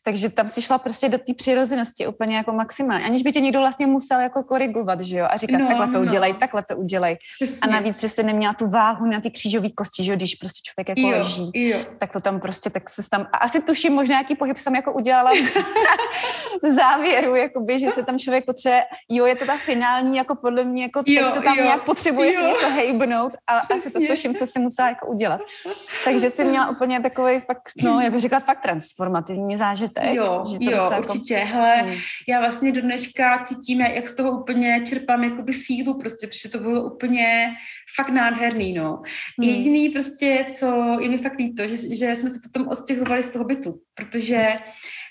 Takže 0.04 0.30
tam 0.30 0.50
si 0.50 0.62
šla 0.62 0.78
prostě 0.78 1.10
do 1.10 1.18
té 1.18 1.34
přirozenosti 1.34 2.08
úplně 2.08 2.36
jako 2.36 2.52
maximálně, 2.52 3.06
aniž 3.06 3.24
by 3.24 3.32
tě 3.32 3.42
někdo 3.42 3.60
vlastně 3.60 3.88
musel 3.88 4.20
jako 4.20 4.44
korigovat, 4.44 5.00
že 5.00 5.18
jo, 5.18 5.28
a 5.30 5.38
říkat, 5.38 5.58
no, 5.58 5.68
takhle 5.68 5.88
to 5.88 5.98
no. 5.98 6.02
udělej, 6.02 6.34
takhle 6.34 6.64
to 6.64 6.78
udělej. 6.78 7.18
Přesně. 7.36 7.60
A 7.62 7.68
navíc, 7.68 8.02
že 8.02 8.10
jsi 8.10 8.24
neměla 8.24 8.54
tu 8.54 8.68
váhu 8.68 9.06
na 9.06 9.21
ty 9.22 9.32
křížové 9.32 9.70
kosti, 9.70 10.04
že 10.04 10.16
když 10.16 10.36
prostě 10.36 10.62
člověk 10.64 10.90
jako 10.90 11.02
jo, 11.02 11.18
leží, 11.18 11.70
jo. 11.70 11.80
tak 11.98 12.12
to 12.12 12.20
tam 12.20 12.40
prostě, 12.40 12.70
tak 12.70 12.90
se 12.90 13.02
tam, 13.12 13.28
a 13.34 13.38
asi 13.38 13.62
tuším 13.62 13.94
možná, 13.94 14.18
jaký 14.18 14.36
pohyb 14.36 14.58
jsem 14.58 14.76
jako 14.76 14.94
udělala 14.94 15.32
v 16.64 16.72
závěru, 16.76 17.36
jakoby, 17.36 17.80
že 17.80 17.90
se 17.90 18.04
tam 18.04 18.20
člověk 18.20 18.46
potřebuje, 18.46 18.84
jo, 19.10 19.26
je 19.26 19.36
to 19.36 19.46
ta 19.46 19.58
finální, 19.58 20.18
jako 20.18 20.36
podle 20.36 20.64
mě, 20.64 20.84
jako 20.84 21.04
jo, 21.06 21.32
to 21.34 21.42
tam 21.42 21.58
jo, 21.58 21.64
nějak 21.64 21.84
potřebuje 21.84 22.34
jo. 22.34 22.42
si 22.42 22.48
něco 22.48 22.70
hejbnout, 22.70 23.34
ale 23.48 23.62
Přesně. 23.62 23.90
asi 23.90 24.08
to 24.08 24.14
tuším, 24.14 24.36
co 24.36 24.48
si 24.48 24.60
musela 24.60 24.90
jako 24.90 25.08
udělat. 25.08 25.42
Takže 26.06 26.30
si 26.30 26.44
měla 26.44 26.70
úplně 26.70 27.00
takový 27.00 27.40
fakt, 27.40 27.72
no, 27.84 28.00
já 28.00 28.10
bych 28.10 28.22
řekla 28.22 28.40
fakt 28.40 28.62
transformativní 28.62 29.58
zážitek. 29.58 30.14
Jo, 30.14 30.44
že 30.52 30.60
to 30.60 30.72
jo, 30.72 30.90
jako... 30.92 30.98
určitě. 31.00 31.38
Hele, 31.38 31.76
hmm. 31.76 31.94
já 32.28 32.40
vlastně 32.40 32.72
do 32.72 32.82
dneška 32.82 33.44
cítím, 33.44 33.82
jak 33.82 34.08
z 34.08 34.16
toho 34.16 34.42
úplně 34.42 34.82
čerpám 34.86 35.24
jakoby 35.24 35.54
sílu 35.54 36.00
prostě, 36.00 36.28
protože 36.28 36.50
to 36.50 36.60
bylo 36.60 36.84
úplně 36.84 37.52
fakt 37.96 38.10
nádherný, 38.10 38.74
no. 38.74 39.02
Hmm. 39.40 39.50
Jediný 39.50 39.90
prostě, 39.90 40.46
co 40.60 40.98
je 41.00 41.10
mi 41.10 41.18
fakt 41.18 41.38
líto, 41.38 41.68
že, 41.68 41.96
že 41.96 42.16
jsme 42.16 42.30
se 42.30 42.40
potom 42.44 42.68
odstěhovali 42.68 43.24
z 43.24 43.30
toho 43.30 43.46
bytu, 43.46 43.82
protože 43.94 44.48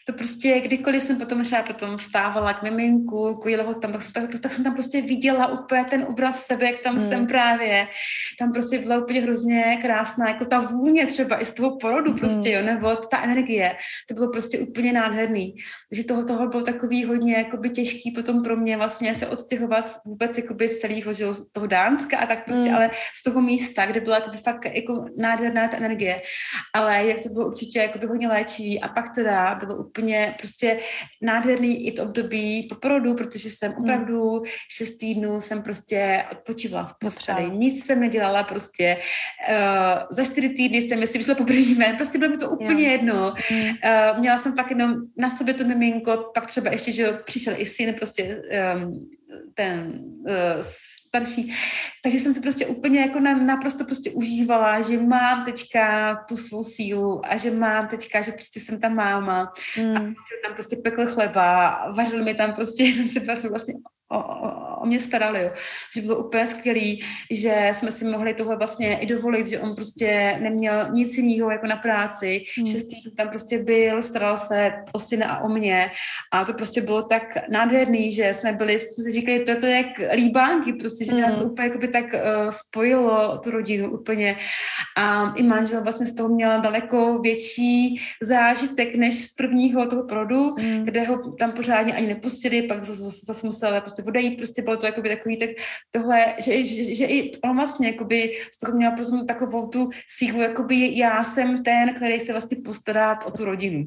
to 0.06 0.12
prostě, 0.12 0.60
kdykoliv 0.60 1.02
jsem 1.02 1.18
potom 1.18 1.42
třeba 1.42 1.62
potom 1.62 1.96
vstávala 1.96 2.54
k 2.54 2.62
miminku, 2.62 3.34
k 3.34 3.62
ho 3.62 3.74
tam, 3.74 3.92
tak, 3.92 4.02
tak, 4.12 4.40
tak, 4.40 4.52
jsem 4.52 4.64
tam 4.64 4.74
prostě 4.74 5.02
viděla 5.02 5.46
úplně 5.46 5.84
ten 5.84 6.06
obraz 6.08 6.46
sebe, 6.46 6.66
jak 6.66 6.78
tam 6.78 6.96
hmm. 6.96 7.08
jsem 7.08 7.26
právě. 7.26 7.88
Tam 8.38 8.52
prostě 8.52 8.78
byla 8.78 8.98
úplně 8.98 9.20
hrozně 9.20 9.78
krásná, 9.82 10.28
jako 10.28 10.44
ta 10.44 10.60
vůně 10.60 11.06
třeba 11.06 11.40
i 11.40 11.44
z 11.44 11.54
toho 11.54 11.76
porodu 11.76 12.10
hmm. 12.10 12.18
prostě, 12.18 12.50
jo, 12.50 12.62
nebo 12.62 12.96
ta 12.96 13.22
energie. 13.22 13.76
To 14.08 14.14
bylo 14.14 14.30
prostě 14.30 14.58
úplně 14.58 14.92
nádherný. 14.92 15.54
Takže 15.90 16.04
toho, 16.04 16.24
toho 16.24 16.48
bylo 16.48 16.62
takový 16.62 17.04
hodně 17.04 17.36
jakoby 17.36 17.70
těžký 17.70 18.10
potom 18.10 18.42
pro 18.42 18.56
mě 18.56 18.76
vlastně 18.76 19.14
se 19.14 19.26
odstěhovat 19.26 19.90
vůbec 20.06 20.38
jakoby 20.38 20.68
z 20.68 20.78
celého 20.78 21.12
že, 21.12 21.24
toho 21.52 21.66
Dánska 21.66 22.18
a 22.18 22.26
tak 22.26 22.44
prostě, 22.44 22.68
hmm. 22.68 22.74
ale 22.74 22.90
z 23.14 23.22
toho 23.22 23.40
místa, 23.40 23.86
kde 23.86 24.00
byla 24.00 24.16
jakoby 24.16 24.36
fakt 24.36 24.64
jako 24.64 25.06
nádherná 25.16 25.68
ta 25.68 25.76
energie. 25.76 26.22
Ale 26.74 27.06
jak 27.06 27.20
to 27.20 27.28
bylo 27.28 27.46
určitě 27.46 27.78
jakoby 27.78 28.06
hodně 28.06 28.28
léčivý 28.28 28.80
a 28.80 28.88
pak 28.88 29.14
teda 29.14 29.54
bylo 29.54 29.76
úplně 29.76 29.99
úplně 30.00 30.34
prostě 30.38 30.78
nádherný 31.22 31.86
i 31.86 31.92
to 31.92 32.02
období 32.02 32.62
po 32.68 32.74
porodu, 32.74 33.14
protože 33.14 33.50
jsem 33.50 33.72
hmm. 33.72 33.82
opravdu 33.82 34.42
šest 34.68 34.96
týdnů 34.96 35.40
jsem 35.40 35.62
prostě 35.62 36.24
odpočívala 36.32 36.86
v 36.86 36.94
posteli. 37.00 37.50
Nic 37.50 37.84
jsem 37.84 38.00
nedělala 38.00 38.42
prostě. 38.42 38.96
Uh, 39.50 40.02
za 40.10 40.24
čtyři 40.24 40.48
týdny 40.48 40.82
jsem 40.82 41.06
si 41.06 41.18
vyšla 41.18 41.34
poprvé 41.34 41.74
ven, 41.78 41.96
prostě 41.96 42.18
bylo 42.18 42.30
mi 42.30 42.36
to 42.36 42.50
úplně 42.50 42.84
jo. 42.84 42.90
jedno. 42.90 43.30
Uh, 43.30 44.18
měla 44.18 44.38
jsem 44.38 44.54
pak 44.54 44.70
jenom 44.70 44.94
na 45.16 45.30
sobě 45.30 45.54
to 45.54 45.64
miminko, 45.64 46.30
pak 46.34 46.46
třeba 46.46 46.70
ještě, 46.70 46.92
že 46.92 47.12
přišel 47.24 47.54
i 47.56 47.66
syn, 47.66 47.94
prostě 47.94 48.42
um, 48.74 49.10
ten 49.54 50.00
uh, 50.26 50.64
starší. 51.10 51.54
Takže 52.02 52.18
jsem 52.18 52.34
se 52.34 52.40
prostě 52.40 52.66
úplně 52.66 53.00
jako 53.00 53.20
na, 53.20 53.34
naprosto 53.36 53.84
prostě 53.84 54.10
užívala, 54.10 54.80
že 54.80 55.00
mám 55.00 55.44
teďka 55.44 56.14
tu 56.28 56.36
svou 56.36 56.64
sílu 56.64 57.26
a 57.26 57.36
že 57.36 57.50
mám 57.50 57.88
teďka, 57.88 58.22
že 58.22 58.32
prostě 58.32 58.60
jsem 58.60 58.80
ta 58.80 58.88
máma 58.88 59.52
mm. 59.78 59.96
a 59.96 60.00
tam 60.44 60.54
prostě 60.54 60.76
pekl 60.84 61.06
chleba, 61.06 61.70
vařil 61.92 62.24
mi 62.24 62.34
tam 62.34 62.52
prostě, 62.52 62.82
jenom 62.84 63.06
se 63.06 63.48
vlastně 63.48 63.74
o, 64.10 64.18
o, 64.18 64.80
o 64.82 64.86
mě 64.86 65.00
starali, 65.00 65.42
jo. 65.42 65.50
že 65.94 66.00
bylo 66.00 66.16
úplně 66.16 66.46
skvělý, 66.46 67.04
že 67.30 67.70
jsme 67.72 67.92
si 67.92 68.04
mohli 68.04 68.34
tohle 68.34 68.56
vlastně 68.56 68.98
i 68.98 69.06
dovolit, 69.06 69.46
že 69.46 69.60
on 69.60 69.74
prostě 69.74 70.38
neměl 70.42 70.88
nic 70.92 71.18
jiného 71.18 71.50
jako 71.50 71.66
na 71.66 71.76
práci, 71.76 72.44
hmm. 72.56 72.66
šest 72.66 72.84
týdnů 72.84 73.10
tam 73.16 73.28
prostě 73.28 73.58
byl, 73.58 74.02
staral 74.02 74.38
se 74.38 74.72
o 74.92 74.98
syna 74.98 75.26
a 75.26 75.44
o 75.44 75.48
mě 75.48 75.90
a 76.32 76.44
to 76.44 76.52
prostě 76.52 76.80
bylo 76.80 77.02
tak 77.02 77.48
nádherný, 77.48 78.12
že 78.12 78.34
jsme 78.34 78.52
byli, 78.52 78.78
jsme 78.78 79.04
si 79.04 79.10
říkali, 79.10 79.40
to 79.40 79.50
je 79.50 79.56
to 79.56 79.66
jak 79.66 79.86
líbánky, 80.14 80.72
prostě, 80.72 81.04
že 81.04 81.12
hmm. 81.12 81.20
nás 81.20 81.34
to 81.34 81.44
úplně 81.44 81.68
jakoby 81.68 81.88
tak 81.88 82.04
uh, 82.04 82.50
spojilo 82.50 83.38
tu 83.38 83.50
rodinu 83.50 83.90
úplně 83.90 84.36
a 84.96 85.34
i 85.36 85.42
manžel 85.42 85.82
vlastně 85.82 86.06
z 86.06 86.14
toho 86.14 86.28
měl 86.28 86.60
daleko 86.60 87.18
větší 87.18 88.00
zážitek 88.22 88.94
než 88.94 89.28
z 89.28 89.34
prvního 89.34 89.86
toho 89.86 90.04
produ, 90.04 90.54
hmm. 90.54 90.84
kde 90.84 91.04
ho 91.04 91.32
tam 91.32 91.52
pořádně 91.52 91.94
ani 91.94 92.06
nepustili, 92.06 92.62
pak 92.62 92.84
zase, 92.84 93.02
zase, 93.02 93.20
zase 93.26 93.46
musel 93.46 93.80
prostě 93.80 93.99
odejít, 94.02 94.36
prostě 94.36 94.62
bylo 94.62 94.76
to 94.76 94.86
jakoby 94.86 95.08
takový 95.08 95.36
tak 95.36 95.50
tohle, 95.90 96.34
že, 96.44 96.64
že, 96.64 96.94
že 96.94 97.04
i 97.04 97.32
on 97.40 97.56
vlastně 97.56 97.88
jakoby 97.88 98.32
z 98.54 98.58
toho 98.58 98.76
měl 98.76 98.92
prostě 98.92 99.16
takovou 99.26 99.66
tu 99.66 99.90
sílu, 100.08 100.40
jakoby 100.40 100.98
já 100.98 101.24
jsem 101.24 101.62
ten, 101.62 101.94
který 101.94 102.20
se 102.20 102.32
vlastně 102.32 102.56
postará 102.64 103.18
o 103.24 103.30
tu 103.30 103.44
rodinu. 103.44 103.84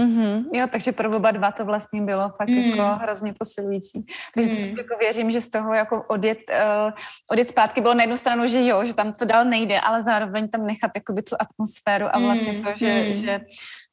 Mm-hmm. 0.00 0.44
Jo, 0.52 0.66
takže 0.72 0.92
pro 0.92 1.16
oba 1.16 1.30
dva 1.30 1.52
to 1.52 1.64
vlastně 1.64 2.02
bylo 2.02 2.32
fakt 2.36 2.48
mm. 2.48 2.58
jako 2.58 2.82
hrozně 2.82 3.34
posilující. 3.38 4.06
Takže 4.34 4.50
mm. 4.50 4.78
jako 4.78 4.96
věřím, 5.00 5.30
že 5.30 5.40
z 5.40 5.50
toho 5.50 5.74
jako 5.74 6.04
odjet, 6.08 6.38
uh, 6.50 6.92
odjet 7.30 7.48
zpátky 7.48 7.80
bylo 7.80 7.94
na 7.94 8.02
jednu 8.02 8.16
stranu, 8.16 8.46
že 8.46 8.66
jo, 8.66 8.84
že 8.84 8.94
tam 8.94 9.12
to 9.12 9.24
dál 9.24 9.44
nejde, 9.44 9.80
ale 9.80 10.02
zároveň 10.02 10.48
tam 10.48 10.66
nechat 10.66 10.90
jakoby 10.94 11.22
tu 11.22 11.36
atmosféru 11.38 12.06
a 12.12 12.18
vlastně 12.18 12.52
mm. 12.52 12.62
to, 12.64 12.70
že, 12.74 13.04
mm. 13.08 13.16
že 13.16 13.40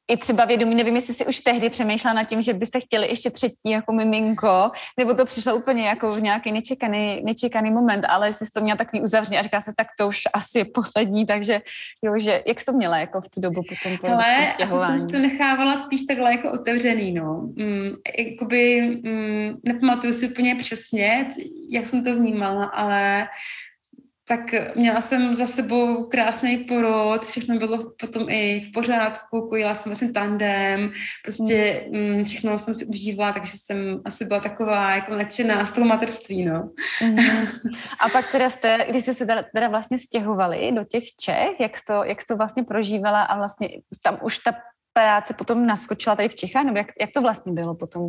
i 0.08 0.16
třeba 0.16 0.44
vědomí, 0.44 0.74
nevím, 0.74 0.94
jestli 0.96 1.14
si 1.14 1.26
už 1.26 1.40
tehdy 1.40 1.70
přemýšlela 1.70 2.14
nad 2.14 2.24
tím, 2.24 2.42
že 2.42 2.54
byste 2.54 2.80
chtěli 2.80 3.08
ještě 3.08 3.30
třetí 3.30 3.70
jako 3.70 3.92
miminko, 3.92 4.70
nebo 4.98 5.14
to 5.14 5.24
přišlo 5.24 5.56
úplně 5.56 5.86
jako 5.86 6.12
v 6.12 6.22
nějaký 6.22 6.52
nečekaný, 6.52 7.22
nečekaný 7.24 7.70
moment, 7.70 8.06
ale 8.08 8.28
jestli 8.28 8.46
jsi 8.46 8.52
to 8.52 8.60
měla 8.60 8.76
takový 8.76 9.02
uzavřený 9.02 9.38
a 9.38 9.42
říká 9.42 9.60
se, 9.60 9.72
tak 9.76 9.86
to 9.98 10.08
už 10.08 10.22
asi 10.34 10.58
je 10.58 10.64
poslední, 10.64 11.26
takže 11.26 11.60
jo, 12.02 12.18
že 12.18 12.42
jak 12.46 12.60
jsi 12.60 12.66
to 12.66 12.72
měla 12.72 12.98
jako 12.98 13.20
v 13.20 13.28
tu 13.28 13.40
dobu 13.40 13.62
potom 13.68 13.98
po 13.98 14.06
Ale 14.06 14.42
asi 14.42 14.66
jsem 14.66 14.98
si 14.98 15.08
to 15.08 15.18
nechávala 15.18 15.76
spíš 15.76 16.00
takhle 16.06 16.32
jako 16.32 16.52
otevřený, 16.52 17.12
no. 17.12 17.40
Mm, 17.56 17.90
jakoby, 18.18 18.80
mm, 19.02 19.56
nepamatuju 19.64 20.12
si 20.12 20.28
úplně 20.28 20.54
přesně, 20.54 21.28
jak 21.70 21.86
jsem 21.86 22.04
to 22.04 22.14
vnímala, 22.14 22.64
ale 22.64 23.28
tak 24.28 24.40
měla 24.76 25.00
jsem 25.00 25.34
za 25.34 25.46
sebou 25.46 26.04
krásný 26.04 26.56
porod, 26.56 27.26
všechno 27.26 27.58
bylo 27.58 27.92
potom 28.00 28.28
i 28.28 28.60
v 28.60 28.72
pořádku, 28.72 29.46
kojila 29.48 29.74
jsem 29.74 29.90
vlastně 29.90 30.12
tandem, 30.12 30.92
prostě 31.22 31.86
mm. 31.90 32.24
všechno 32.24 32.58
jsem 32.58 32.74
si 32.74 32.86
užívala, 32.86 33.32
takže 33.32 33.52
jsem 33.54 34.00
asi 34.04 34.24
byla 34.24 34.40
taková 34.40 34.94
jako 34.94 35.14
nadšená 35.14 35.66
z 35.66 35.72
toho 35.72 35.86
materství, 35.86 36.44
no. 36.44 36.70
Mm. 37.02 37.18
A 38.00 38.08
pak 38.08 38.32
teda 38.32 38.50
jste, 38.50 38.86
když 38.88 39.02
jste 39.02 39.14
se 39.14 39.26
teda, 39.26 39.44
teda 39.54 39.68
vlastně 39.68 39.98
stěhovali 39.98 40.72
do 40.72 40.84
těch 40.84 41.04
Čech, 41.20 41.60
jak 41.60 41.76
jsi 41.76 41.82
to, 41.86 42.04
jak 42.04 42.20
jsi 42.20 42.26
to 42.26 42.36
vlastně 42.36 42.62
prožívala 42.62 43.22
a 43.22 43.36
vlastně 43.36 43.68
tam 44.02 44.18
už 44.22 44.38
ta 44.38 44.52
práce 44.94 45.34
potom 45.34 45.66
naskočila 45.66 46.16
tady 46.16 46.28
v 46.28 46.34
Čechách, 46.34 46.64
nebo 46.64 46.78
jak, 46.78 46.86
jak 47.00 47.10
to 47.10 47.22
vlastně 47.22 47.52
bylo 47.52 47.74
potom? 47.74 48.06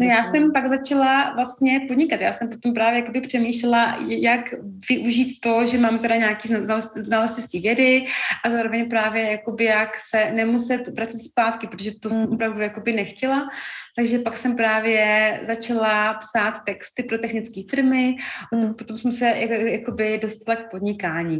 No 0.00 0.06
já 0.06 0.24
jsem 0.24 0.52
pak 0.52 0.66
začala 0.68 1.34
vlastně 1.34 1.80
podnikat. 1.88 2.20
Já 2.20 2.32
jsem 2.32 2.48
potom 2.48 2.74
právě 2.74 3.00
jakoby 3.00 3.20
přemýšlela, 3.20 3.98
jak 4.08 4.54
využít 4.88 5.40
to, 5.40 5.66
že 5.66 5.78
mám 5.78 5.98
teda 5.98 6.16
nějaký 6.16 6.48
znalosti, 6.48 7.00
znalosti 7.00 7.40
z 7.40 7.50
té 7.50 7.58
vědy 7.58 8.06
a 8.44 8.50
zároveň 8.50 8.88
právě 8.88 9.30
jakoby 9.30 9.64
jak 9.64 9.90
se 10.10 10.30
nemuset 10.32 10.88
vracet 10.88 11.18
zpátky, 11.18 11.66
protože 11.66 11.90
to 12.00 12.08
hmm. 12.08 12.20
jsem 12.20 12.32
opravdu 12.32 12.60
jakoby 12.60 12.92
nechtěla. 12.92 13.48
Takže 13.96 14.18
pak 14.18 14.36
jsem 14.36 14.56
právě 14.56 15.40
začala 15.42 16.14
psát 16.14 16.64
texty 16.66 17.02
pro 17.02 17.18
technické 17.18 17.60
firmy 17.70 18.16
hmm. 18.52 18.74
potom 18.74 18.96
jsem 18.96 19.12
se 19.12 19.26
jakoby 19.66 20.18
dostala 20.22 20.56
k 20.56 20.70
podnikání. 20.70 21.36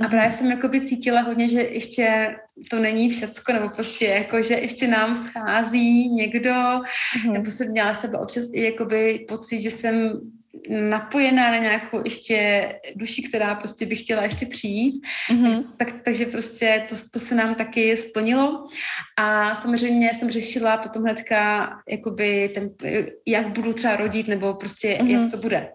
A 0.00 0.02
hmm. 0.02 0.10
právě 0.10 0.32
jsem 0.32 0.50
jakoby 0.50 0.80
cítila 0.80 1.20
hodně, 1.20 1.48
že 1.48 1.60
ještě 1.60 2.36
to 2.70 2.78
není 2.78 3.10
všecko, 3.10 3.52
nebo 3.52 3.68
prostě 3.68 4.23
jako, 4.24 4.42
že 4.42 4.54
ještě 4.54 4.88
nám 4.88 5.16
schází 5.16 6.08
někdo, 6.08 6.50
mm-hmm. 6.50 7.32
nebo 7.32 7.50
jsem 7.50 7.70
měla 7.70 7.94
sebe 7.94 8.18
občas 8.18 8.44
i 8.52 8.62
jakoby 8.62 9.24
pocit, 9.28 9.60
že 9.60 9.70
jsem 9.70 10.20
napojená 10.68 11.50
na 11.50 11.58
nějakou 11.58 12.04
ještě 12.04 12.68
duši, 12.96 13.22
která 13.22 13.54
prostě 13.54 13.86
by 13.86 13.96
chtěla 13.96 14.22
ještě 14.22 14.46
přijít. 14.46 15.04
Mm-hmm. 15.30 15.64
Tak, 15.76 15.92
takže 16.02 16.26
prostě 16.26 16.86
to, 16.88 16.94
to 17.10 17.18
se 17.18 17.34
nám 17.34 17.54
taky 17.54 17.96
splnilo. 17.96 18.66
A 19.18 19.54
samozřejmě 19.54 20.10
jsem 20.14 20.30
řešila 20.30 20.76
potom 20.76 21.02
hnedka, 21.02 21.70
jakoby 21.88 22.50
ten, 22.54 22.70
jak 23.26 23.48
budu 23.48 23.72
třeba 23.72 23.96
rodit, 23.96 24.28
nebo 24.28 24.54
prostě 24.54 24.98
mm-hmm. 25.00 25.20
jak 25.20 25.30
to 25.30 25.36
bude. 25.36 25.68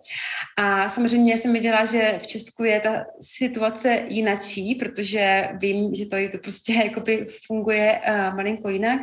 A 0.57 0.89
samozřejmě 0.89 1.37
jsem 1.37 1.53
věděla, 1.53 1.85
že 1.85 2.19
v 2.23 2.27
Česku 2.27 2.63
je 2.63 2.79
ta 2.79 3.05
situace 3.21 4.03
jinačí, 4.07 4.75
protože 4.75 5.49
vím, 5.61 5.95
že 5.95 6.05
to, 6.05 6.15
to 6.31 6.37
prostě 6.37 6.73
jakoby 6.83 7.27
funguje 7.47 8.01
uh, 8.07 8.35
malinko 8.35 8.69
jinak. 8.69 8.99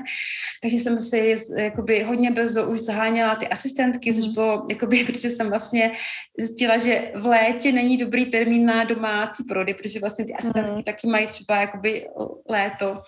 Takže 0.63 0.77
jsem 0.77 1.01
si 1.01 1.37
jakoby 1.57 2.03
hodně 2.03 2.31
brzo 2.31 2.67
už 2.67 2.81
zaháněla 2.81 3.37
ty 3.37 3.49
asistentky, 3.49 4.11
mm-hmm. 4.11 4.23
což 4.23 4.33
bylo, 4.33 4.67
jakoby, 4.71 5.05
protože 5.07 5.31
jsem 5.31 5.49
vlastně 5.49 5.66
vlastně 5.67 5.93
zjistila, 6.39 6.79
že 6.79 7.13
v 7.15 7.27
létě 7.27 7.73
není 7.73 7.97
dobrý 7.97 8.27
termín 8.27 8.67
na 8.67 8.85
domácí 8.85 9.45
porody, 9.49 9.75
protože 9.75 10.01
vlastně 10.01 10.25
ty 10.25 10.35
asistentky 10.35 10.73
mm. 10.73 10.83
taky 10.83 11.07
mají 11.07 11.27
třeba 11.27 11.61
jakoby 11.61 12.07
léto. 12.49 13.03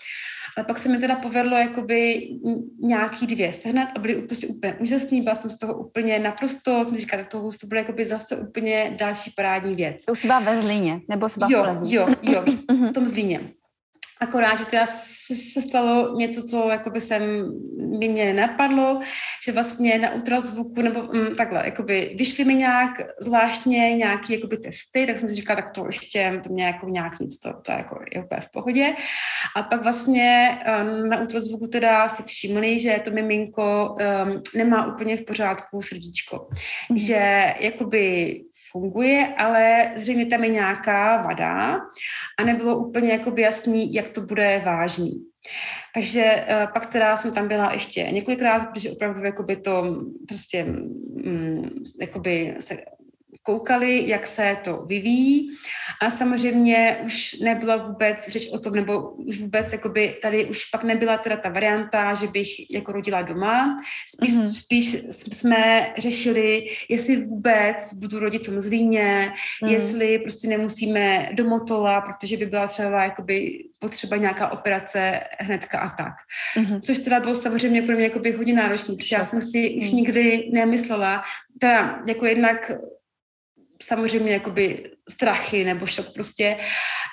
Ale 0.56 0.64
pak 0.64 0.78
se 0.78 0.88
mi 0.88 0.98
teda 0.98 1.16
povedlo 1.16 1.56
jakoby 1.56 2.28
nějaký 2.80 3.26
dvě 3.26 3.52
sehnat 3.52 3.88
a 3.96 3.98
byly 3.98 4.22
prostě 4.22 4.46
úplně 4.46 4.76
úžasný, 4.80 5.20
byla 5.20 5.34
jsem 5.34 5.50
z 5.50 5.58
toho 5.58 5.74
úplně 5.74 6.18
naprosto, 6.18 6.84
jsem 6.84 6.96
říkala, 6.96 7.22
tak 7.22 7.32
tohle 7.32 7.50
to 7.60 7.66
bude 7.66 7.80
jakoby 7.80 8.04
zase 8.04 8.36
úplně 8.36 8.96
další 8.98 9.30
parádní 9.36 9.74
věc. 9.74 10.04
To 10.04 10.12
už 10.12 10.24
byla 10.24 10.40
ve 10.40 10.56
Zlíně, 10.56 11.00
nebo 11.08 11.28
se 11.28 11.40
jo, 11.48 11.64
jo, 11.82 12.08
jo, 12.22 12.44
v 12.88 12.92
tom 12.92 13.06
Zlíně. 13.06 13.40
Akorát, 14.20 14.58
že 14.58 14.66
teda 14.66 14.86
se, 14.86 15.36
se 15.36 15.62
stalo 15.62 16.16
něco, 16.16 16.42
co 16.42 16.68
jakoby 16.68 17.00
jsem, 17.00 17.20
by 17.98 18.08
mě 18.08 18.24
nenapadlo, 18.24 19.00
že 19.44 19.52
vlastně 19.52 19.98
na 19.98 20.14
ultrazvuku, 20.14 20.82
nebo 20.82 21.02
mm, 21.02 21.34
takhle, 21.34 21.62
jakoby 21.64 22.14
vyšly 22.18 22.44
mi 22.44 22.54
nějak 22.54 22.90
zvláštně 23.20 23.94
nějaký 23.94 24.32
jakoby 24.32 24.56
testy, 24.56 25.06
tak 25.06 25.18
jsem 25.18 25.28
si 25.28 25.34
říkala, 25.34 25.62
tak 25.62 25.72
to 25.72 25.86
ještě, 25.86 26.40
to 26.44 26.52
mě 26.52 26.64
jako 26.64 26.88
nějak 26.88 27.20
nic, 27.20 27.38
to, 27.38 27.54
to 27.62 27.72
jako 27.72 28.00
je 28.14 28.24
úplně 28.24 28.40
v 28.40 28.50
pohodě. 28.52 28.94
A 29.56 29.62
pak 29.62 29.82
vlastně 29.82 30.58
um, 30.82 31.08
na 31.08 31.20
ultrazvuku 31.20 31.66
teda 31.66 32.08
si 32.08 32.22
všimli, 32.22 32.78
že 32.78 33.00
to 33.04 33.10
miminko 33.10 33.96
um, 34.24 34.42
nemá 34.56 34.94
úplně 34.94 35.16
v 35.16 35.24
pořádku 35.24 35.82
srdíčko. 35.82 36.48
Mm. 36.90 36.98
Že 36.98 37.54
jakoby 37.60 38.34
funguje, 38.72 39.34
ale 39.36 39.92
zřejmě 39.96 40.26
tam 40.26 40.44
je 40.44 40.50
nějaká 40.50 41.22
vada 41.22 41.80
a 42.38 42.44
nebylo 42.44 42.76
úplně 42.76 43.12
jakoby 43.12 43.42
jasný, 43.42 43.94
jak 43.94 44.08
to 44.08 44.20
bude 44.20 44.62
vážný. 44.64 45.24
Takže 45.94 46.46
uh, 46.48 46.72
pak 46.72 46.86
teda 46.86 47.16
jsem 47.16 47.34
tam 47.34 47.48
byla 47.48 47.72
ještě 47.72 48.02
několikrát, 48.02 48.60
protože 48.60 48.90
opravdu 48.90 49.24
jakoby 49.24 49.56
to 49.56 50.02
prostě 50.28 50.64
um, 50.64 51.70
jakoby 52.00 52.54
se 52.60 52.76
koukali, 53.48 54.08
jak 54.08 54.26
se 54.26 54.56
to 54.64 54.84
vyvíjí 54.86 55.50
a 56.02 56.10
samozřejmě 56.10 57.00
už 57.04 57.36
nebyla 57.40 57.76
vůbec 57.76 58.28
řeč 58.28 58.48
o 58.52 58.58
tom, 58.58 58.74
nebo 58.74 59.10
už 59.10 59.40
vůbec 59.40 59.72
jakoby 59.72 60.16
tady 60.22 60.44
už 60.44 60.64
pak 60.64 60.84
nebyla 60.84 61.18
teda 61.18 61.36
ta 61.36 61.48
varianta, 61.48 62.14
že 62.14 62.26
bych 62.26 62.70
jako 62.70 62.92
rodila 62.92 63.22
doma. 63.22 63.80
Spíš, 64.16 64.32
mm-hmm. 64.32 64.54
spíš 64.54 64.96
jsme 65.10 65.92
řešili, 65.98 66.64
jestli 66.88 67.24
vůbec 67.24 67.94
budu 67.94 68.18
rodit 68.18 68.42
v 68.42 68.50
tom 68.50 68.60
Zlíně, 68.60 69.32
mm. 69.62 69.68
jestli 69.68 70.18
prostě 70.18 70.48
nemusíme 70.48 71.28
do 71.32 71.44
Motola, 71.44 72.00
protože 72.00 72.36
by 72.36 72.46
byla 72.46 72.66
třeba 72.66 73.04
jakoby 73.04 73.64
potřeba 73.78 74.16
nějaká 74.16 74.48
operace 74.48 75.20
hnedka 75.40 75.78
a 75.78 75.88
tak. 75.96 76.14
Mm-hmm. 76.56 76.80
Což 76.80 76.98
teda 76.98 77.20
bylo 77.20 77.34
samozřejmě 77.34 77.82
pro 77.82 77.96
mě 77.96 78.04
jakoby 78.04 78.32
hodně 78.32 78.52
náročný, 78.52 78.96
protože 78.96 79.16
já 79.16 79.24
jsem 79.24 79.42
si 79.42 79.76
už 79.80 79.86
mhm. 79.86 79.96
nikdy 79.96 80.50
nemyslela, 80.52 81.22
teda 81.60 82.02
jako 82.06 82.26
jednak 82.26 82.72
samozřejmě 83.82 84.32
jakoby 84.32 84.90
strachy 85.08 85.64
nebo 85.64 85.86
šok 85.86 86.12
prostě. 86.14 86.56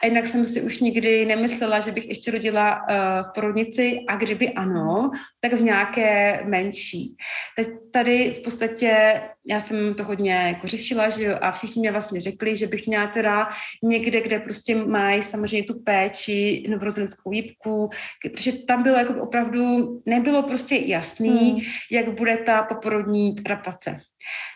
A 0.03 0.07
jinak 0.07 0.25
jsem 0.25 0.45
si 0.45 0.61
už 0.61 0.79
nikdy 0.79 1.25
nemyslela, 1.25 1.79
že 1.79 1.91
bych 1.91 2.09
ještě 2.09 2.31
rodila 2.31 2.75
uh, 2.75 3.29
v 3.29 3.33
porodnici 3.35 3.99
a 4.07 4.15
kdyby 4.15 4.49
ano, 4.49 5.11
tak 5.39 5.53
v 5.53 5.61
nějaké 5.61 6.39
menší. 6.45 7.15
Teď 7.55 7.67
tady 7.91 8.35
v 8.37 8.39
podstatě, 8.39 9.21
já 9.49 9.59
jsem 9.59 9.93
to 9.93 10.03
hodně 10.03 10.33
jako 10.33 10.67
řešila, 10.67 11.09
že 11.09 11.23
jo, 11.23 11.37
a 11.41 11.51
všichni 11.51 11.79
mě 11.79 11.91
vlastně 11.91 12.21
řekli, 12.21 12.55
že 12.55 12.67
bych 12.67 12.87
měla 12.87 13.07
teda 13.07 13.49
někde, 13.83 14.21
kde 14.21 14.39
prostě 14.39 14.75
mají 14.75 15.23
samozřejmě 15.23 15.63
tu 15.63 15.83
péči, 15.83 16.63
novorozenskou 16.69 17.31
jípku, 17.31 17.89
protože 18.23 18.51
tam 18.51 18.83
bylo 18.83 18.97
jako 18.97 19.13
opravdu, 19.13 20.01
nebylo 20.05 20.43
prostě 20.43 20.75
jasný, 20.75 21.51
hmm. 21.51 21.61
jak 21.91 22.09
bude 22.09 22.37
ta 22.37 22.63
poporodní 22.63 23.35
adaptace. 23.45 23.99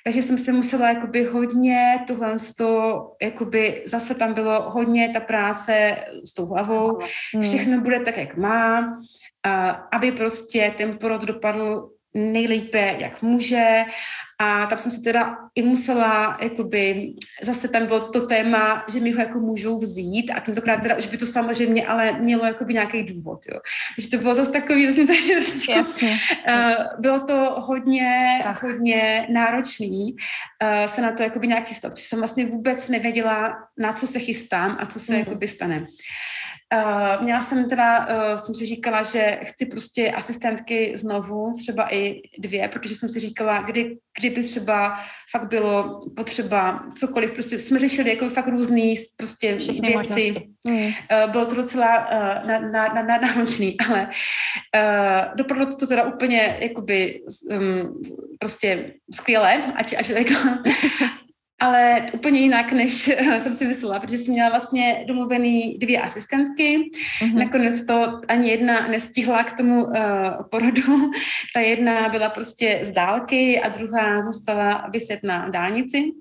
Takže 0.03 0.21
jsem 0.21 0.37
se 0.37 0.53
musela 0.53 0.89
jakoby 0.89 1.23
hodně 1.23 1.99
tuhle 2.07 2.35
to, 2.57 3.01
jakoby 3.21 3.83
zase 3.85 4.15
tam 4.15 4.33
bylo 4.33 4.69
hodně 4.69 5.09
ta 5.09 5.19
práce 5.19 5.97
s 6.25 6.33
tou 6.33 6.45
hlavou, 6.45 6.99
hmm. 7.33 7.43
všechno 7.43 7.81
bude 7.81 7.99
tak, 7.99 8.17
jak 8.17 8.37
má, 8.37 8.97
aby 9.91 10.11
prostě 10.11 10.73
ten 10.77 10.97
porod 10.97 11.21
dopadl 11.21 11.89
nejlépe, 12.13 12.95
jak 12.99 13.21
může 13.21 13.83
a 14.41 14.65
tam 14.65 14.79
jsem 14.79 14.91
si 14.91 15.03
teda 15.03 15.37
i 15.55 15.61
musela, 15.61 16.37
jakoby, 16.41 17.13
zase 17.41 17.67
tam 17.67 17.85
bylo 17.85 17.99
to 17.99 18.27
téma, 18.27 18.85
že 18.91 18.99
mi 18.99 19.11
ho 19.11 19.19
jako 19.19 19.39
můžou 19.39 19.79
vzít 19.79 20.31
a 20.31 20.39
tentokrát 20.39 20.81
teda 20.81 20.97
už 20.97 21.07
by 21.07 21.17
to 21.17 21.25
samozřejmě 21.25 21.87
ale 21.87 22.19
mělo 22.19 22.45
jakoby 22.45 22.73
nějaký 22.73 23.03
důvod, 23.03 23.39
jo. 23.53 23.59
Takže 23.95 24.09
to 24.09 24.17
bylo 24.17 24.35
zase 24.35 24.51
takový, 24.51 24.87
zase 24.87 25.07
tady 25.07 25.19
Jasně. 25.69 26.17
Uh, 26.49 27.01
bylo 27.01 27.19
to 27.19 27.55
hodně, 27.57 28.41
Ach. 28.45 28.63
hodně 28.63 29.27
náročný 29.29 30.13
uh, 30.13 30.87
se 30.87 31.01
na 31.01 31.11
to 31.11 31.23
jakoby 31.23 31.47
nějak 31.47 31.67
chystat, 31.67 31.89
protože 31.89 32.05
jsem 32.05 32.19
vlastně 32.19 32.45
vůbec 32.45 32.89
nevěděla, 32.89 33.55
na 33.77 33.93
co 33.93 34.07
se 34.07 34.19
chystám 34.19 34.77
a 34.79 34.85
co 34.85 34.99
se 34.99 35.13
mm. 35.13 35.19
jakoby 35.19 35.47
stane. 35.47 35.79
Uh, 35.79 35.85
měla 37.21 37.41
jsem 37.41 37.69
teda, 37.69 38.07
uh, 38.07 38.35
jsem 38.35 38.55
si 38.55 38.65
říkala, 38.65 39.03
že 39.03 39.39
chci 39.43 39.65
prostě 39.65 40.11
asistentky 40.11 40.93
znovu, 40.95 41.53
třeba 41.57 41.93
i 41.93 42.21
dvě, 42.39 42.67
protože 42.67 42.95
jsem 42.95 43.09
si 43.09 43.19
říkala, 43.19 43.61
kdy, 43.61 43.97
kdyby 44.19 44.43
třeba 44.43 44.99
fakt 45.31 45.49
bylo 45.49 46.01
potřeba 46.15 46.83
cokoliv, 46.95 47.31
prostě 47.31 47.57
jsme 47.57 47.79
řešili 47.79 48.09
jako 48.09 48.29
fakt 48.29 48.47
různý 48.47 48.95
prostě 49.17 49.57
Všechny 49.57 49.97
věci. 49.97 50.33
Mm. 50.67 50.77
Uh, 50.77 50.91
bylo 51.31 51.45
to 51.45 51.55
docela 51.55 51.97
uh, 51.97 52.47
na, 52.47 52.59
na, 52.59 52.93
na, 52.93 53.03
na, 53.03 53.17
náročný, 53.17 53.77
ale 53.89 54.09
uh, 54.75 55.35
dopadlo 55.35 55.65
to 55.65 55.87
teda 55.87 56.03
úplně 56.03 56.57
jakoby 56.59 57.21
um, 57.51 58.01
prostě 58.39 58.93
skvěle, 59.15 59.73
ať, 59.75 59.95
ať 59.99 60.09
jako, 60.09 60.33
ale 61.59 62.05
úplně 62.13 62.39
jinak, 62.39 62.71
než 62.71 62.93
jsem 63.39 63.53
si 63.53 63.65
myslela, 63.65 63.99
protože 63.99 64.17
jsem 64.17 64.33
měla 64.33 64.49
vlastně 64.49 65.03
domluvený 65.07 65.77
dvě 65.77 66.01
asistentky. 66.01 66.77
Mm-hmm. 67.21 67.33
Nakonec 67.33 67.85
to 67.85 68.21
ani 68.27 68.49
jedna 68.49 68.87
nestihla 68.87 69.43
k 69.43 69.57
tomu 69.57 69.83
uh, 69.83 69.93
porodu. 70.51 71.11
Ta 71.53 71.59
jedna 71.59 72.09
byla 72.09 72.29
prostě 72.29 72.79
z 72.83 72.91
dálky 72.91 73.59
a 73.59 73.69
druhá 73.69 74.21
zůstala 74.21 74.87
vyset 74.93 75.19
na 75.23 75.49
dálnici. 75.49 76.11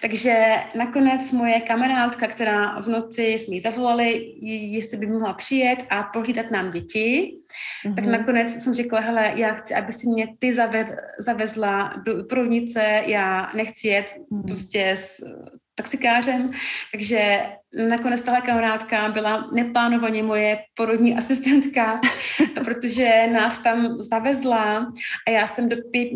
Takže 0.00 0.54
nakonec 0.74 1.32
moje 1.32 1.60
kamarádka, 1.60 2.26
která 2.26 2.80
v 2.80 2.86
noci 2.86 3.22
jsme 3.22 3.54
ji 3.54 3.60
zavolali, 3.60 4.32
jestli 4.42 4.96
by 4.96 5.06
mohla 5.06 5.32
přijet 5.32 5.78
a 5.90 6.02
pohlídat 6.02 6.50
nám 6.50 6.70
děti, 6.70 7.34
mm-hmm. 7.84 7.94
tak 7.94 8.04
nakonec 8.04 8.62
jsem 8.62 8.74
řekla, 8.74 9.00
hele, 9.00 9.32
já 9.34 9.54
chci, 9.54 9.74
aby 9.74 9.92
si 9.92 10.08
mě 10.08 10.28
ty 10.38 10.52
zaved, 10.52 10.96
zavezla 11.18 11.94
do 12.04 12.24
provnice, 12.24 13.02
já 13.06 13.50
nechci 13.54 13.88
jet 13.88 14.06
mm-hmm. 14.32 14.46
prostě 14.46 14.90
s 14.90 15.22
taxikářem, 15.78 16.50
takže 16.92 17.42
nakonec 17.88 18.20
tahle 18.20 18.40
kamarádka 18.40 19.08
byla 19.08 19.50
neplánovaně 19.54 20.22
moje 20.22 20.58
porodní 20.74 21.16
asistentka, 21.16 22.00
protože 22.64 23.28
nás 23.32 23.58
tam 23.58 24.02
zavezla 24.02 24.92
a 25.26 25.30
já 25.30 25.46
jsem 25.46 25.68
do 25.68 25.76
pět, 25.92 26.08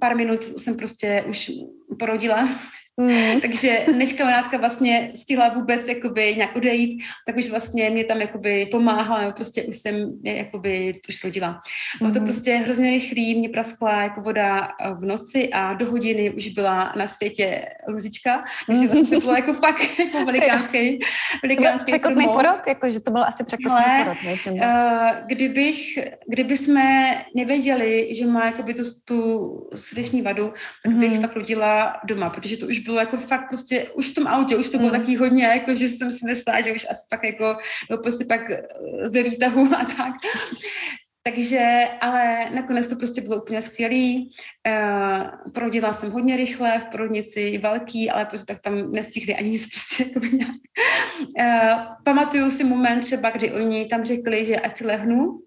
pár 0.00 0.16
minut 0.16 0.60
jsem 0.60 0.76
prostě 0.76 1.24
už 1.28 1.50
porodila 1.98 2.48
Mm. 3.00 3.40
Takže 3.40 3.86
než 3.94 4.12
kamarádka 4.12 4.58
vlastně 4.58 5.10
stihla 5.14 5.48
vůbec 5.48 5.88
jakoby 5.88 6.34
nějak 6.36 6.56
odejít, 6.56 7.02
tak 7.26 7.36
už 7.36 7.50
vlastně 7.50 7.90
mě 7.90 8.04
tam 8.04 8.20
jakoby 8.20 8.66
pomáhala, 8.66 9.20
nebo 9.20 9.32
prostě 9.32 9.62
už 9.62 9.76
jsem 9.76 10.12
jakoby 10.22 11.00
už 11.08 11.24
rodila. 11.24 11.60
Bylo 11.98 12.12
to 12.12 12.18
mm. 12.18 12.24
prostě 12.24 12.56
hrozně 12.56 12.90
rychlý, 12.90 13.34
mě 13.34 13.48
praskla 13.48 14.02
jako 14.02 14.20
voda 14.20 14.68
v 14.94 15.04
noci 15.04 15.50
a 15.52 15.74
do 15.74 15.90
hodiny 15.90 16.30
už 16.30 16.48
byla 16.48 16.92
na 16.96 17.06
světě 17.06 17.68
Luzička, 17.88 18.44
takže 18.66 18.82
mm. 18.82 18.88
vlastně 18.88 19.08
to 19.08 19.20
bylo 19.20 19.34
jako 19.34 19.52
fakt 19.52 19.98
jako 19.98 20.24
velikánský, 20.24 20.98
velikánský 21.42 21.86
Překotný 21.86 22.26
porod? 22.28 22.66
Jako, 22.68 22.90
že 22.90 23.00
to 23.00 23.10
byl 23.10 23.24
asi 23.24 23.44
překotný 23.44 23.70
Ale, 23.70 24.04
porod. 24.04 24.46
Ne? 24.46 24.66
Uh, 24.66 25.26
kdybych, 25.26 25.98
kdyby 26.28 26.56
jsme 26.56 27.18
nevěděli, 27.34 28.08
že 28.14 28.26
má 28.26 28.46
jakoby 28.46 28.74
tu, 28.74 28.82
tu 29.04 29.70
srdeční 29.74 30.22
vadu, 30.22 30.52
tak 30.84 30.94
bych 30.94 31.12
mm. 31.12 31.20
fakt 31.20 31.36
rodila 31.36 32.00
doma, 32.04 32.30
protože 32.30 32.56
to 32.56 32.66
už 32.66 32.85
bylo 32.86 32.98
jako 32.98 33.16
fakt 33.16 33.48
prostě, 33.48 33.90
už 33.94 34.10
v 34.10 34.14
tom 34.14 34.26
autě, 34.26 34.56
už 34.56 34.70
to 34.70 34.78
bylo 34.78 34.90
mm. 34.90 35.00
taky 35.00 35.16
hodně, 35.16 35.44
jako 35.44 35.74
že 35.74 35.88
jsem 35.88 36.10
si 36.10 36.26
myslela, 36.26 36.60
že 36.60 36.72
už 36.72 36.86
asi 36.90 37.06
pak 37.10 37.24
jako, 37.24 37.56
no 37.90 37.98
prostě 37.98 38.24
pak 38.24 38.50
eh, 38.50 38.62
ve 39.08 39.22
výtahu 39.22 39.68
a 39.74 39.84
tak. 39.84 40.14
Takže, 41.26 41.88
ale 42.00 42.50
nakonec 42.50 42.86
to 42.86 42.96
prostě 42.96 43.20
bylo 43.20 43.42
úplně 43.42 43.60
skvělý. 43.60 44.30
Uh, 44.68 45.50
porodila 45.52 45.92
jsem 45.92 46.10
hodně 46.10 46.36
rychle 46.36 46.78
v 46.80 46.84
porodnici, 46.84 47.58
velký, 47.58 48.10
ale 48.10 48.24
prostě 48.24 48.54
tak 48.54 48.62
tam 48.62 48.92
nestihli 48.92 49.34
ani 49.34 49.50
nic 49.50 49.66
prostě 49.70 50.02
jako 50.02 50.36
nějak. 50.36 50.50
Uh, 51.40 51.82
pamatuju 52.04 52.50
si 52.50 52.64
moment 52.64 53.00
třeba, 53.00 53.30
kdy 53.30 53.52
oni 53.52 53.86
tam 53.86 54.04
řekli, 54.04 54.44
že 54.44 54.56
ať 54.56 54.76
si 54.76 54.86
lehnu 54.86 55.40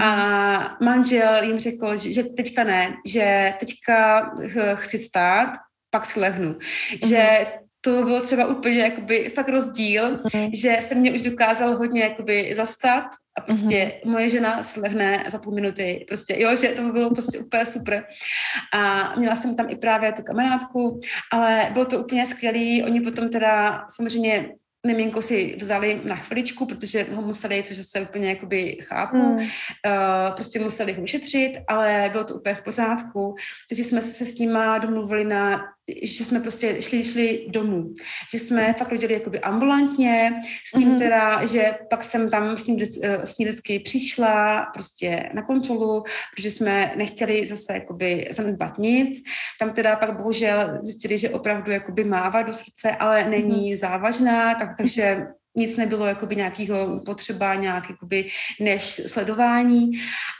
a 0.00 0.58
mhm. 0.58 0.84
manžel 0.84 1.44
jim 1.44 1.58
řekl, 1.58 1.96
že, 1.96 2.12
že 2.12 2.24
teďka 2.24 2.64
ne, 2.64 2.96
že 3.06 3.54
teďka 3.60 4.30
chci 4.74 4.98
stát 4.98 5.52
pak 5.90 6.04
slehnu. 6.04 6.52
Mm-hmm. 6.52 7.08
Že 7.08 7.46
to 7.80 8.04
bylo 8.04 8.20
třeba 8.20 8.46
úplně 8.46 8.78
jakoby 8.78 9.30
fakt 9.34 9.48
rozdíl, 9.48 10.16
mm-hmm. 10.16 10.50
že 10.54 10.76
se 10.80 10.94
mě 10.94 11.12
už 11.12 11.22
dokázal 11.22 11.76
hodně 11.76 12.02
jakoby 12.02 12.52
zastat 12.54 13.04
a 13.38 13.40
prostě 13.40 13.66
mm-hmm. 13.66 14.10
moje 14.10 14.28
žena 14.28 14.62
slehne 14.62 15.24
za 15.28 15.38
půl 15.38 15.54
minuty, 15.54 16.04
prostě 16.08 16.36
jo, 16.38 16.56
že 16.56 16.68
to 16.68 16.82
bylo 16.82 17.10
prostě 17.10 17.38
úplně 17.38 17.66
super. 17.66 18.04
A 18.74 19.14
měla 19.16 19.34
jsem 19.34 19.56
tam 19.56 19.70
i 19.70 19.76
právě 19.76 20.12
tu 20.12 20.22
kamarádku, 20.22 21.00
ale 21.32 21.70
bylo 21.72 21.84
to 21.84 21.98
úplně 21.98 22.26
skvělý, 22.26 22.82
oni 22.82 23.00
potom 23.00 23.28
teda 23.28 23.84
samozřejmě 23.96 24.48
miminko 24.86 25.22
si 25.22 25.56
vzali 25.60 26.00
na 26.04 26.16
chviličku, 26.16 26.66
protože 26.66 27.06
ho 27.14 27.22
museli, 27.22 27.62
což 27.62 27.76
se 27.76 28.00
úplně 28.00 28.28
jakoby 28.28 28.78
chápu, 28.82 29.16
mm. 29.16 29.36
uh, 29.36 29.44
prostě 30.34 30.58
museli 30.58 30.92
ho 30.92 31.02
ušetřit, 31.02 31.52
ale 31.68 32.08
bylo 32.12 32.24
to 32.24 32.34
úplně 32.34 32.54
v 32.54 32.62
pořádku, 32.62 33.34
takže 33.68 33.84
jsme 33.84 34.02
se 34.02 34.26
s 34.26 34.38
nima 34.38 34.78
domluvili 34.78 35.24
na 35.24 35.60
že 36.02 36.24
jsme 36.24 36.40
prostě 36.40 36.82
šli, 36.82 37.04
šli 37.04 37.46
domů, 37.48 37.94
že 38.30 38.38
jsme 38.38 38.74
fakt 38.78 38.90
rodili 38.90 39.14
jakoby 39.14 39.40
ambulantně, 39.40 40.40
s 40.66 40.78
tím 40.78 40.90
mm-hmm. 40.90 40.98
teda, 40.98 41.46
že 41.46 41.74
pak 41.90 42.04
jsem 42.04 42.30
tam 42.30 42.56
snídecky 43.24 43.80
přišla 43.80 44.66
prostě 44.74 45.30
na 45.34 45.42
kontrolu, 45.42 46.04
protože 46.34 46.50
jsme 46.50 46.92
nechtěli 46.96 47.46
zase 47.46 47.74
jakoby 47.74 48.28
zanedbat 48.30 48.78
nic. 48.78 49.22
Tam 49.58 49.72
teda 49.72 49.96
pak 49.96 50.16
bohužel 50.16 50.78
zjistili, 50.82 51.18
že 51.18 51.30
opravdu 51.30 51.72
jakoby 51.72 52.04
má 52.04 52.28
vadu 52.28 52.54
srdce, 52.54 52.90
ale 52.90 53.30
není 53.30 53.72
mm-hmm. 53.72 53.78
závažná, 53.78 54.54
tak, 54.54 54.76
takže 54.76 55.26
nic 55.56 55.76
nebylo 55.76 56.06
jakoby 56.06 56.36
nějakého 56.36 57.00
potřeba 57.00 57.54
nějak 57.54 57.90
jakoby 57.90 58.28
než 58.60 58.82
sledování, 59.06 59.92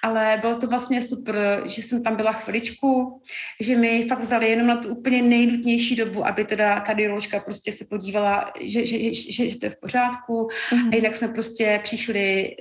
ale 0.04 0.38
bylo 0.40 0.54
to 0.54 0.66
vlastně 0.66 1.02
super, 1.02 1.62
že 1.66 1.82
jsem 1.82 2.02
tam 2.02 2.16
byla 2.16 2.32
chviličku, 2.32 3.20
že 3.60 3.76
mi 3.76 4.06
fakt 4.08 4.20
vzali 4.20 4.50
jenom 4.50 4.66
na 4.66 4.76
tu 4.76 4.88
úplně 4.88 5.22
nejnutnější 5.22 5.96
dobu, 5.96 6.26
aby 6.26 6.44
teda 6.44 6.80
kardioložka 6.80 7.40
prostě 7.40 7.72
se 7.72 7.84
podívala, 7.90 8.52
že, 8.60 8.86
že, 8.86 9.14
že, 9.14 9.48
že 9.50 9.58
to 9.58 9.66
je 9.66 9.70
v 9.70 9.80
pořádku 9.80 10.48
mm-hmm. 10.70 10.90
a 10.92 10.96
jinak 10.96 11.14
jsme 11.14 11.28
prostě 11.28 11.80
přišli 11.82 12.56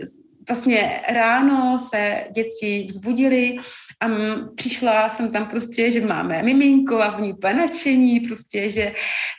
vlastně 0.48 1.02
ráno 1.10 1.80
se 1.80 2.24
děti 2.32 2.86
vzbudili 2.90 3.56
a 4.00 4.08
přišla 4.56 5.10
jsem 5.10 5.32
tam 5.32 5.48
prostě, 5.48 5.92
že 5.92 6.02
máme 6.02 6.44
miminko 6.44 7.02
a 7.02 7.10
v 7.10 7.22
ní 7.22 7.34
nadšení, 7.54 8.20
prostě, 8.20 8.70
že 8.70 8.94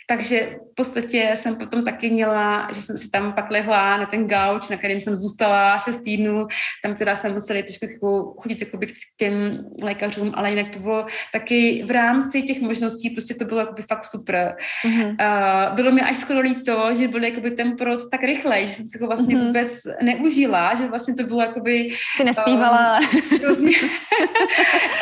takže 0.06 0.56
v 0.72 0.74
podstatě 0.74 1.30
jsem 1.34 1.56
potom 1.56 1.84
taky 1.84 2.10
měla, 2.10 2.68
že 2.74 2.82
jsem 2.82 2.98
si 2.98 3.10
tam 3.10 3.32
pak 3.32 3.50
lehla 3.50 3.96
na 3.96 4.06
ten 4.06 4.26
gauč, 4.26 4.68
na 4.68 4.76
kterém 4.76 5.00
jsem 5.00 5.14
zůstala 5.14 5.78
6 5.78 6.02
týdnů, 6.02 6.46
tam 6.82 6.94
teda 6.94 7.16
jsem 7.16 7.32
musela 7.32 7.62
trošku 7.62 7.84
jako 7.84 8.34
chodit 8.40 8.60
jako 8.60 8.78
k 8.78 9.16
těm 9.16 9.64
lékařům, 9.82 10.32
ale 10.34 10.50
jinak 10.50 10.68
to 10.72 10.78
bylo 10.78 11.06
taky 11.32 11.84
v 11.86 11.90
rámci 11.90 12.42
těch 12.42 12.60
možností, 12.60 13.10
prostě 13.10 13.34
to 13.34 13.44
bylo 13.44 13.60
jakoby 13.60 13.82
fakt 13.82 14.04
super. 14.04 14.56
Mm-hmm. 14.84 15.08
Uh, 15.08 15.74
bylo 15.74 15.92
mi 15.92 16.00
až 16.00 16.16
skoro 16.16 16.40
líto, 16.40 16.94
že 16.94 17.08
byl 17.08 17.24
jakoby 17.24 17.50
ten 17.50 17.76
porod 17.76 18.10
tak 18.10 18.22
rychle, 18.22 18.66
že 18.66 18.72
jsem 18.72 18.86
si 18.86 18.98
ho 18.98 19.06
vlastně 19.06 19.36
mm-hmm. 19.36 19.46
vůbec 19.46 19.78
neužila, 20.02 20.74
že 20.74 20.88
vlastně 20.88 21.14
to 21.14 21.22
bylo 21.22 21.40
jakoby... 21.40 21.88
Ty 22.18 22.24
nespívala. 22.24 22.98
Um, 22.98 23.38
hrozně, 23.38 23.70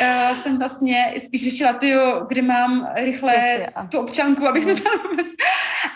uh, 0.01 0.33
jsem 0.33 0.59
vlastně 0.59 1.13
spíš 1.17 1.43
řešila, 1.43 1.73
ty 1.73 1.95
kdy 2.27 2.41
mám 2.41 2.89
rychle 2.95 3.67
tu 3.91 3.99
občanku, 3.99 4.47
abych 4.47 4.65
mm. 4.65 4.75
tam 4.75 4.94
was 5.17 5.35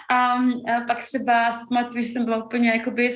A, 0.10 0.34
a 0.34 0.82
pak 0.88 1.04
třeba 1.04 1.52
pamatuju, 1.70 2.04
že 2.04 2.10
jsem 2.10 2.26
byla 2.26 2.46
úplně 2.46 2.70
jakoby 2.70 3.10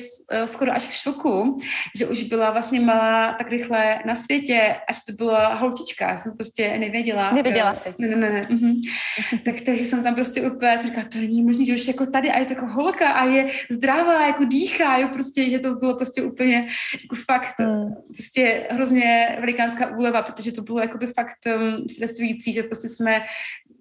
skoro 0.44 0.72
až 0.72 0.82
v 0.88 0.94
šoku, 0.94 1.58
že 1.96 2.06
už 2.06 2.22
byla 2.22 2.50
vlastně 2.50 2.80
malá 2.80 3.32
tak 3.32 3.50
rychle 3.50 3.98
na 4.06 4.16
světě, 4.16 4.76
až 4.88 4.96
to 5.06 5.12
byla 5.12 5.54
holčička, 5.54 6.10
já 6.10 6.16
jsem 6.16 6.32
prostě 6.36 6.78
nevěděla. 6.78 7.30
Nevěděla 7.30 7.74
jsi. 7.74 7.94
Ne, 7.98 8.08
ne, 8.08 8.16
ne. 8.16 8.30
ne. 8.30 8.46
Mhm. 8.50 8.72
tak 9.44 9.54
takže 9.66 9.84
jsem 9.84 10.02
tam 10.02 10.14
prostě 10.14 10.42
úplně 10.42 10.78
jsem 10.78 10.86
říkala, 10.86 11.06
to 11.12 11.18
není 11.18 11.42
možné, 11.42 11.64
že 11.64 11.74
už 11.74 11.88
jako 11.88 12.06
tady 12.06 12.30
a 12.30 12.38
je 12.38 12.46
jako 12.50 12.66
holka 12.66 13.08
a 13.08 13.24
je 13.24 13.50
zdravá, 13.70 14.26
jako 14.26 14.44
dýchá, 14.44 14.98
jo, 14.98 15.08
prostě, 15.08 15.50
že 15.50 15.58
to 15.58 15.74
bylo 15.74 15.96
prostě 15.96 16.22
úplně 16.22 16.68
jako 17.02 17.16
fakt 17.16 17.58
mm. 17.58 17.94
prostě 18.12 18.66
hrozně 18.70 19.36
velikánská 19.40 19.96
úleva, 19.96 20.22
protože 20.22 20.52
to 20.52 20.62
bylo 20.62 20.80
jakoby 20.80 21.06
fakt 21.06 21.38
um, 21.46 21.88
stresující, 21.88 22.52
že 22.52 22.62
prostě 22.62 22.88
jsme 22.88 23.22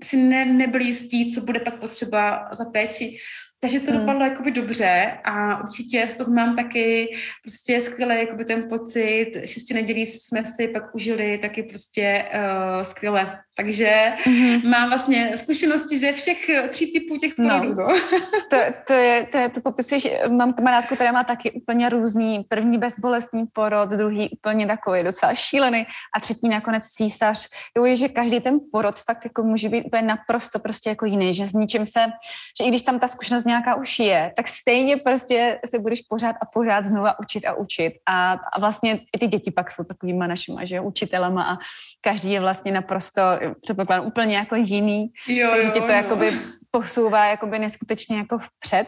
si 0.04 0.18
ne, 0.18 0.46
nebyli 0.46 0.86
jistí, 0.86 1.34
co 1.34 1.42
bude 1.42 1.60
pak 1.60 1.80
potřeba 1.80 2.50
za 2.52 2.66
péči. 2.66 2.83
Takže 3.64 3.80
to 3.80 3.92
hmm. 3.92 4.00
dopadlo 4.00 4.26
jakoby 4.26 4.52
dobře 4.52 5.18
a 5.24 5.64
určitě 5.64 6.08
z 6.08 6.14
toho 6.14 6.32
mám 6.32 6.56
taky 6.56 7.16
prostě 7.44 7.82
skvělý 7.82 8.16
jakoby 8.20 8.46
ten 8.46 8.70
pocit. 8.70 9.32
Šesti 9.46 9.74
nedělí 9.74 10.06
jsme 10.06 10.46
si 10.46 10.68
pak 10.68 10.96
užili 10.96 11.38
taky 11.38 11.64
prostě 11.64 12.26
uh, 12.34 12.84
skvěle. 12.84 13.40
Takže 13.56 14.14
mm-hmm. 14.26 14.70
mám 14.70 14.90
vlastně 14.90 15.38
zkušenosti 15.38 15.98
ze 15.98 16.14
všech 16.14 16.50
tří 16.70 16.92
typů 16.92 17.18
těch 17.18 17.34
no. 17.38 17.60
porodů. 17.60 17.82
No. 17.82 17.88
to, 18.50 18.58
to, 18.88 18.94
je, 18.94 19.28
to 19.32 19.38
je, 19.38 19.50
to 19.50 19.62
popisuješ, 19.62 20.08
mám 20.30 20.54
kamarádku, 20.54 20.96
která 20.96 21.12
má 21.12 21.24
taky 21.24 21.52
úplně 21.52 21.90
různý, 21.90 22.46
první 22.48 22.78
bezbolestný 22.78 23.46
porod, 23.54 23.90
druhý 23.90 24.30
úplně 24.30 24.68
takový 24.68 25.04
docela 25.04 25.36
šílený 25.36 25.88
a 26.16 26.20
třetí 26.20 26.50
nakonec 26.50 26.84
císař. 26.88 27.48
Jo, 27.78 27.86
je, 27.86 27.96
že 27.96 28.08
každý 28.08 28.40
ten 28.40 28.60
porod 28.72 29.00
fakt 29.00 29.24
jako 29.24 29.44
může 29.44 29.70
být 29.70 29.86
úplně 29.86 30.02
naprosto 30.02 30.60
prostě 30.60 30.90
jako 30.90 31.06
jiný, 31.06 31.34
že 31.34 31.46
s 31.46 31.54
ničím 31.54 31.86
se, 31.86 32.00
že 32.58 32.64
i 32.64 32.70
když 32.70 32.82
tam 32.82 33.00
ta 33.00 33.08
zkušenost 33.08 33.46
nějaká 33.46 33.76
už 33.76 34.00
je, 34.00 34.34
tak 34.36 34.48
stejně 34.48 34.98
prostě 34.98 35.60
se 35.66 35.80
budeš 35.80 36.02
pořád 36.02 36.36
a 36.42 36.46
pořád 36.46 36.86
znova 36.86 37.20
učit 37.20 37.46
a 37.46 37.54
učit. 37.54 37.94
A, 38.06 38.32
a 38.54 38.60
vlastně 38.60 39.00
i 39.16 39.20
ty 39.20 39.28
děti 39.28 39.52
pak 39.52 39.72
jsou 39.72 39.84
takovýma 39.84 40.28
našima, 40.28 40.66
že 40.66 40.80
učitelama 40.80 41.44
a 41.44 41.58
každý 42.02 42.32
je 42.32 42.40
vlastně 42.40 42.72
naprosto, 42.72 43.22
předpokládám, 43.62 44.06
úplně 44.08 44.38
jako 44.38 44.56
jiný. 44.56 45.12
Jo, 45.28 45.50
takže 45.52 45.68
jo, 45.68 45.74
ti 45.74 45.80
to 45.80 45.92
jo. 45.92 45.98
jakoby 45.98 46.34
posouvá 46.72 47.26
jakoby 47.26 47.60
neskutečně 47.60 48.18
jako 48.18 48.38
vpřed, 48.38 48.88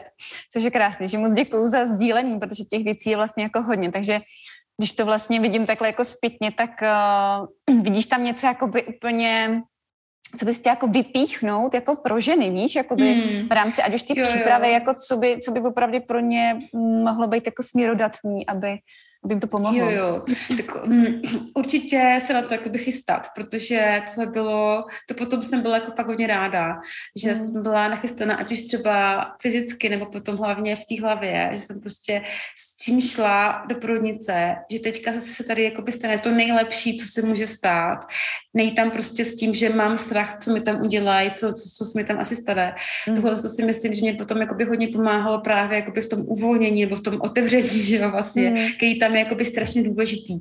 což 0.53 0.63
je 0.63 0.71
krásný, 0.71 1.09
že 1.09 1.17
moc 1.17 1.31
děkuju 1.31 1.67
za 1.67 1.85
sdílení, 1.85 2.39
protože 2.39 2.63
těch 2.63 2.83
věcí 2.83 3.09
je 3.09 3.15
vlastně 3.15 3.43
jako 3.43 3.61
hodně, 3.61 3.91
takže 3.91 4.19
když 4.77 4.91
to 4.91 5.05
vlastně 5.05 5.39
vidím 5.39 5.65
takhle 5.65 5.87
jako 5.87 6.05
zpětně, 6.05 6.51
tak 6.51 6.69
uh, 7.67 7.81
vidíš 7.83 8.05
tam 8.05 8.23
něco 8.23 8.47
jakoby 8.47 8.83
úplně 8.83 9.61
co 10.37 10.45
bys 10.45 10.59
chtěla 10.59 10.73
jako 10.73 10.87
vypíchnout 10.87 11.73
jako 11.73 11.95
pro 11.95 12.19
ženy, 12.19 12.49
víš, 12.49 12.75
jakoby 12.75 13.15
mm. 13.15 13.47
v 13.47 13.51
rámci, 13.51 13.81
ať 13.81 13.95
už 13.95 14.03
ty 14.03 14.21
přípravy, 14.21 14.67
jo. 14.67 14.73
jako 14.73 14.93
co 15.07 15.17
by, 15.17 15.37
co 15.39 15.51
by 15.51 15.59
opravdu 15.59 15.99
pro 16.01 16.19
ně 16.19 16.59
mohlo 17.03 17.27
být 17.27 17.45
jako 17.45 17.63
směrodatný, 17.63 18.47
aby, 18.47 18.77
aby 19.25 19.33
jim 19.33 19.39
to 19.39 19.47
pomohlo. 19.47 19.79
Jo, 19.79 19.89
jo. 19.89 20.23
Tak, 20.57 20.85
um, 20.85 21.21
určitě 21.55 22.19
se 22.25 22.33
na 22.33 22.41
to 22.41 22.53
jakoby 22.53 22.77
chystat, 22.77 23.27
protože 23.35 24.01
tohle 24.07 24.31
bylo, 24.31 24.85
to 25.07 25.13
potom 25.13 25.41
jsem 25.41 25.61
byla 25.61 25.75
jako 25.75 25.91
fakt 25.91 26.07
hodně 26.07 26.27
ráda, 26.27 26.79
že 27.23 27.33
mm. 27.33 27.35
jsem 27.35 27.63
byla 27.63 27.87
nachystaná, 27.87 28.35
ať 28.35 28.51
už 28.51 28.61
třeba 28.61 29.25
fyzicky, 29.41 29.89
nebo 29.89 30.05
potom 30.05 30.37
hlavně 30.37 30.75
v 30.75 30.79
té 30.79 31.01
hlavě, 31.01 31.49
že 31.53 31.61
jsem 31.61 31.81
prostě 31.81 32.21
s 32.57 32.75
tím 32.75 33.01
šla 33.01 33.65
do 33.69 33.75
porodnice, 33.75 34.55
že 34.71 34.79
teďka 34.79 35.11
se 35.19 35.43
tady 35.43 35.63
jakoby 35.63 35.91
stane 35.91 36.17
to 36.17 36.31
nejlepší, 36.31 36.97
co 36.97 37.05
se 37.07 37.21
může 37.21 37.47
stát. 37.47 38.07
Nejít 38.53 38.75
tam 38.75 38.91
prostě 38.91 39.25
s 39.25 39.35
tím, 39.35 39.53
že 39.53 39.69
mám 39.69 39.97
strach, 39.97 40.39
co 40.39 40.53
mi 40.53 40.61
tam 40.61 40.81
udělají, 40.81 41.31
co, 41.35 41.53
co, 41.53 41.69
co 41.77 41.85
se 41.85 41.99
mi 41.99 42.03
tam 42.03 42.19
asi 42.19 42.35
stane. 42.35 42.75
Mm. 43.09 43.15
Tohle 43.15 43.41
to 43.41 43.49
si 43.49 43.65
myslím, 43.65 43.93
že 43.93 44.01
mě 44.01 44.13
potom 44.13 44.37
jakoby 44.37 44.63
hodně 44.65 44.87
pomáhalo 44.87 45.41
právě 45.41 45.79
jakoby 45.79 46.01
v 46.01 46.09
tom 46.09 46.21
uvolnění 46.27 46.81
nebo 46.81 46.95
v 46.95 47.03
tom 47.03 47.21
otevření, 47.21 47.69
že 47.83 47.95
jo, 47.95 48.11
vlastně, 48.11 48.49
mm. 48.49 48.57
který 48.77 48.99
tam 48.99 49.14
je 49.15 49.23
jakoby 49.23 49.45
strašně 49.45 49.83
důležitý. 49.83 50.33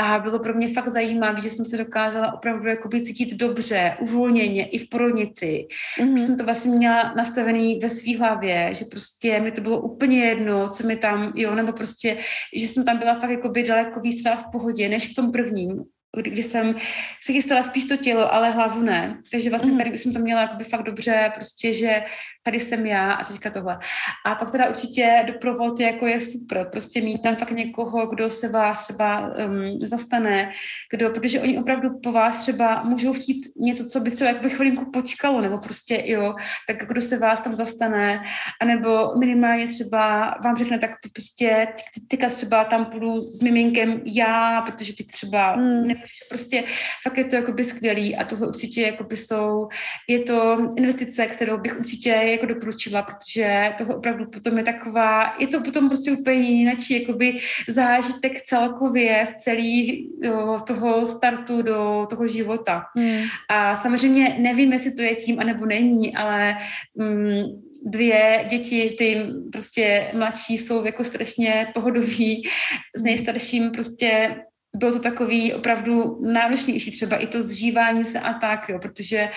A 0.00 0.18
bylo 0.18 0.38
pro 0.38 0.54
mě 0.54 0.68
fakt 0.68 0.88
zajímavé, 0.88 1.42
že 1.42 1.50
jsem 1.50 1.64
se 1.64 1.76
dokázala 1.76 2.34
opravdu 2.34 2.68
jakoby 2.68 3.02
cítit 3.02 3.34
dobře, 3.34 3.96
uvolněně 4.00 4.68
i 4.68 4.78
v 4.78 4.88
porodnici. 4.88 5.66
Mm. 6.00 6.16
Že 6.16 6.26
jsem 6.26 6.38
to 6.38 6.44
vlastně 6.44 6.70
měla 6.70 7.14
nastavený 7.16 7.78
ve 7.78 7.90
své 7.90 8.18
hlavě, 8.18 8.74
že 8.74 8.84
prostě 8.84 9.40
mi 9.40 9.52
to 9.52 9.60
bylo 9.60 9.80
úplně 9.80 10.24
jedno, 10.24 10.68
co 10.68 10.86
mi 10.86 10.96
tam, 10.96 11.32
jo, 11.36 11.54
nebo 11.54 11.72
prostě, 11.72 12.18
že 12.56 12.68
jsem 12.68 12.84
tam 12.84 12.98
byla 12.98 13.14
fakt 13.14 13.30
jakoby 13.30 13.62
daleko 13.62 14.00
víc 14.00 14.24
v 14.26 14.52
pohodě, 14.52 14.88
než 14.88 15.12
v 15.12 15.14
tom 15.14 15.32
prvním 15.32 15.84
kdy 16.20 16.42
jsem 16.42 16.74
si 17.20 17.32
chystala 17.32 17.62
spíš 17.62 17.84
to 17.84 17.96
tělo, 17.96 18.34
ale 18.34 18.50
hlavu 18.50 18.82
ne. 18.82 19.18
Takže 19.30 19.50
vlastně 19.50 19.72
mm. 19.72 19.78
tady 19.78 19.98
jsem 19.98 20.12
to 20.12 20.18
měla 20.18 20.40
jakoby 20.40 20.64
fakt 20.64 20.82
dobře, 20.82 21.32
prostě, 21.34 21.72
že 21.72 22.04
tady 22.42 22.60
jsem 22.60 22.86
já 22.86 23.12
a 23.12 23.24
teďka 23.24 23.50
tohle. 23.50 23.78
A 24.26 24.34
pak 24.34 24.50
teda 24.50 24.68
určitě 24.68 25.24
doprovod 25.26 25.80
jako 25.80 26.06
je 26.06 26.20
super, 26.20 26.68
prostě 26.72 27.00
mít 27.00 27.22
tam 27.22 27.36
fakt 27.36 27.50
někoho, 27.50 28.06
kdo 28.06 28.30
se 28.30 28.48
vás 28.48 28.84
třeba 28.84 29.20
um, 29.20 29.78
zastane, 29.78 30.52
kdo, 30.92 31.10
protože 31.10 31.40
oni 31.40 31.58
opravdu 31.58 32.00
po 32.02 32.12
vás 32.12 32.38
třeba 32.38 32.82
můžou 32.82 33.12
chtít 33.12 33.46
něco, 33.56 33.84
co 33.84 34.00
by 34.00 34.10
třeba 34.10 34.30
jakoby 34.30 34.50
chvilinku 34.50 34.90
počkalo, 34.90 35.40
nebo 35.40 35.58
prostě 35.58 36.02
jo, 36.04 36.34
tak 36.68 36.86
kdo 36.86 37.00
se 37.00 37.18
vás 37.18 37.40
tam 37.40 37.54
zastane, 37.54 38.22
anebo 38.60 39.14
minimálně 39.18 39.66
třeba 39.66 40.34
vám 40.44 40.56
řekne, 40.56 40.78
tak 40.78 40.90
prostě 41.12 41.66
teďka 42.10 42.28
třeba 42.28 42.64
tam 42.64 42.84
půjdu 42.84 43.30
s 43.30 43.42
miminkem 43.42 44.00
já, 44.04 44.62
protože 44.62 44.92
teď 44.96 45.06
třeba 45.06 45.56
mm. 45.56 46.01
Nemůžeš, 46.02 46.22
prostě 46.28 46.64
fakt 47.02 47.18
je 47.18 47.24
to 47.24 47.36
jakoby 47.36 47.64
skvělý 47.64 48.16
a 48.16 48.24
tohle 48.24 48.48
určitě 48.48 48.82
jakoby 48.82 49.16
jsou, 49.16 49.68
je 50.08 50.18
to 50.18 50.68
investice, 50.76 51.26
kterou 51.26 51.58
bych 51.58 51.80
určitě 51.80 52.08
jako 52.08 52.46
doporučila, 52.46 53.02
protože 53.02 53.72
toho 53.78 53.96
opravdu 53.96 54.26
potom 54.26 54.58
je 54.58 54.64
taková, 54.64 55.34
je 55.38 55.46
to 55.46 55.60
potom 55.60 55.88
prostě 55.88 56.12
úplně 56.12 56.40
jiný 56.40 56.72
jakoby 56.90 57.38
zážitek 57.68 58.42
celkově 58.42 59.26
z 59.26 59.42
celý 59.42 60.08
jo, 60.22 60.60
toho 60.66 61.06
startu 61.06 61.62
do 61.62 62.06
toho 62.10 62.28
života. 62.28 62.84
Hmm. 62.96 63.22
A 63.48 63.76
samozřejmě 63.76 64.36
nevím, 64.38 64.72
jestli 64.72 64.94
to 64.94 65.02
je 65.02 65.14
tím, 65.14 65.40
anebo 65.40 65.66
není, 65.66 66.16
ale 66.16 66.56
mm, 66.94 67.42
dvě 67.86 68.46
děti, 68.50 68.94
ty 68.98 69.26
prostě 69.52 70.10
mladší 70.14 70.58
jsou 70.58 70.84
jako 70.84 71.04
strašně 71.04 71.70
pohodoví, 71.74 72.48
s 72.96 73.02
nejstarším 73.02 73.70
prostě 73.70 74.36
bylo 74.76 74.92
to 74.92 74.98
takový 74.98 75.54
opravdu 75.54 76.18
náročnější, 76.22 76.90
třeba 76.90 77.16
i 77.16 77.26
to 77.26 77.42
zžívání 77.42 78.04
se 78.04 78.20
a 78.20 78.32
tak, 78.32 78.68
jo, 78.68 78.78
protože 78.78 79.28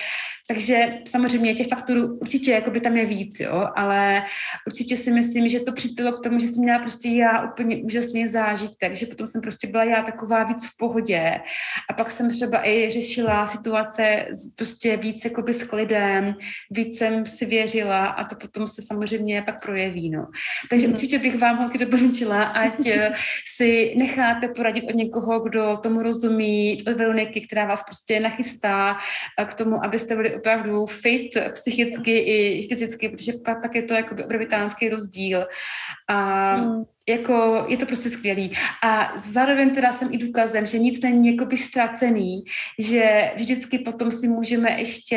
takže 0.48 0.98
samozřejmě 1.08 1.54
těch 1.54 1.68
faktorů 1.68 2.18
určitě 2.18 2.52
jakoby 2.52 2.80
tam 2.80 2.96
je 2.96 3.06
víc, 3.06 3.40
jo, 3.40 3.68
ale 3.76 4.22
určitě 4.66 4.96
si 4.96 5.12
myslím, 5.12 5.48
že 5.48 5.60
to 5.60 5.72
přispělo 5.72 6.12
k 6.12 6.22
tomu, 6.22 6.40
že 6.40 6.46
jsem 6.46 6.62
měla 6.62 6.78
prostě 6.78 7.08
já 7.08 7.50
úplně 7.50 7.76
úžasný 7.76 8.26
zážitek, 8.26 8.96
že 8.96 9.06
potom 9.06 9.26
jsem 9.26 9.40
prostě 9.40 9.66
byla 9.66 9.84
já 9.84 10.02
taková 10.02 10.44
víc 10.44 10.66
v 10.66 10.76
pohodě 10.78 11.40
a 11.90 11.92
pak 11.92 12.10
jsem 12.10 12.30
třeba 12.30 12.68
i 12.68 12.90
řešila 12.90 13.46
situace 13.46 14.26
prostě 14.56 14.96
víc 14.96 15.24
jakoby 15.24 15.54
s 15.54 15.62
klidem, 15.62 16.34
víc 16.70 16.98
jsem 16.98 17.26
si 17.26 17.46
věřila 17.46 18.06
a 18.06 18.24
to 18.24 18.36
potom 18.36 18.68
se 18.68 18.82
samozřejmě 18.82 19.42
pak 19.42 19.62
projeví, 19.62 20.10
no. 20.10 20.26
Takže 20.70 20.86
mm. 20.86 20.92
určitě 20.92 21.18
bych 21.18 21.38
vám 21.38 21.58
holky 21.58 21.78
doporučila, 21.78 22.42
ať 22.42 22.86
eh, 22.86 23.12
si 23.56 23.94
necháte 23.96 24.48
poradit 24.48 24.84
od 24.88 24.94
někoho, 24.94 25.25
kdo 25.44 25.76
tomu 25.82 26.02
rozumí, 26.02 26.78
od 26.86 26.96
Veroniky, 26.96 27.40
která 27.40 27.66
vás 27.66 27.82
prostě 27.82 28.20
nachystá 28.20 28.96
eh, 29.38 29.44
k 29.44 29.54
tomu, 29.54 29.84
abyste 29.84 30.16
byli 30.16 30.36
opravdu 30.36 30.86
fit 30.86 31.30
psychicky 31.52 32.18
i 32.18 32.68
fyzicky, 32.68 33.08
protože 33.08 33.32
pak, 33.44 33.74
je 33.74 33.82
to 33.82 33.94
jako 33.94 34.14
obrovitánský 34.24 34.88
rozdíl. 34.88 35.46
A 36.08 36.54
hmm 36.54 36.84
jako 37.08 37.64
je 37.68 37.76
to 37.76 37.86
prostě 37.86 38.10
skvělý. 38.10 38.52
A 38.84 39.12
zároveň 39.16 39.70
teda 39.70 39.92
jsem 39.92 40.08
i 40.12 40.18
důkazem, 40.18 40.66
že 40.66 40.78
nic 40.78 41.00
není 41.00 41.36
jakoby 41.36 41.56
ztracený, 41.56 42.44
že 42.78 43.32
vždycky 43.36 43.78
potom 43.78 44.10
si 44.10 44.28
můžeme 44.28 44.70
ještě 44.78 45.16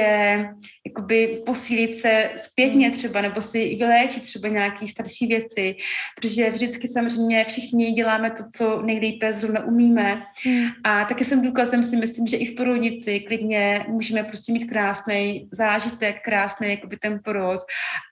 jakoby 0.88 1.42
posílit 1.46 1.96
se 1.96 2.30
zpětně 2.36 2.88
hmm. 2.88 2.98
třeba, 2.98 3.22
nebo 3.22 3.42
si 3.42 3.76
vyléčit 3.76 4.24
třeba 4.24 4.48
nějaké 4.48 4.88
starší 4.88 5.28
věci, 5.28 5.76
protože 6.16 6.50
vždycky 6.50 6.88
samozřejmě 6.88 7.44
všichni 7.44 7.92
děláme 7.92 8.32
to, 8.32 8.44
co 8.56 8.82
nejlépe 8.82 9.34
zrovna 9.34 9.64
umíme. 9.64 10.22
Hmm. 10.44 10.68
A 10.84 11.06
taky 11.06 11.26
jsem 11.26 11.42
důkazem 11.42 11.84
si 11.84 11.96
myslím, 11.96 12.28
že 12.28 12.38
i 12.38 12.46
v 12.46 12.56
porodnici 12.56 13.20
klidně 13.20 13.86
můžeme 13.88 14.24
prostě 14.24 14.54
mít 14.54 14.66
krásný 14.66 15.48
zážitek, 15.52 16.22
krásný 16.24 16.70
jakoby 16.70 16.98
ten 16.98 17.20
porod 17.24 17.60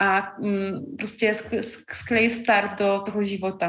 a 0.02 0.34
mm, 0.40 0.96
prostě 0.98 1.32
skvělý 1.92 2.30
start 2.30 2.80
do 2.80 3.02
toho 3.06 3.24
života. 3.24 3.67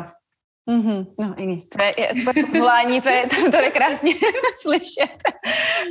Mm-hmm. 0.69 1.07
No, 1.19 1.35
Ini, 1.37 1.61
to 1.61 1.85
je, 1.85 2.23
tvoje 2.23 2.47
povolání, 2.47 3.01
to 3.01 3.09
je, 3.09 3.27
to, 3.27 3.51
to 3.51 3.57
je 3.57 3.71
krásně 3.71 4.15
slyšet, 4.63 5.17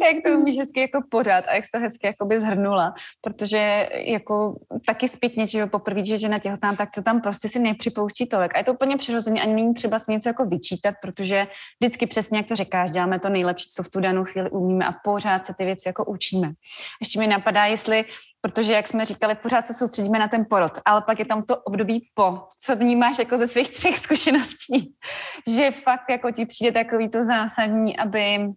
jak 0.06 0.24
to 0.24 0.30
umíš 0.30 0.58
hezky 0.58 0.80
jako 0.80 1.00
podat 1.10 1.46
a 1.48 1.56
jak 1.56 1.66
jsi 1.66 1.72
to 1.74 1.80
hezky 1.80 2.08
jako 2.08 2.26
by 2.26 2.40
zhrnula, 2.40 2.94
protože 3.22 3.90
jako 3.94 4.56
taky 4.88 5.08
zpětně, 5.08 5.48
že 5.48 5.66
poprvé, 5.66 6.06
že 6.06 6.18
žena 6.18 6.40
těhotná, 6.40 6.76
tak 6.76 6.90
to 6.96 7.02
tam 7.02 7.22
prostě 7.22 7.50
si 7.50 7.60
nepřipouští 7.60 8.28
tolik. 8.28 8.56
A 8.56 8.58
je 8.58 8.64
to 8.64 8.74
úplně 8.74 8.98
přirozeně, 8.98 9.42
ani 9.42 9.54
není 9.54 9.74
třeba 9.74 10.00
si 10.00 10.12
něco 10.12 10.30
jako 10.30 10.46
vyčítat, 10.46 10.96
protože 11.02 11.48
vždycky 11.80 12.08
přesně, 12.08 12.38
jak 12.38 12.48
to 12.48 12.56
říkáš, 12.56 12.92
děláme 12.92 13.20
to 13.20 13.30
nejlepší, 13.30 13.70
co 13.70 13.84
v 13.84 13.90
tu 13.90 14.00
danou 14.00 14.24
chvíli 14.24 14.50
umíme 14.50 14.86
a 14.86 14.94
pořád 15.04 15.46
se 15.46 15.54
ty 15.58 15.66
věci 15.66 15.90
jako 15.90 16.06
učíme. 16.06 16.52
Ještě 17.02 17.20
mi 17.20 17.28
napadá, 17.28 17.66
jestli 17.66 18.06
protože, 18.42 18.74
jak 18.74 18.88
jsme 18.88 19.06
říkali, 19.06 19.36
pořád 19.36 19.68
se 19.68 19.74
soustředíme 19.74 20.20
na 20.20 20.28
ten 20.28 20.46
porod, 20.50 20.72
ale 20.86 21.02
pak 21.02 21.20
je 21.20 21.26
tam 21.26 21.44
to 21.44 21.58
období 21.58 22.10
po. 22.14 22.44
Co 22.60 22.76
vnímáš 22.76 23.20
jako 23.20 23.38
ze 23.38 23.48
svých 23.48 23.74
třech 23.74 24.00
zkušeností? 24.00 24.94
že 25.48 25.72
fakt 25.72 26.10
jako 26.10 26.32
ti 26.32 26.46
přijde 26.46 26.72
takový 26.72 27.10
to 27.10 27.24
zásadní, 27.24 27.98
aby 27.98 28.48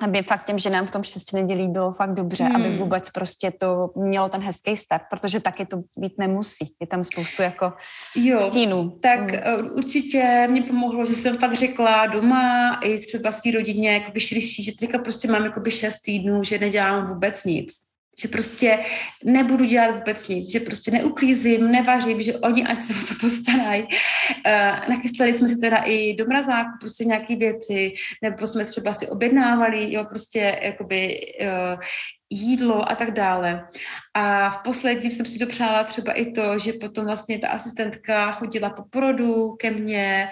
aby 0.00 0.22
fakt 0.22 0.44
těm 0.44 0.58
ženám 0.58 0.86
v 0.86 0.90
tom 0.90 1.02
šesti 1.02 1.36
nedělí 1.36 1.68
bylo 1.68 1.92
fakt 1.92 2.14
dobře, 2.14 2.44
hmm. 2.44 2.56
aby 2.56 2.78
vůbec 2.78 3.10
prostě 3.10 3.50
to 3.50 3.90
mělo 3.96 4.28
ten 4.28 4.40
hezký 4.40 4.76
start, 4.76 5.02
protože 5.10 5.40
taky 5.40 5.66
to 5.66 5.82
být 5.96 6.18
nemusí. 6.18 6.74
Je 6.80 6.86
tam 6.86 7.04
spoustu 7.04 7.42
jako 7.42 7.72
jo, 8.14 8.40
stínů. 8.40 8.90
Tak 9.02 9.32
hmm. 9.32 9.70
určitě 9.76 10.46
mě 10.50 10.62
pomohlo, 10.62 11.04
že 11.04 11.12
jsem 11.12 11.38
fakt 11.38 11.54
řekla 11.54 12.06
doma 12.06 12.74
i 12.84 12.98
třeba 12.98 13.32
svý 13.32 13.50
rodině, 13.50 13.92
jakoby 13.92 14.20
širší, 14.20 14.64
že 14.64 14.72
teďka 14.80 14.98
prostě 14.98 15.28
mám 15.28 15.44
jakoby 15.44 15.70
šest 15.70 16.00
týdnů, 16.00 16.44
že 16.44 16.58
nedělám 16.58 17.06
vůbec 17.06 17.44
nic 17.44 17.87
že 18.18 18.28
prostě 18.28 18.78
nebudu 19.24 19.64
dělat 19.64 19.94
vůbec 19.94 20.28
nic, 20.28 20.52
že 20.52 20.60
prostě 20.60 20.90
neuklízím, 20.90 21.70
nevařím, 21.70 22.22
že 22.22 22.38
oni 22.38 22.66
ať 22.66 22.84
se 22.84 22.92
o 22.92 23.06
to 23.08 23.14
postarají. 23.20 23.82
Uh, 23.82 24.88
nachystali 24.88 25.32
jsme 25.32 25.48
si 25.48 25.60
teda 25.60 25.76
i 25.76 26.14
do 26.14 26.26
mrazáku 26.26 26.70
prostě 26.80 27.04
nějaké 27.04 27.36
věci, 27.36 27.92
nebo 28.22 28.46
jsme 28.46 28.64
třeba 28.64 28.92
si 28.92 29.08
objednávali, 29.08 29.92
jo, 29.92 30.04
prostě 30.04 30.58
jakoby 30.62 31.20
uh, 31.40 31.80
jídlo 32.30 32.90
a 32.90 32.94
tak 32.94 33.10
dále. 33.10 33.68
A 34.14 34.50
v 34.50 34.62
posledním 34.62 35.12
jsem 35.12 35.26
si 35.26 35.38
dopřála 35.38 35.84
třeba 35.84 36.12
i 36.12 36.32
to, 36.32 36.58
že 36.58 36.72
potom 36.72 37.04
vlastně 37.04 37.38
ta 37.38 37.48
asistentka 37.48 38.32
chodila 38.32 38.70
po 38.70 38.82
porodu 38.90 39.52
ke 39.52 39.70
mně, 39.70 40.28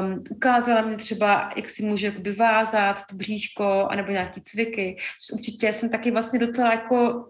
um, 0.00 0.24
ukázala 0.30 0.80
mě 0.82 0.96
třeba, 0.96 1.50
jak 1.56 1.68
si 1.68 1.82
můžu 1.82 2.06
jakoby 2.06 2.32
vázat 2.32 3.06
to 3.10 3.16
bříško, 3.16 3.88
anebo 3.90 4.12
nějaký 4.12 4.40
cviky, 4.40 4.96
určitě 5.32 5.72
jsem 5.72 5.90
taky 5.90 6.10
vlastně 6.10 6.38
docela 6.38 6.72
jako 6.72 7.26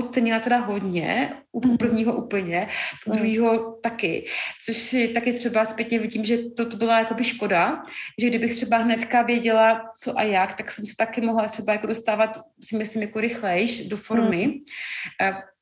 podcenila 0.00 0.38
teda 0.40 0.58
hodně, 0.58 1.32
u 1.52 1.66
mhm. 1.66 1.76
prvního 1.76 2.16
úplně, 2.16 2.68
u 3.06 3.10
mhm. 3.10 3.18
druhého 3.18 3.78
taky, 3.82 4.26
což 4.64 4.76
si 4.76 5.08
taky 5.08 5.32
třeba 5.32 5.64
zpětně 5.64 5.98
vidím, 5.98 6.24
že 6.24 6.38
to, 6.56 6.70
to 6.70 6.76
byla 6.76 6.98
jakoby 6.98 7.24
škoda, 7.24 7.82
že 8.20 8.28
kdybych 8.28 8.54
třeba 8.54 8.76
hnedka 8.76 9.22
věděla, 9.22 9.80
co 10.00 10.18
a 10.18 10.22
jak, 10.22 10.52
tak 10.54 10.70
jsem 10.70 10.86
se 10.86 10.94
taky 10.98 11.20
mohla 11.20 11.48
třeba 11.48 11.72
jako 11.72 11.86
dostávat, 11.86 12.38
si 12.64 12.76
myslím, 12.76 13.02
jako 13.02 13.20
rychlejš 13.20 13.88
do 13.88 13.96
formy. 13.96 14.46
Mm 14.46 14.52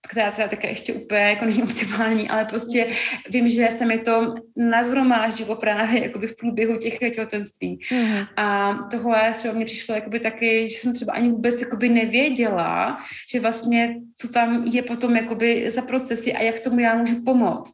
která 0.06 0.30
třeba 0.30 0.48
také 0.48 0.68
ještě 0.68 0.92
úplně 0.92 1.20
jako 1.20 1.44
není 1.44 1.62
optimální, 1.62 2.28
ale 2.28 2.44
prostě 2.44 2.86
vím, 3.30 3.48
že 3.48 3.68
se 3.70 3.86
mi 3.86 3.98
to 3.98 4.34
nazhromáždilo 4.56 5.56
právě 5.56 6.02
jakoby 6.02 6.26
v 6.26 6.36
průběhu 6.36 6.78
těch 6.78 6.98
těhotenství. 6.98 7.78
Mm-hmm. 7.78 8.26
A 8.36 8.74
tohle 8.90 9.32
třeba 9.32 9.54
mě 9.54 9.64
přišlo 9.64 9.94
jakoby 9.94 10.20
taky, 10.20 10.68
že 10.68 10.76
jsem 10.76 10.94
třeba 10.94 11.12
ani 11.12 11.28
vůbec 11.28 11.60
jakoby 11.60 11.88
nevěděla, 11.88 12.98
že 13.30 13.40
vlastně 13.40 13.96
co 14.16 14.28
tam 14.28 14.64
je 14.64 14.82
potom 14.82 15.16
jakoby 15.16 15.70
za 15.70 15.82
procesy 15.82 16.32
a 16.32 16.42
jak 16.42 16.60
tomu 16.60 16.80
já 16.80 16.94
můžu 16.94 17.24
pomoct. 17.24 17.72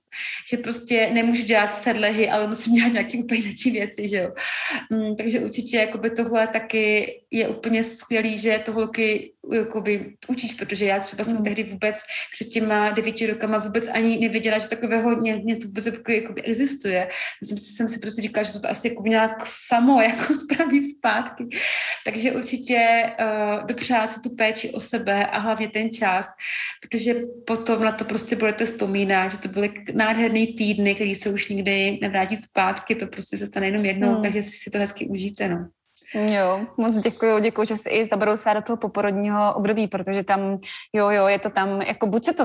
Že 0.50 0.56
prostě 0.56 1.10
nemůžu 1.12 1.42
dělat 1.42 1.74
sedlehy, 1.74 2.30
ale 2.30 2.48
musím 2.48 2.74
dělat 2.74 2.92
nějaké 2.92 3.18
úplně 3.18 3.40
jiné 3.40 3.72
věci, 3.72 4.08
že 4.08 4.16
jo. 4.16 4.32
Mm, 4.90 5.16
takže 5.16 5.40
určitě 5.40 5.76
jakoby 5.76 6.10
tohle 6.10 6.46
taky 6.46 7.12
je 7.30 7.48
úplně 7.48 7.82
skvělý, 7.82 8.38
že 8.38 8.62
to 8.64 8.72
holky 8.72 9.31
jakoby 9.52 10.14
učíš, 10.28 10.54
protože 10.54 10.86
já 10.86 11.00
třeba 11.00 11.24
jsem 11.24 11.36
mm. 11.36 11.44
tehdy 11.44 11.62
vůbec 11.62 11.98
před 12.32 12.44
těma 12.44 12.90
devíti 12.90 13.26
rokama 13.26 13.58
vůbec 13.58 13.88
ani 13.88 14.18
nevěděla, 14.18 14.58
že 14.58 14.68
takového 14.68 15.20
ně, 15.20 15.40
něco 15.44 15.68
vůbec 15.68 15.86
jakoby 16.08 16.42
existuje. 16.42 17.08
Myslím 17.40 17.58
si, 17.58 17.72
jsem 17.72 17.88
si 17.88 17.98
prostě 17.98 18.22
říkala, 18.22 18.44
že 18.44 18.52
to, 18.52 18.60
to 18.60 18.70
asi 18.70 18.88
jako 18.88 19.02
nějak 19.02 19.46
samo 19.46 20.02
jako 20.12 20.34
spraví 20.34 20.94
zpátky. 20.94 21.48
Takže 22.04 22.32
určitě 22.32 23.02
uh, 23.20 23.66
dopřát 23.66 24.12
si 24.12 24.20
tu 24.20 24.36
péči 24.36 24.70
o 24.70 24.80
sebe 24.80 25.26
a 25.26 25.38
hlavně 25.38 25.68
ten 25.68 25.92
čas, 25.92 26.28
protože 26.80 27.14
potom 27.46 27.82
na 27.82 27.92
to 27.92 28.04
prostě 28.04 28.36
budete 28.36 28.64
vzpomínat, 28.64 29.32
že 29.32 29.38
to 29.38 29.48
byly 29.48 29.72
nádherné 29.94 30.46
týdny, 30.46 30.94
které 30.94 31.14
se 31.14 31.30
už 31.30 31.48
nikdy 31.48 31.98
nevrátí 32.02 32.36
zpátky, 32.36 32.94
to 32.94 33.06
prostě 33.06 33.36
se 33.36 33.46
stane 33.46 33.66
jenom 33.66 33.84
jednou, 33.84 34.14
mm. 34.14 34.22
takže 34.22 34.42
si 34.42 34.70
to 34.70 34.78
hezky 34.78 35.06
užijte, 35.06 35.48
no. 35.48 35.68
Jo, 36.14 36.60
moc 36.76 36.94
děkuju, 36.94 37.38
děkuju, 37.38 37.66
že 37.66 37.76
si 37.76 37.90
i 37.90 38.06
zabrou 38.06 38.36
se 38.36 38.54
do 38.54 38.62
toho 38.62 38.76
poporodního 38.76 39.54
období, 39.54 39.86
protože 39.86 40.24
tam, 40.24 40.58
jo, 40.92 41.10
jo, 41.10 41.26
je 41.26 41.38
to 41.38 41.50
tam, 41.50 41.82
jako 41.82 42.06
buď 42.06 42.24
se 42.24 42.32
to 42.32 42.44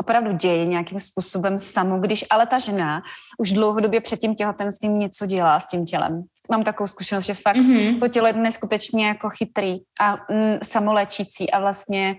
opravdu 0.00 0.32
děje 0.32 0.66
nějakým 0.66 1.00
způsobem 1.00 1.58
samo, 1.58 1.98
když 1.98 2.24
ale 2.30 2.46
ta 2.46 2.58
žena 2.58 3.02
už 3.38 3.52
dlouhodobě 3.52 4.00
před 4.00 4.20
tím 4.20 4.34
těhotenstvím 4.34 4.96
něco 4.96 5.26
dělá 5.26 5.60
s 5.60 5.68
tím 5.68 5.86
tělem. 5.86 6.22
Mám 6.50 6.64
takovou 6.64 6.86
zkušenost, 6.86 7.24
že 7.24 7.34
fakt 7.34 7.56
mm-hmm. 7.56 8.00
to 8.00 8.08
tělo 8.08 8.26
je 8.26 8.32
neskutečně 8.32 9.06
jako 9.06 9.30
chytrý 9.30 9.76
a 10.00 10.12
mm, 10.12 10.58
samoléčící 10.62 11.50
a 11.50 11.60
vlastně 11.60 12.16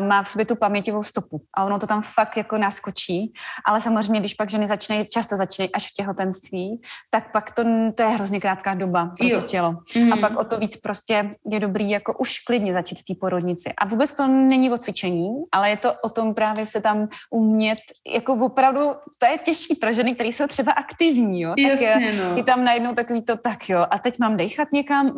má 0.00 0.22
v 0.22 0.28
sobě 0.28 0.46
tu 0.46 0.56
paměťovou 0.56 1.02
stopu 1.02 1.40
a 1.54 1.64
ono 1.64 1.78
to 1.78 1.86
tam 1.86 2.02
fakt 2.02 2.36
jako 2.36 2.58
naskočí, 2.58 3.32
ale 3.66 3.80
samozřejmě, 3.80 4.20
když 4.20 4.34
pak 4.34 4.50
ženy 4.50 4.68
začínají, 4.68 5.06
často 5.06 5.36
začínají 5.36 5.72
až 5.72 5.90
v 5.90 5.94
těhotenství, 5.94 6.80
tak 7.10 7.32
pak 7.32 7.54
to, 7.54 7.64
to 7.94 8.02
je 8.02 8.08
hrozně 8.08 8.40
krátká 8.40 8.74
doba 8.74 9.12
pro 9.18 9.28
jo. 9.28 9.40
to 9.40 9.46
tělo. 9.46 9.76
Mm. 9.96 10.12
A 10.12 10.16
pak 10.16 10.38
o 10.38 10.44
to 10.44 10.58
víc 10.58 10.76
prostě 10.76 11.30
je 11.46 11.60
dobrý 11.60 11.90
jako 11.90 12.14
už 12.18 12.38
klidně 12.38 12.72
začít 12.72 12.98
v 12.98 13.04
té 13.04 13.14
porodnici. 13.20 13.72
A 13.78 13.86
vůbec 13.86 14.12
to 14.12 14.26
není 14.26 14.70
o 14.70 14.78
cvičení, 14.78 15.28
ale 15.52 15.70
je 15.70 15.76
to 15.76 15.92
o 16.04 16.10
tom 16.10 16.34
právě 16.34 16.66
se 16.66 16.80
tam 16.80 17.08
umět, 17.30 17.78
jako 18.14 18.34
opravdu, 18.34 18.80
to 19.18 19.26
je 19.26 19.38
těžší 19.38 19.74
pro 19.80 19.94
ženy, 19.94 20.14
které 20.14 20.28
jsou 20.28 20.46
třeba 20.46 20.72
aktivní, 20.72 21.40
jo. 21.40 21.54
Jasně, 21.58 21.92
tak 21.92 22.00
je, 22.00 22.12
no. 22.12 22.36
je 22.36 22.44
tam 22.44 22.64
najednou 22.64 22.94
takový 22.94 23.22
to, 23.22 23.36
tak 23.36 23.68
jo, 23.68 23.86
a 23.90 23.98
teď 23.98 24.18
mám 24.18 24.36
dechat 24.36 24.68
někam. 24.72 25.06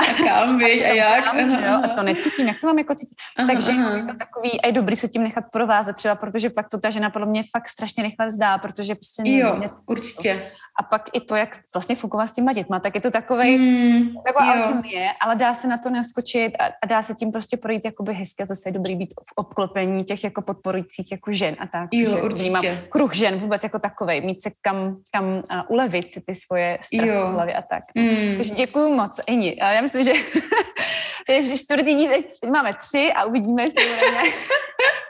a 0.00 0.24
kam, 0.24 0.58
víš, 0.58 0.82
a, 0.84 0.90
a 0.90 0.94
jak? 0.94 1.24
Kam, 1.24 1.38
jo, 1.38 1.80
a 1.84 1.88
to 1.88 2.02
necítím, 2.02 2.48
jak 2.48 2.60
to 2.60 2.66
mám 2.66 2.78
jako 2.78 2.94
cítit. 2.94 3.14
Aha, 3.38 3.48
Takže 3.52 3.72
je 3.90 4.02
to 4.02 4.14
takový, 4.14 4.60
a 4.60 4.66
je 4.66 4.72
dobrý 4.72 4.96
se 4.96 5.08
tím 5.08 5.22
nechat 5.22 5.44
provázet 5.52 5.96
třeba, 5.96 6.14
protože 6.14 6.50
pak 6.50 6.68
to 6.68 6.80
ta 6.80 6.90
žena 6.90 7.10
podle 7.10 7.28
mě 7.28 7.44
fakt 7.56 7.68
strašně 7.68 8.02
rychle 8.02 8.30
zdá, 8.30 8.58
protože 8.58 8.94
prostě... 8.94 9.22
Jo, 9.26 9.56
mě, 9.56 9.70
určitě. 9.86 10.50
A 10.80 10.82
pak 10.82 11.02
i 11.12 11.20
to, 11.20 11.36
jak 11.36 11.58
vlastně 11.74 11.96
fungovat 11.96 12.26
s 12.26 12.32
těma 12.32 12.52
dětma, 12.52 12.80
tak 12.80 12.94
je 12.94 13.00
to 13.00 13.10
takový, 13.10 13.58
mm, 13.58 14.14
taková 14.26 14.56
jo. 14.56 14.62
alchymie, 14.62 15.10
ale 15.20 15.36
dá 15.36 15.54
se 15.54 15.68
na 15.68 15.78
to 15.78 15.90
naskočit 15.90 16.52
a, 16.58 16.64
a 16.82 16.86
dá 16.86 17.02
se 17.02 17.14
tím 17.14 17.32
prostě 17.32 17.56
projít 17.56 17.84
jakoby 17.84 18.14
hezky 18.14 18.42
a 18.42 18.46
zase 18.46 18.68
je 18.68 18.72
dobrý 18.72 18.96
být 18.96 19.14
v 19.14 19.32
obklopení 19.36 20.04
těch 20.04 20.24
jako 20.24 20.42
podporujících 20.42 21.12
jako 21.12 21.32
žen 21.32 21.56
a 21.58 21.66
tak. 21.66 21.88
Jo, 21.92 22.24
určitě. 22.24 22.50
Mám 22.50 22.64
kruh 22.88 23.14
žen 23.14 23.38
vůbec 23.38 23.62
jako 23.62 23.78
takovej, 23.78 24.20
mít 24.20 24.42
se 24.42 24.50
kam, 24.60 24.96
kam 25.10 25.24
uh, 25.24 25.42
ulevit 25.68 26.12
si 26.12 26.20
ty 26.20 26.34
svoje 26.34 26.78
strasti 26.82 27.16
v 27.16 27.32
hlavě 27.32 27.54
a 27.54 27.62
tak. 27.62 27.84
Mm. 27.94 28.36
Takže 28.36 28.54
děkuju 28.54 28.94
moc, 28.94 29.20
Ini. 29.26 29.60
A 29.60 29.70
já 29.70 29.80
myslím, 29.80 30.04
že 30.04 30.12
je 31.28 31.58
čtvrtý 31.58 31.94
díl, 31.94 32.10
teď 32.10 32.50
máme 32.52 32.74
tři 32.74 33.12
a 33.16 33.24
uvidíme, 33.24 33.62
jestli 33.62 33.84
bude 33.84 34.32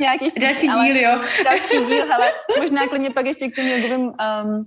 nějaký 0.00 0.30
čtvrtý, 0.30 0.46
Další 0.46 0.68
díl, 0.68 0.96
jo. 0.96 1.20
Další 1.44 1.84
díl, 1.86 2.14
ale 2.14 2.32
možná 2.58 2.86
klidně 2.86 3.10
pak 3.10 3.26
ještě 3.26 3.48
k 3.48 3.54
tomu 3.56 3.68
jogovým 3.68 4.00
um, 4.00 4.66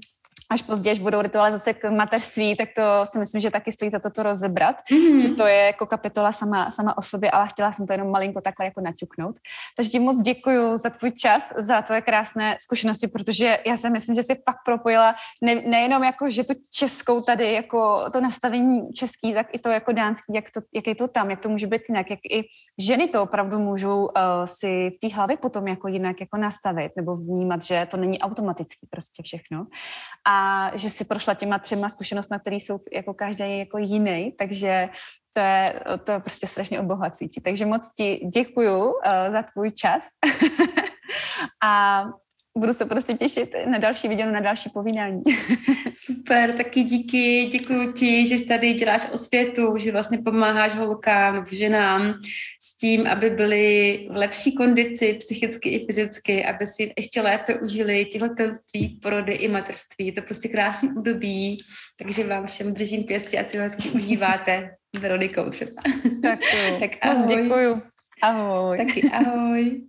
až 0.50 0.62
později, 0.62 0.92
až 0.92 1.00
budou 1.00 1.22
rituály 1.22 1.52
zase 1.52 1.74
k 1.74 1.92
mateřství, 1.92 2.56
tak 2.56 2.70
to 2.76 3.06
si 3.06 3.20
myslím, 3.20 3.42
že 3.42 3.52
taky 3.52 3.72
stojí 3.72 3.92
za 3.92 4.00
to, 4.00 4.10
to 4.10 4.24
rozebrat, 4.24 4.76
mm-hmm. 4.92 5.22
že 5.22 5.30
to 5.30 5.48
je 5.48 5.58
jako 5.66 5.86
kapitola 5.86 6.32
sama, 6.32 6.72
sama 6.72 6.98
o 6.98 7.02
sobě, 7.02 7.32
ale 7.32 7.48
chtěla 7.48 7.72
jsem 7.72 7.88
to 7.88 7.94
jenom 7.94 8.12
malinko 8.12 8.42
takhle 8.42 8.66
jako 8.66 8.82
naťuknout. 8.82 9.40
Takže 9.76 9.92
ti 9.92 10.00
moc 10.00 10.22
děkuji 10.22 10.78
za 10.78 10.90
tvůj 10.90 11.12
čas, 11.12 11.54
za 11.58 11.82
tvoje 11.82 12.02
krásné 12.02 12.58
zkušenosti, 12.62 13.08
protože 13.08 13.58
já 13.66 13.78
si 13.78 13.90
myslím, 13.90 14.16
že 14.16 14.24
jsi 14.24 14.36
pak 14.36 14.56
propojila 14.66 15.16
ne, 15.42 15.56
nejenom 15.56 16.04
jako, 16.04 16.30
že 16.30 16.44
tu 16.44 16.54
českou 16.74 17.22
tady, 17.22 17.54
jako 17.54 18.10
to 18.14 18.22
nastavení 18.22 18.94
český, 18.94 19.34
tak 19.34 19.48
i 19.52 19.60
to 19.60 19.70
jako 19.70 19.92
dánský, 19.92 20.34
jak, 20.34 20.52
to, 20.52 20.62
jak 20.74 20.88
je 20.88 20.96
to 20.96 21.08
tam, 21.08 21.30
jak 21.30 21.40
to 21.40 21.50
může 21.50 21.68
být 21.68 21.82
jinak, 21.90 22.10
jak 22.10 22.20
i 22.32 22.44
ženy 22.80 23.08
to 23.08 23.24
opravdu 23.24 23.60
můžou 23.60 24.06
uh, 24.06 24.12
si 24.46 24.92
v 24.96 25.00
té 25.00 25.16
hlavě 25.16 25.38
potom 25.38 25.68
jako 25.68 25.88
jinak 25.88 26.20
jako 26.20 26.38
nastavit 26.38 26.92
nebo 26.96 27.16
vnímat, 27.16 27.64
že 27.64 27.88
to 27.92 27.98
není 27.98 28.20
automatický 28.20 28.88
prostě 28.92 29.24
všechno. 29.24 29.68
A 30.26 30.36
že 30.76 30.90
si 30.90 31.06
prošla 31.06 31.34
těma 31.34 31.60
třema 31.60 31.90
zkušenostmi, 31.90 32.38
které 32.40 32.56
jsou 32.56 32.80
jako 32.94 33.14
každý 33.14 33.60
jako 33.60 33.78
jiný, 33.78 34.32
takže 34.38 34.90
to 35.34 35.42
je, 35.42 35.80
to 36.04 36.12
je 36.12 36.20
prostě 36.20 36.48
strašně 36.48 36.80
obohacující. 36.80 37.42
Takže 37.42 37.66
moc 37.66 37.94
ti 37.98 38.30
děkuju 38.34 38.86
uh, 38.86 38.92
za 39.32 39.42
tvůj 39.44 39.72
čas 39.72 40.04
a 41.64 42.04
budu 42.58 42.74
se 42.74 42.86
prostě 42.86 43.14
těšit 43.14 43.50
na 43.72 43.78
další 43.78 44.08
video, 44.08 44.32
na 44.32 44.40
další 44.40 44.70
povídání. 44.70 45.22
Super, 45.96 46.52
taky 46.52 46.84
díky, 46.84 47.46
děkuji 47.52 47.94
ti, 47.94 48.26
že 48.26 48.46
tady 48.46 48.74
děláš 48.74 49.08
osvětu, 49.12 49.78
že 49.78 49.92
vlastně 49.92 50.18
pomáháš 50.26 50.76
holkám, 50.76 51.46
ženám 51.52 52.14
s 52.62 52.78
tím, 52.78 53.08
aby 53.08 53.30
byly 53.30 54.08
v 54.12 54.16
lepší 54.16 54.56
kondici 54.56 55.14
psychicky 55.14 55.70
i 55.70 55.86
fyzicky, 55.86 56.46
aby 56.46 56.68
si 56.68 56.94
ještě 56.98 57.22
lépe 57.22 57.56
užili 57.56 58.06
těhotenství, 58.06 59.00
porody 59.02 59.34
i 59.34 59.48
materství. 59.48 60.06
Je 60.06 60.12
to 60.12 60.22
prostě 60.22 60.48
krásný 60.48 60.90
období, 60.98 61.58
takže 62.00 62.24
vám 62.24 62.48
všem 62.48 62.74
držím 62.74 63.04
pěstě 63.04 63.40
a 63.40 63.50
si 63.50 63.58
hezky 63.58 63.90
užíváte 63.90 64.76
s 64.96 65.00
Veronikou 65.00 65.50
třeba. 65.50 65.82
Tak, 66.22 66.40
tak 66.80 66.92
ahoj. 67.02 67.18
Moc 67.18 67.36
děkuju. 67.36 67.82
Ahoj. 68.22 68.78
Taky 68.78 69.10
ahoj. 69.10 69.82